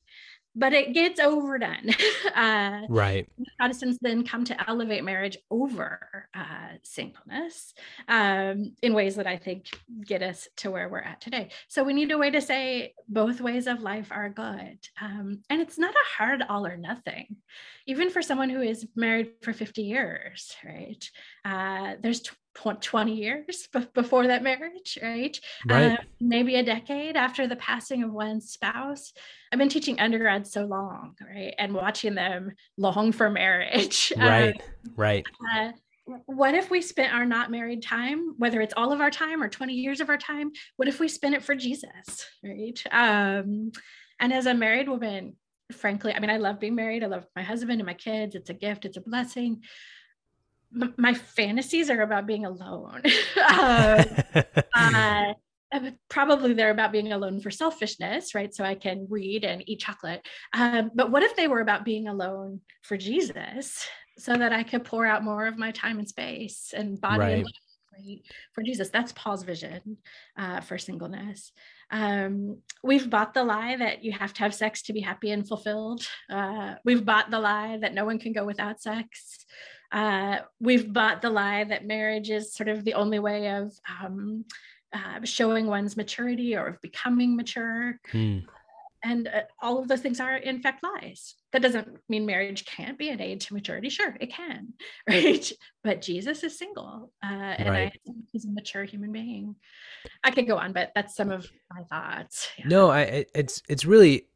but 0.54 0.72
it 0.72 0.92
gets 0.92 1.20
overdone. 1.20 1.90
uh, 2.34 2.82
right. 2.88 3.28
Protestants 3.58 3.98
then 4.00 4.24
come 4.24 4.44
to 4.44 4.68
elevate 4.70 5.04
marriage 5.04 5.38
over 5.50 6.28
uh, 6.34 6.76
singleness 6.82 7.72
um, 8.08 8.74
in 8.82 8.94
ways 8.94 9.16
that 9.16 9.26
I 9.26 9.36
think 9.36 9.66
get 10.04 10.22
us 10.22 10.48
to 10.58 10.70
where 10.70 10.88
we're 10.88 10.98
at 10.98 11.20
today. 11.20 11.50
So 11.68 11.84
we 11.84 11.92
need 11.92 12.10
a 12.10 12.18
way 12.18 12.30
to 12.30 12.40
say 12.40 12.94
both 13.08 13.40
ways 13.40 13.66
of 13.66 13.80
life 13.80 14.08
are 14.10 14.28
good. 14.28 14.78
Um, 15.00 15.42
and 15.48 15.60
it's 15.60 15.78
not 15.78 15.94
a 15.94 16.16
hard 16.16 16.42
all 16.48 16.66
or 16.66 16.76
nothing, 16.76 17.36
even 17.86 18.10
for 18.10 18.22
someone 18.22 18.50
who 18.50 18.60
is 18.60 18.86
married 18.96 19.32
for 19.42 19.52
50 19.52 19.82
years, 19.82 20.54
right? 20.64 21.10
Uh, 21.44 21.94
there's 22.02 22.22
20 22.54 23.14
years 23.14 23.68
before 23.94 24.26
that 24.26 24.42
marriage, 24.42 24.98
right? 25.02 25.38
right. 25.68 25.92
Uh, 25.92 25.96
maybe 26.20 26.56
a 26.56 26.62
decade 26.62 27.16
after 27.16 27.46
the 27.46 27.56
passing 27.56 28.02
of 28.02 28.12
one 28.12 28.40
spouse. 28.40 29.12
I've 29.52 29.58
been 29.58 29.68
teaching 29.68 30.00
undergrads 30.00 30.52
so 30.52 30.64
long, 30.64 31.14
right? 31.20 31.54
And 31.58 31.74
watching 31.74 32.14
them 32.14 32.52
long 32.76 33.12
for 33.12 33.30
marriage. 33.30 34.12
Right, 34.20 34.60
uh, 34.60 34.90
right. 34.96 35.26
Uh, 35.52 35.70
what 36.26 36.54
if 36.54 36.70
we 36.70 36.82
spent 36.82 37.14
our 37.14 37.24
not 37.24 37.50
married 37.50 37.82
time, 37.82 38.34
whether 38.36 38.60
it's 38.60 38.74
all 38.76 38.92
of 38.92 39.00
our 39.00 39.10
time 39.10 39.42
or 39.42 39.48
20 39.48 39.72
years 39.72 40.00
of 40.00 40.08
our 40.08 40.18
time, 40.18 40.50
what 40.76 40.88
if 40.88 41.00
we 41.00 41.08
spent 41.08 41.34
it 41.34 41.42
for 41.42 41.54
Jesus, 41.54 42.26
right? 42.44 42.82
Um, 42.90 43.72
and 44.18 44.32
as 44.32 44.46
a 44.46 44.54
married 44.54 44.88
woman, 44.88 45.36
frankly, 45.72 46.12
I 46.12 46.18
mean, 46.18 46.30
I 46.30 46.36
love 46.36 46.60
being 46.60 46.74
married. 46.74 47.04
I 47.04 47.06
love 47.06 47.26
my 47.34 47.42
husband 47.42 47.80
and 47.80 47.86
my 47.86 47.94
kids. 47.94 48.34
It's 48.34 48.50
a 48.50 48.54
gift, 48.54 48.84
it's 48.84 48.96
a 48.96 49.02
blessing 49.02 49.62
my 50.72 51.14
fantasies 51.14 51.90
are 51.90 52.02
about 52.02 52.26
being 52.26 52.46
alone. 52.46 53.02
uh, 53.36 54.04
uh, 55.72 55.90
probably 56.08 56.52
they're 56.52 56.70
about 56.70 56.92
being 56.92 57.12
alone 57.12 57.40
for 57.40 57.50
selfishness, 57.50 58.34
right? 58.34 58.54
So 58.54 58.64
I 58.64 58.74
can 58.74 59.06
read 59.08 59.44
and 59.44 59.62
eat 59.68 59.80
chocolate. 59.80 60.26
Um, 60.52 60.90
but 60.94 61.10
what 61.10 61.22
if 61.22 61.36
they 61.36 61.48
were 61.48 61.60
about 61.60 61.84
being 61.84 62.08
alone 62.08 62.60
for 62.82 62.96
Jesus 62.96 63.86
so 64.18 64.34
that 64.34 64.52
I 64.52 64.62
could 64.62 64.84
pour 64.84 65.06
out 65.06 65.24
more 65.24 65.46
of 65.46 65.58
my 65.58 65.70
time 65.70 65.98
and 65.98 66.08
space 66.08 66.74
and 66.76 67.00
body 67.00 67.18
right. 67.18 67.32
and 67.34 67.44
life 67.44 68.18
for 68.52 68.62
Jesus? 68.62 68.90
That's 68.90 69.12
Paul's 69.12 69.44
vision 69.44 69.98
uh, 70.36 70.60
for 70.60 70.76
singleness. 70.76 71.52
Um, 71.92 72.58
we've 72.82 73.08
bought 73.08 73.34
the 73.34 73.44
lie 73.44 73.76
that 73.76 74.04
you 74.04 74.12
have 74.12 74.32
to 74.34 74.40
have 74.40 74.54
sex 74.54 74.82
to 74.82 74.92
be 74.92 75.00
happy 75.00 75.30
and 75.30 75.46
fulfilled. 75.46 76.06
Uh, 76.28 76.74
we've 76.84 77.04
bought 77.04 77.30
the 77.30 77.40
lie 77.40 77.78
that 77.80 77.94
no 77.94 78.04
one 78.04 78.18
can 78.18 78.32
go 78.32 78.44
without 78.44 78.80
sex. 78.80 79.44
Uh, 79.92 80.38
we've 80.60 80.92
bought 80.92 81.22
the 81.22 81.30
lie 81.30 81.64
that 81.64 81.86
marriage 81.86 82.30
is 82.30 82.54
sort 82.54 82.68
of 82.68 82.84
the 82.84 82.94
only 82.94 83.18
way 83.18 83.50
of 83.50 83.72
um, 84.02 84.44
uh, 84.92 85.20
showing 85.24 85.66
one's 85.66 85.96
maturity 85.96 86.56
or 86.56 86.68
of 86.68 86.80
becoming 86.80 87.36
mature. 87.36 87.98
Hmm. 88.12 88.38
And 89.02 89.28
uh, 89.28 89.42
all 89.62 89.78
of 89.78 89.88
those 89.88 90.00
things 90.00 90.20
are, 90.20 90.36
in 90.36 90.60
fact, 90.60 90.82
lies. 90.82 91.34
That 91.52 91.62
doesn't 91.62 91.88
mean 92.08 92.26
marriage 92.26 92.66
can't 92.66 92.98
be 92.98 93.08
an 93.08 93.20
aid 93.20 93.40
to 93.42 93.54
maturity. 93.54 93.88
Sure, 93.88 94.14
it 94.20 94.30
can, 94.30 94.74
right? 95.08 95.50
But 95.82 96.02
Jesus 96.02 96.44
is 96.44 96.58
single, 96.58 97.10
uh, 97.24 97.26
and 97.26 97.68
right. 97.68 97.92
I, 98.06 98.12
he's 98.30 98.44
a 98.44 98.50
mature 98.50 98.84
human 98.84 99.10
being. 99.10 99.56
I 100.22 100.30
could 100.32 100.46
go 100.46 100.58
on, 100.58 100.72
but 100.74 100.92
that's 100.94 101.16
some 101.16 101.30
of 101.30 101.50
my 101.72 101.82
thoughts. 101.84 102.48
Yeah. 102.58 102.68
No, 102.68 102.90
I, 102.90 103.24
it's 103.34 103.62
it's 103.68 103.86
really 103.86 104.26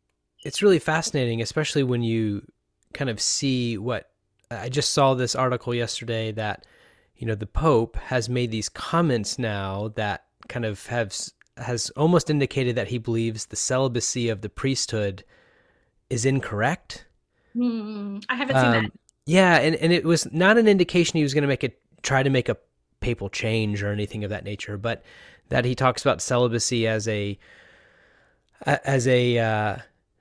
it's 0.45 0.63
really 0.63 0.79
fascinating, 0.79 1.43
especially 1.43 1.83
when 1.83 2.03
you 2.03 2.47
kind 2.95 3.11
of 3.11 3.21
see 3.21 3.77
what 3.77 4.14
I 4.51 4.69
just 4.69 4.93
saw 4.93 5.15
this 5.15 5.35
article 5.35 5.75
yesterday 5.75 6.33
that 6.33 6.67
you 7.17 7.27
know 7.27 7.35
the 7.35 7.47
Pope 7.47 7.97
has 7.97 8.29
made 8.29 8.51
these 8.51 8.69
comments 8.69 9.39
now 9.39 9.93
that 9.97 10.25
kind 10.49 10.65
of 10.65 10.87
has 10.87 11.33
has 11.57 11.91
almost 11.91 12.31
indicated 12.31 12.77
that 12.77 12.89
he 12.89 12.99
believes 12.99 13.47
the 13.47 13.57
celibacy 13.57 14.29
of 14.29 14.41
the 14.41 14.49
priesthood 14.49 15.25
is 16.11 16.25
incorrect. 16.25 17.07
Mm, 17.57 18.25
I 18.29 18.35
haven't 18.35 18.57
seen 18.57 18.65
um, 18.65 18.83
that. 18.85 18.93
Yeah, 19.27 19.57
and, 19.57 19.75
and 19.77 19.93
it 19.93 20.05
was 20.05 20.31
not 20.33 20.59
an 20.59 20.69
indication 20.69 21.17
he 21.17 21.23
was 21.23 21.33
going 21.33 21.43
to 21.43 21.49
make 21.49 21.65
it 21.65 21.81
try 22.03 22.23
to 22.23 22.31
make 22.31 22.49
a 22.49 22.57
papal 23.01 23.29
change 23.29 23.83
or 23.83 23.93
anything 23.93 24.25
of 24.25 24.31
that 24.31 24.45
nature, 24.45 24.77
but 24.77 25.03
that 25.49 25.65
he 25.65 25.75
talks 25.75 26.03
about 26.03 26.21
celibacy 26.21 26.87
as 26.87 27.07
a 27.09 27.39
as 28.67 29.07
a 29.07 29.39
uh, 29.39 29.77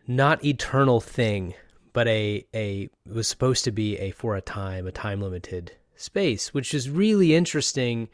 not 0.08 0.44
eternal 0.44 1.00
thing, 1.00 1.54
but 1.94 2.08
a 2.08 2.46
a 2.54 2.90
was 3.06 3.28
supposed 3.28 3.64
to 3.64 3.72
be 3.72 3.98
a 4.00 4.12
for 4.12 4.36
a 4.36 4.42
time, 4.42 4.88
a 4.88 4.92
time 4.92 5.22
limited 5.22 5.72
space, 5.96 6.54
which 6.54 6.74
is 6.74 6.90
really 6.90 7.34
interesting 7.36 8.10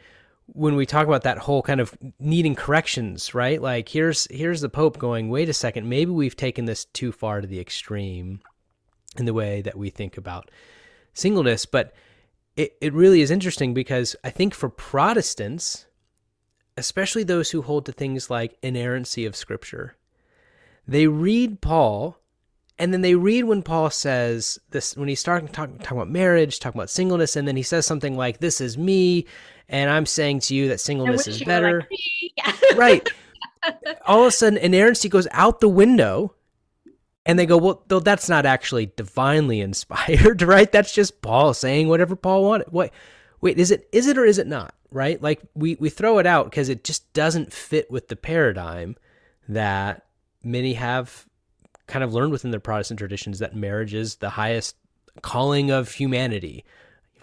when 0.54 0.76
we 0.76 0.86
talk 0.86 1.08
about 1.08 1.24
that 1.24 1.38
whole 1.38 1.62
kind 1.62 1.80
of 1.80 1.98
needing 2.20 2.56
corrections, 2.56 3.34
right? 3.34 3.62
Like 3.62 3.90
here's 3.90 4.28
here's 4.30 4.62
the 4.62 4.70
Pope 4.70 4.98
going, 4.98 5.30
wait 5.30 5.50
a 5.50 5.54
second, 5.54 5.88
maybe 5.88 6.12
we've 6.12 6.36
taken 6.36 6.66
this 6.66 6.86
too 6.86 7.12
far 7.12 7.42
to 7.42 7.48
the 7.48 7.60
extreme 7.60 8.42
in 9.18 9.26
the 9.26 9.34
way 9.34 9.62
that 9.62 9.78
we 9.78 9.90
think 9.90 10.18
about 10.18 10.52
singleness. 11.14 11.66
But 11.66 11.94
it, 12.56 12.74
it 12.82 12.94
really 12.94 13.22
is 13.22 13.32
interesting 13.32 13.74
because 13.74 14.16
I 14.24 14.30
think 14.30 14.54
for 14.54 14.70
Protestants, 14.70 15.86
especially 16.78 17.24
those 17.24 17.52
who 17.52 17.62
hold 17.62 17.86
to 17.86 17.92
things 17.92 18.30
like 18.30 18.58
inerrancy 18.62 19.26
of 19.26 19.36
scripture, 19.36 19.96
they 20.88 21.08
read 21.08 21.62
Paul 21.62 22.19
and 22.80 22.94
then 22.94 23.02
they 23.02 23.14
read 23.14 23.44
when 23.44 23.62
Paul 23.62 23.90
says 23.90 24.58
this 24.70 24.96
when 24.96 25.10
he's 25.10 25.20
starting 25.20 25.50
talking, 25.50 25.78
talking 25.80 25.98
about 25.98 26.10
marriage, 26.10 26.60
talking 26.60 26.80
about 26.80 26.90
singleness, 26.90 27.36
and 27.36 27.46
then 27.48 27.58
he 27.58 27.62
says 27.62 27.86
something 27.86 28.16
like, 28.16 28.40
"This 28.40 28.62
is 28.62 28.78
me," 28.78 29.28
and 29.68 29.92
I'm 29.92 30.06
saying 30.06 30.40
to 30.42 30.56
you 30.56 30.70
that 30.70 30.80
singleness 30.80 31.28
is 31.28 31.44
better. 31.44 31.88
Like 32.38 32.76
right. 32.78 33.10
All 34.08 34.22
of 34.22 34.28
a 34.28 34.32
sudden, 34.32 34.58
inerrancy 34.58 35.10
goes 35.10 35.28
out 35.32 35.60
the 35.60 35.68
window, 35.68 36.34
and 37.26 37.38
they 37.38 37.46
go, 37.46 37.58
"Well, 37.58 37.84
though 37.90 38.00
that's 38.00 38.30
not 38.30 38.46
actually 38.46 38.94
divinely 38.96 39.60
inspired, 39.60 40.42
right? 40.42 40.72
That's 40.72 40.94
just 40.94 41.22
Paul 41.22 41.54
saying 41.54 41.90
whatever 41.90 42.16
Paul 42.16 42.46
wanted." 42.46 42.72
Wait, 42.72 42.92
wait, 43.42 43.60
is 43.60 43.72
it 43.72 43.90
is 43.92 44.08
it 44.08 44.18
or 44.18 44.26
is 44.26 44.38
it 44.40 44.48
not? 44.48 44.74
Right? 44.90 45.22
Like 45.22 45.42
we 45.54 45.76
we 45.82 45.90
throw 45.90 46.18
it 46.20 46.26
out 46.26 46.46
because 46.46 46.70
it 46.70 46.86
just 46.86 47.12
doesn't 47.12 47.52
fit 47.52 47.92
with 47.92 48.08
the 48.08 48.16
paradigm 48.16 48.96
that 49.50 50.06
many 50.44 50.74
have 50.74 51.28
kind 51.90 52.04
of 52.04 52.14
learned 52.14 52.32
within 52.32 52.52
their 52.52 52.60
Protestant 52.60 53.00
traditions 53.00 53.40
that 53.40 53.56
marriage 53.56 53.94
is 53.94 54.16
the 54.18 54.30
highest 54.30 54.76
calling 55.22 55.72
of 55.72 55.92
humanity, 55.92 56.64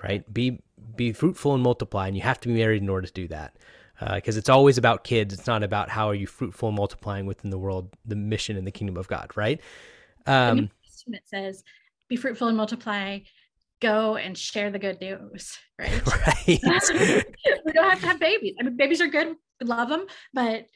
right? 0.03 0.31
Be 0.33 0.61
be 0.95 1.13
fruitful 1.13 1.55
and 1.55 1.63
multiply, 1.63 2.07
and 2.07 2.17
you 2.17 2.23
have 2.23 2.41
to 2.41 2.49
be 2.49 2.55
married 2.55 2.83
in 2.83 2.89
order 2.89 3.07
to 3.07 3.13
do 3.13 3.29
that. 3.29 3.57
Because 3.99 4.37
uh, 4.37 4.41
it's 4.41 4.51
always 4.51 4.77
about 4.77 5.05
kids. 5.05 5.33
It's 5.33 5.47
not 5.47 5.63
about 5.63 5.89
how 5.89 6.09
are 6.09 6.15
you 6.15 6.27
fruitful 6.27 6.69
and 6.69 6.77
multiplying 6.77 7.25
within 7.25 7.51
the 7.51 7.59
world, 7.59 7.89
the 8.05 8.17
mission 8.17 8.59
and 8.59 8.67
the 8.67 8.71
kingdom 8.71 8.99
of 8.99 9.09
God, 9.09 9.31
right? 9.37 9.59
Um, 10.27 10.71
Testament 10.85 11.23
says, 11.27 11.65
"Be 12.09 12.17
fruitful 12.17 12.49
and 12.49 12.57
multiply." 12.57 13.21
Go 13.83 14.17
and 14.17 14.39
share 14.39 14.71
the 14.71 14.79
good 14.79 15.03
news, 15.03 15.59
right? 15.79 16.03
Right. 16.07 17.25
we 17.67 17.73
don't 17.73 17.91
have 17.91 18.01
to 18.01 18.07
have 18.07 18.19
babies. 18.19 18.55
I 18.59 18.63
mean, 18.63 18.75
babies 18.75 19.03
are 19.03 19.07
good. 19.07 19.37
We 19.61 19.67
love 19.67 19.91
them, 19.91 20.07
but 20.33 20.67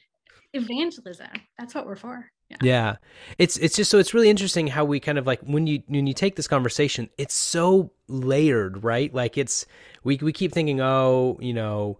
evangelism—that's 0.53 1.73
what 1.73 1.87
we're 1.87 1.95
for. 1.95 2.29
Yeah. 2.51 2.57
yeah. 2.61 2.95
It's 3.37 3.57
it's 3.57 3.75
just 3.75 3.89
so 3.89 3.97
it's 3.97 4.13
really 4.13 4.29
interesting 4.29 4.67
how 4.67 4.85
we 4.85 4.99
kind 4.99 5.17
of 5.17 5.25
like 5.25 5.41
when 5.41 5.67
you 5.67 5.83
when 5.87 6.07
you 6.07 6.13
take 6.13 6.35
this 6.35 6.47
conversation, 6.47 7.09
it's 7.17 7.33
so 7.33 7.91
layered, 8.07 8.83
right? 8.83 9.13
Like 9.13 9.37
it's 9.37 9.65
we 10.03 10.17
we 10.21 10.33
keep 10.33 10.51
thinking, 10.51 10.81
oh, 10.81 11.37
you 11.41 11.53
know, 11.53 11.99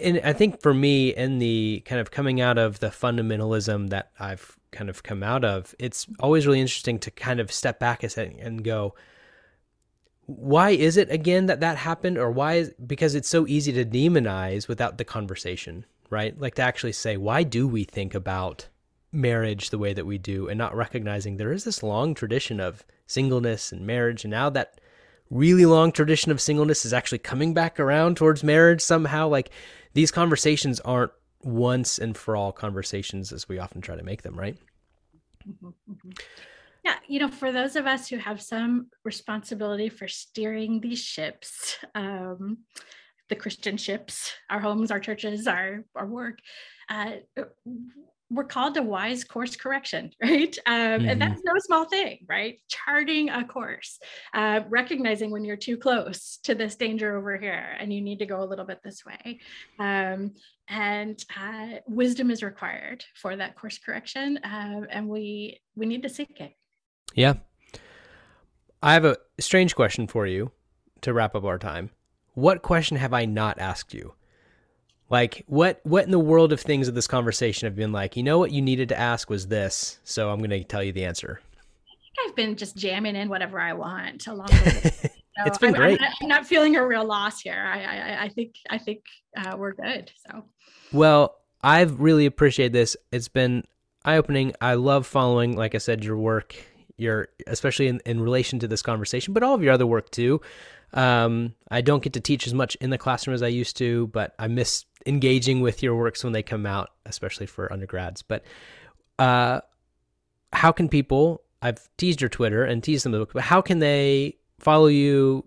and 0.00 0.20
I 0.24 0.32
think 0.32 0.60
for 0.60 0.74
me 0.74 1.10
in 1.14 1.38
the 1.38 1.82
kind 1.86 2.00
of 2.00 2.10
coming 2.10 2.40
out 2.40 2.58
of 2.58 2.80
the 2.80 2.88
fundamentalism 2.88 3.90
that 3.90 4.10
I've 4.18 4.58
kind 4.72 4.90
of 4.90 5.02
come 5.02 5.22
out 5.22 5.44
of, 5.44 5.74
it's 5.78 6.06
always 6.20 6.46
really 6.46 6.60
interesting 6.60 6.98
to 7.00 7.10
kind 7.10 7.40
of 7.40 7.52
step 7.52 7.78
back 7.78 8.02
and 8.02 8.16
and 8.16 8.64
go, 8.64 8.94
why 10.36 10.70
is 10.70 10.96
it 10.96 11.10
again 11.10 11.46
that 11.46 11.60
that 11.60 11.76
happened 11.76 12.16
or 12.16 12.30
why 12.30 12.54
is 12.54 12.72
because 12.86 13.14
it's 13.14 13.28
so 13.28 13.46
easy 13.46 13.72
to 13.72 13.84
demonize 13.84 14.68
without 14.68 14.96
the 14.96 15.04
conversation 15.04 15.84
right 16.08 16.38
like 16.40 16.54
to 16.54 16.62
actually 16.62 16.92
say 16.92 17.16
why 17.16 17.42
do 17.42 17.66
we 17.66 17.82
think 17.82 18.14
about 18.14 18.68
marriage 19.12 19.70
the 19.70 19.78
way 19.78 19.92
that 19.92 20.06
we 20.06 20.18
do 20.18 20.48
and 20.48 20.58
not 20.58 20.74
recognizing 20.74 21.36
there 21.36 21.52
is 21.52 21.64
this 21.64 21.82
long 21.82 22.14
tradition 22.14 22.60
of 22.60 22.84
singleness 23.06 23.72
and 23.72 23.86
marriage. 23.86 24.24
And 24.24 24.30
now 24.30 24.50
that 24.50 24.80
really 25.30 25.66
long 25.66 25.92
tradition 25.92 26.30
of 26.32 26.40
singleness 26.40 26.84
is 26.84 26.92
actually 26.92 27.18
coming 27.18 27.54
back 27.54 27.80
around 27.80 28.16
towards 28.16 28.44
marriage 28.44 28.80
somehow. 28.80 29.28
Like 29.28 29.50
these 29.94 30.10
conversations 30.10 30.80
aren't 30.80 31.12
once 31.42 31.98
and 31.98 32.16
for 32.16 32.36
all 32.36 32.52
conversations 32.52 33.32
as 33.32 33.48
we 33.48 33.58
often 33.58 33.80
try 33.80 33.96
to 33.96 34.02
make 34.02 34.22
them 34.22 34.38
right? 34.38 34.56
Mm-hmm, 35.48 36.10
yeah 36.84 36.96
you 37.06 37.18
know 37.18 37.28
for 37.28 37.52
those 37.52 37.76
of 37.76 37.86
us 37.86 38.08
who 38.08 38.18
have 38.18 38.40
some 38.40 38.88
responsibility 39.04 39.88
for 39.88 40.08
steering 40.08 40.80
these 40.80 41.00
ships 41.00 41.78
um, 41.94 42.58
the 43.28 43.36
christian 43.36 43.76
ships 43.76 44.32
our 44.50 44.60
homes 44.60 44.90
our 44.90 45.00
churches 45.00 45.46
our 45.46 45.84
our 45.94 46.06
work 46.06 46.38
uh, 46.88 47.12
we're 48.30 48.44
called 48.44 48.74
to 48.74 48.82
wise 48.82 49.24
course 49.24 49.56
correction, 49.56 50.12
right? 50.22 50.56
Um, 50.66 50.74
mm-hmm. 50.74 51.08
And 51.08 51.20
that's 51.20 51.42
no 51.44 51.52
small 51.58 51.84
thing, 51.84 52.24
right? 52.28 52.60
Charting 52.68 53.28
a 53.28 53.44
course, 53.44 53.98
uh, 54.32 54.60
recognizing 54.68 55.30
when 55.30 55.44
you're 55.44 55.56
too 55.56 55.76
close 55.76 56.38
to 56.44 56.54
this 56.54 56.76
danger 56.76 57.16
over 57.16 57.36
here 57.36 57.76
and 57.78 57.92
you 57.92 58.00
need 58.00 58.20
to 58.20 58.26
go 58.26 58.42
a 58.42 58.46
little 58.46 58.64
bit 58.64 58.80
this 58.82 59.04
way. 59.04 59.40
Um, 59.78 60.32
and 60.68 61.22
uh, 61.36 61.78
wisdom 61.88 62.30
is 62.30 62.42
required 62.42 63.04
for 63.20 63.34
that 63.34 63.56
course 63.56 63.78
correction, 63.78 64.38
um, 64.44 64.86
and 64.88 65.08
we 65.08 65.60
we 65.74 65.84
need 65.84 66.02
to 66.04 66.08
seek 66.08 66.40
it. 66.40 66.52
Yeah, 67.12 67.34
I 68.80 68.92
have 68.92 69.04
a 69.04 69.16
strange 69.40 69.74
question 69.74 70.06
for 70.06 70.28
you 70.28 70.52
to 71.00 71.12
wrap 71.12 71.34
up 71.34 71.42
our 71.42 71.58
time. 71.58 71.90
What 72.34 72.62
question 72.62 72.98
have 72.98 73.12
I 73.12 73.24
not 73.24 73.58
asked 73.58 73.92
you? 73.92 74.14
Like 75.10 75.44
what 75.46 75.80
what 75.82 76.04
in 76.04 76.12
the 76.12 76.20
world 76.20 76.52
of 76.52 76.60
things 76.60 76.86
of 76.86 76.94
this 76.94 77.08
conversation 77.08 77.66
have 77.66 77.74
been 77.74 77.92
like, 77.92 78.16
you 78.16 78.22
know 78.22 78.38
what 78.38 78.52
you 78.52 78.62
needed 78.62 78.88
to 78.90 78.98
ask 78.98 79.28
was 79.28 79.48
this, 79.48 79.98
so 80.04 80.30
I'm 80.30 80.38
going 80.38 80.50
to 80.50 80.62
tell 80.62 80.82
you 80.82 80.92
the 80.92 81.04
answer. 81.04 81.40
I've 82.24 82.36
been 82.36 82.56
just 82.56 82.76
jamming 82.76 83.16
in 83.16 83.28
whatever 83.28 83.60
I 83.60 83.72
want 83.72 84.26
along 84.26 84.48
with 84.50 85.04
it. 85.04 85.12
So 85.36 85.46
it's 85.46 85.58
been 85.58 85.74
I'm, 85.74 85.80
great. 85.80 86.00
I'm 86.00 86.04
not, 86.04 86.14
I'm 86.22 86.28
not, 86.28 86.46
feeling 86.46 86.76
a 86.76 86.84
real 86.84 87.04
loss 87.04 87.40
here. 87.40 87.64
I 87.66 87.84
I, 87.84 88.24
I 88.24 88.28
think 88.28 88.56
I 88.68 88.78
think 88.78 89.04
uh, 89.38 89.56
we're 89.56 89.72
good. 89.72 90.10
So 90.26 90.44
well, 90.92 91.36
I've 91.62 92.00
really 92.00 92.26
appreciated 92.26 92.72
this. 92.72 92.96
It's 93.12 93.28
been 93.28 93.64
eye 94.04 94.16
opening. 94.16 94.54
I 94.60 94.74
love 94.74 95.06
following, 95.06 95.56
like 95.56 95.74
I 95.74 95.78
said, 95.78 96.04
your 96.04 96.16
work, 96.16 96.56
your 96.96 97.28
especially 97.46 97.86
in, 97.86 98.00
in 98.04 98.20
relation 98.20 98.58
to 98.58 98.68
this 98.68 98.82
conversation, 98.82 99.32
but 99.32 99.42
all 99.42 99.54
of 99.54 99.62
your 99.62 99.72
other 99.72 99.86
work 99.86 100.10
too. 100.10 100.40
Um, 100.92 101.54
I 101.70 101.80
don't 101.80 102.02
get 102.02 102.14
to 102.14 102.20
teach 102.20 102.46
as 102.46 102.54
much 102.54 102.76
in 102.76 102.90
the 102.90 102.98
classroom 102.98 103.34
as 103.34 103.42
I 103.42 103.48
used 103.48 103.76
to, 103.78 104.08
but 104.08 104.34
I 104.38 104.48
miss 104.48 104.84
engaging 105.06 105.60
with 105.60 105.82
your 105.82 105.96
works 105.96 106.24
when 106.24 106.32
they 106.32 106.42
come 106.42 106.66
out, 106.66 106.90
especially 107.06 107.46
for 107.46 107.72
undergrads. 107.72 108.22
But 108.22 108.44
uh, 109.18 109.60
how 110.52 110.72
can 110.72 110.88
people? 110.88 111.42
I've 111.62 111.88
teased 111.96 112.20
your 112.20 112.30
Twitter 112.30 112.64
and 112.64 112.82
teased 112.82 113.04
them 113.04 113.12
the 113.12 113.18
book, 113.18 113.32
but 113.34 113.42
how 113.42 113.60
can 113.60 113.78
they 113.78 114.36
follow 114.58 114.86
you? 114.86 115.46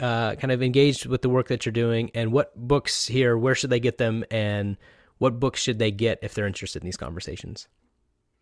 Uh, 0.00 0.36
kind 0.36 0.52
of 0.52 0.62
engaged 0.62 1.06
with 1.06 1.22
the 1.22 1.28
work 1.28 1.48
that 1.48 1.66
you're 1.66 1.72
doing, 1.72 2.10
and 2.14 2.30
what 2.30 2.54
books 2.56 3.06
here? 3.06 3.36
Where 3.36 3.56
should 3.56 3.70
they 3.70 3.80
get 3.80 3.98
them? 3.98 4.24
And 4.30 4.76
what 5.18 5.40
books 5.40 5.60
should 5.60 5.80
they 5.80 5.90
get 5.90 6.20
if 6.22 6.34
they're 6.34 6.46
interested 6.46 6.82
in 6.82 6.86
these 6.86 6.96
conversations? 6.96 7.66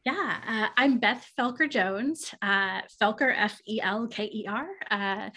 Yeah, 0.04 0.36
uh, 0.46 0.68
I'm 0.76 0.98
Beth 0.98 1.26
Felker 1.36 1.68
Jones, 1.68 2.34
uh, 2.42 2.82
Felker, 3.00 3.34
F 3.34 3.58
E 3.66 3.80
L 3.82 4.06
K 4.06 4.24
E 4.24 4.46
R, 4.46 4.68
uh, 4.90 5.30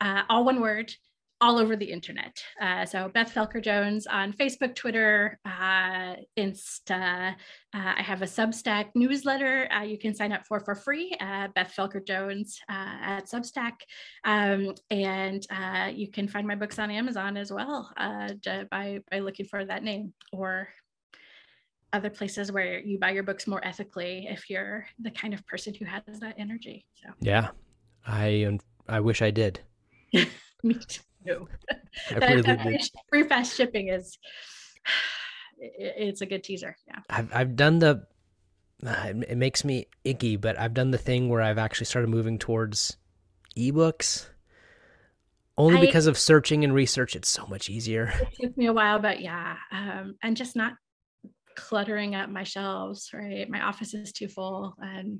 uh, 0.00 0.22
all 0.28 0.44
one 0.44 0.60
word 0.60 0.92
all 1.40 1.58
over 1.58 1.76
the 1.76 1.84
internet. 1.84 2.42
Uh, 2.60 2.84
so 2.84 3.08
Beth 3.08 3.32
Felker 3.32 3.62
Jones 3.62 4.06
on 4.06 4.32
Facebook, 4.32 4.74
Twitter, 4.74 5.38
uh, 5.44 6.16
Insta. 6.36 7.32
Uh, 7.32 7.34
I 7.72 8.02
have 8.02 8.22
a 8.22 8.26
Substack 8.26 8.86
newsletter 8.94 9.70
uh, 9.72 9.82
you 9.82 9.98
can 9.98 10.14
sign 10.14 10.32
up 10.32 10.46
for 10.46 10.60
for 10.60 10.74
free. 10.74 11.14
Uh, 11.20 11.48
Beth 11.54 11.72
Felker 11.76 12.04
Jones 12.04 12.58
uh, 12.68 12.96
at 13.02 13.26
Substack, 13.26 13.74
um, 14.24 14.74
and 14.90 15.46
you 15.96 16.10
can 16.10 16.26
find 16.26 16.46
my 16.46 16.56
books 16.56 16.78
on 16.78 16.90
Amazon 16.90 17.36
as 17.36 17.52
well 17.52 17.92
by 17.96 19.00
by 19.10 19.18
looking 19.20 19.46
for 19.46 19.64
that 19.64 19.82
name 19.82 20.12
or 20.32 20.68
other 21.92 22.10
places 22.10 22.52
where 22.52 22.80
you 22.80 22.98
buy 22.98 23.10
your 23.10 23.22
books 23.22 23.46
more 23.46 23.64
ethically 23.66 24.26
if 24.28 24.50
you're 24.50 24.86
the 24.98 25.10
kind 25.10 25.32
of 25.32 25.46
person 25.46 25.72
who 25.72 25.84
has 25.84 26.02
that 26.20 26.34
energy. 26.36 26.84
So 26.94 27.10
yeah, 27.20 27.50
I 28.06 28.58
I 28.88 29.00
wish 29.00 29.22
I 29.22 29.30
did. 29.30 29.60
Me 30.62 30.74
too 30.74 31.02
no. 31.24 31.48
really 32.20 32.80
free 33.08 33.22
fast 33.24 33.56
shipping 33.56 33.88
is 33.88 34.18
it's 35.58 36.20
a 36.20 36.26
good 36.26 36.44
teaser. 36.44 36.76
Yeah. 36.86 37.00
I've 37.10 37.34
I've 37.34 37.56
done 37.56 37.78
the 37.78 38.06
uh, 38.86 39.12
it 39.28 39.36
makes 39.36 39.64
me 39.64 39.86
icky, 40.04 40.36
but 40.36 40.58
I've 40.58 40.74
done 40.74 40.92
the 40.92 40.98
thing 40.98 41.28
where 41.28 41.42
I've 41.42 41.58
actually 41.58 41.86
started 41.86 42.08
moving 42.08 42.38
towards 42.38 42.96
ebooks. 43.56 44.26
Only 45.56 45.78
I, 45.78 45.80
because 45.80 46.06
of 46.06 46.16
searching 46.16 46.62
and 46.62 46.72
research, 46.72 47.16
it's 47.16 47.28
so 47.28 47.44
much 47.46 47.68
easier. 47.68 48.12
It 48.20 48.28
took 48.40 48.56
me 48.56 48.66
a 48.66 48.72
while, 48.72 49.00
but 49.00 49.20
yeah, 49.20 49.56
um, 49.72 50.14
and 50.22 50.36
just 50.36 50.54
not 50.54 50.74
cluttering 51.56 52.14
up 52.14 52.30
my 52.30 52.44
shelves. 52.44 53.10
Right, 53.12 53.50
my 53.50 53.62
office 53.62 53.94
is 53.94 54.12
too 54.12 54.28
full, 54.28 54.76
and 54.78 55.18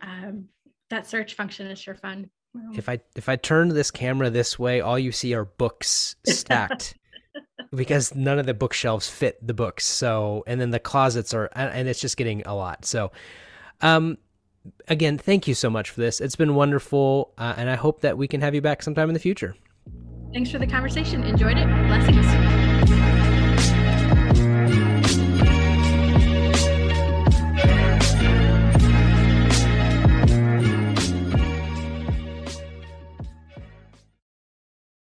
um, 0.00 0.44
that 0.90 1.08
search 1.08 1.34
function 1.34 1.66
is 1.66 1.80
sure 1.80 1.96
fun. 1.96 2.30
If 2.74 2.88
I 2.88 3.00
if 3.16 3.28
I 3.28 3.36
turn 3.36 3.70
this 3.70 3.90
camera 3.90 4.30
this 4.30 4.58
way, 4.58 4.80
all 4.80 4.98
you 4.98 5.12
see 5.12 5.34
are 5.34 5.44
books 5.44 6.16
stacked. 6.26 6.94
because 7.74 8.14
none 8.14 8.38
of 8.38 8.46
the 8.46 8.54
bookshelves 8.54 9.08
fit 9.08 9.44
the 9.46 9.54
books. 9.54 9.84
So, 9.84 10.44
and 10.46 10.60
then 10.60 10.70
the 10.70 10.78
closets 10.78 11.32
are, 11.32 11.48
and 11.54 11.88
it's 11.88 12.00
just 12.00 12.16
getting 12.16 12.42
a 12.44 12.54
lot. 12.54 12.84
So, 12.84 13.12
um, 13.80 14.18
again, 14.88 15.18
thank 15.18 15.48
you 15.48 15.54
so 15.54 15.70
much 15.70 15.90
for 15.90 16.00
this. 16.00 16.20
It's 16.20 16.36
been 16.36 16.54
wonderful, 16.54 17.32
uh, 17.38 17.54
and 17.56 17.70
I 17.70 17.76
hope 17.76 18.02
that 18.02 18.18
we 18.18 18.28
can 18.28 18.40
have 18.40 18.54
you 18.54 18.60
back 18.60 18.82
sometime 18.82 19.08
in 19.08 19.14
the 19.14 19.20
future. 19.20 19.54
Thanks 20.32 20.50
for 20.50 20.58
the 20.58 20.66
conversation. 20.66 21.24
Enjoyed 21.24 21.56
it. 21.56 21.66
Blessings. 21.66 22.61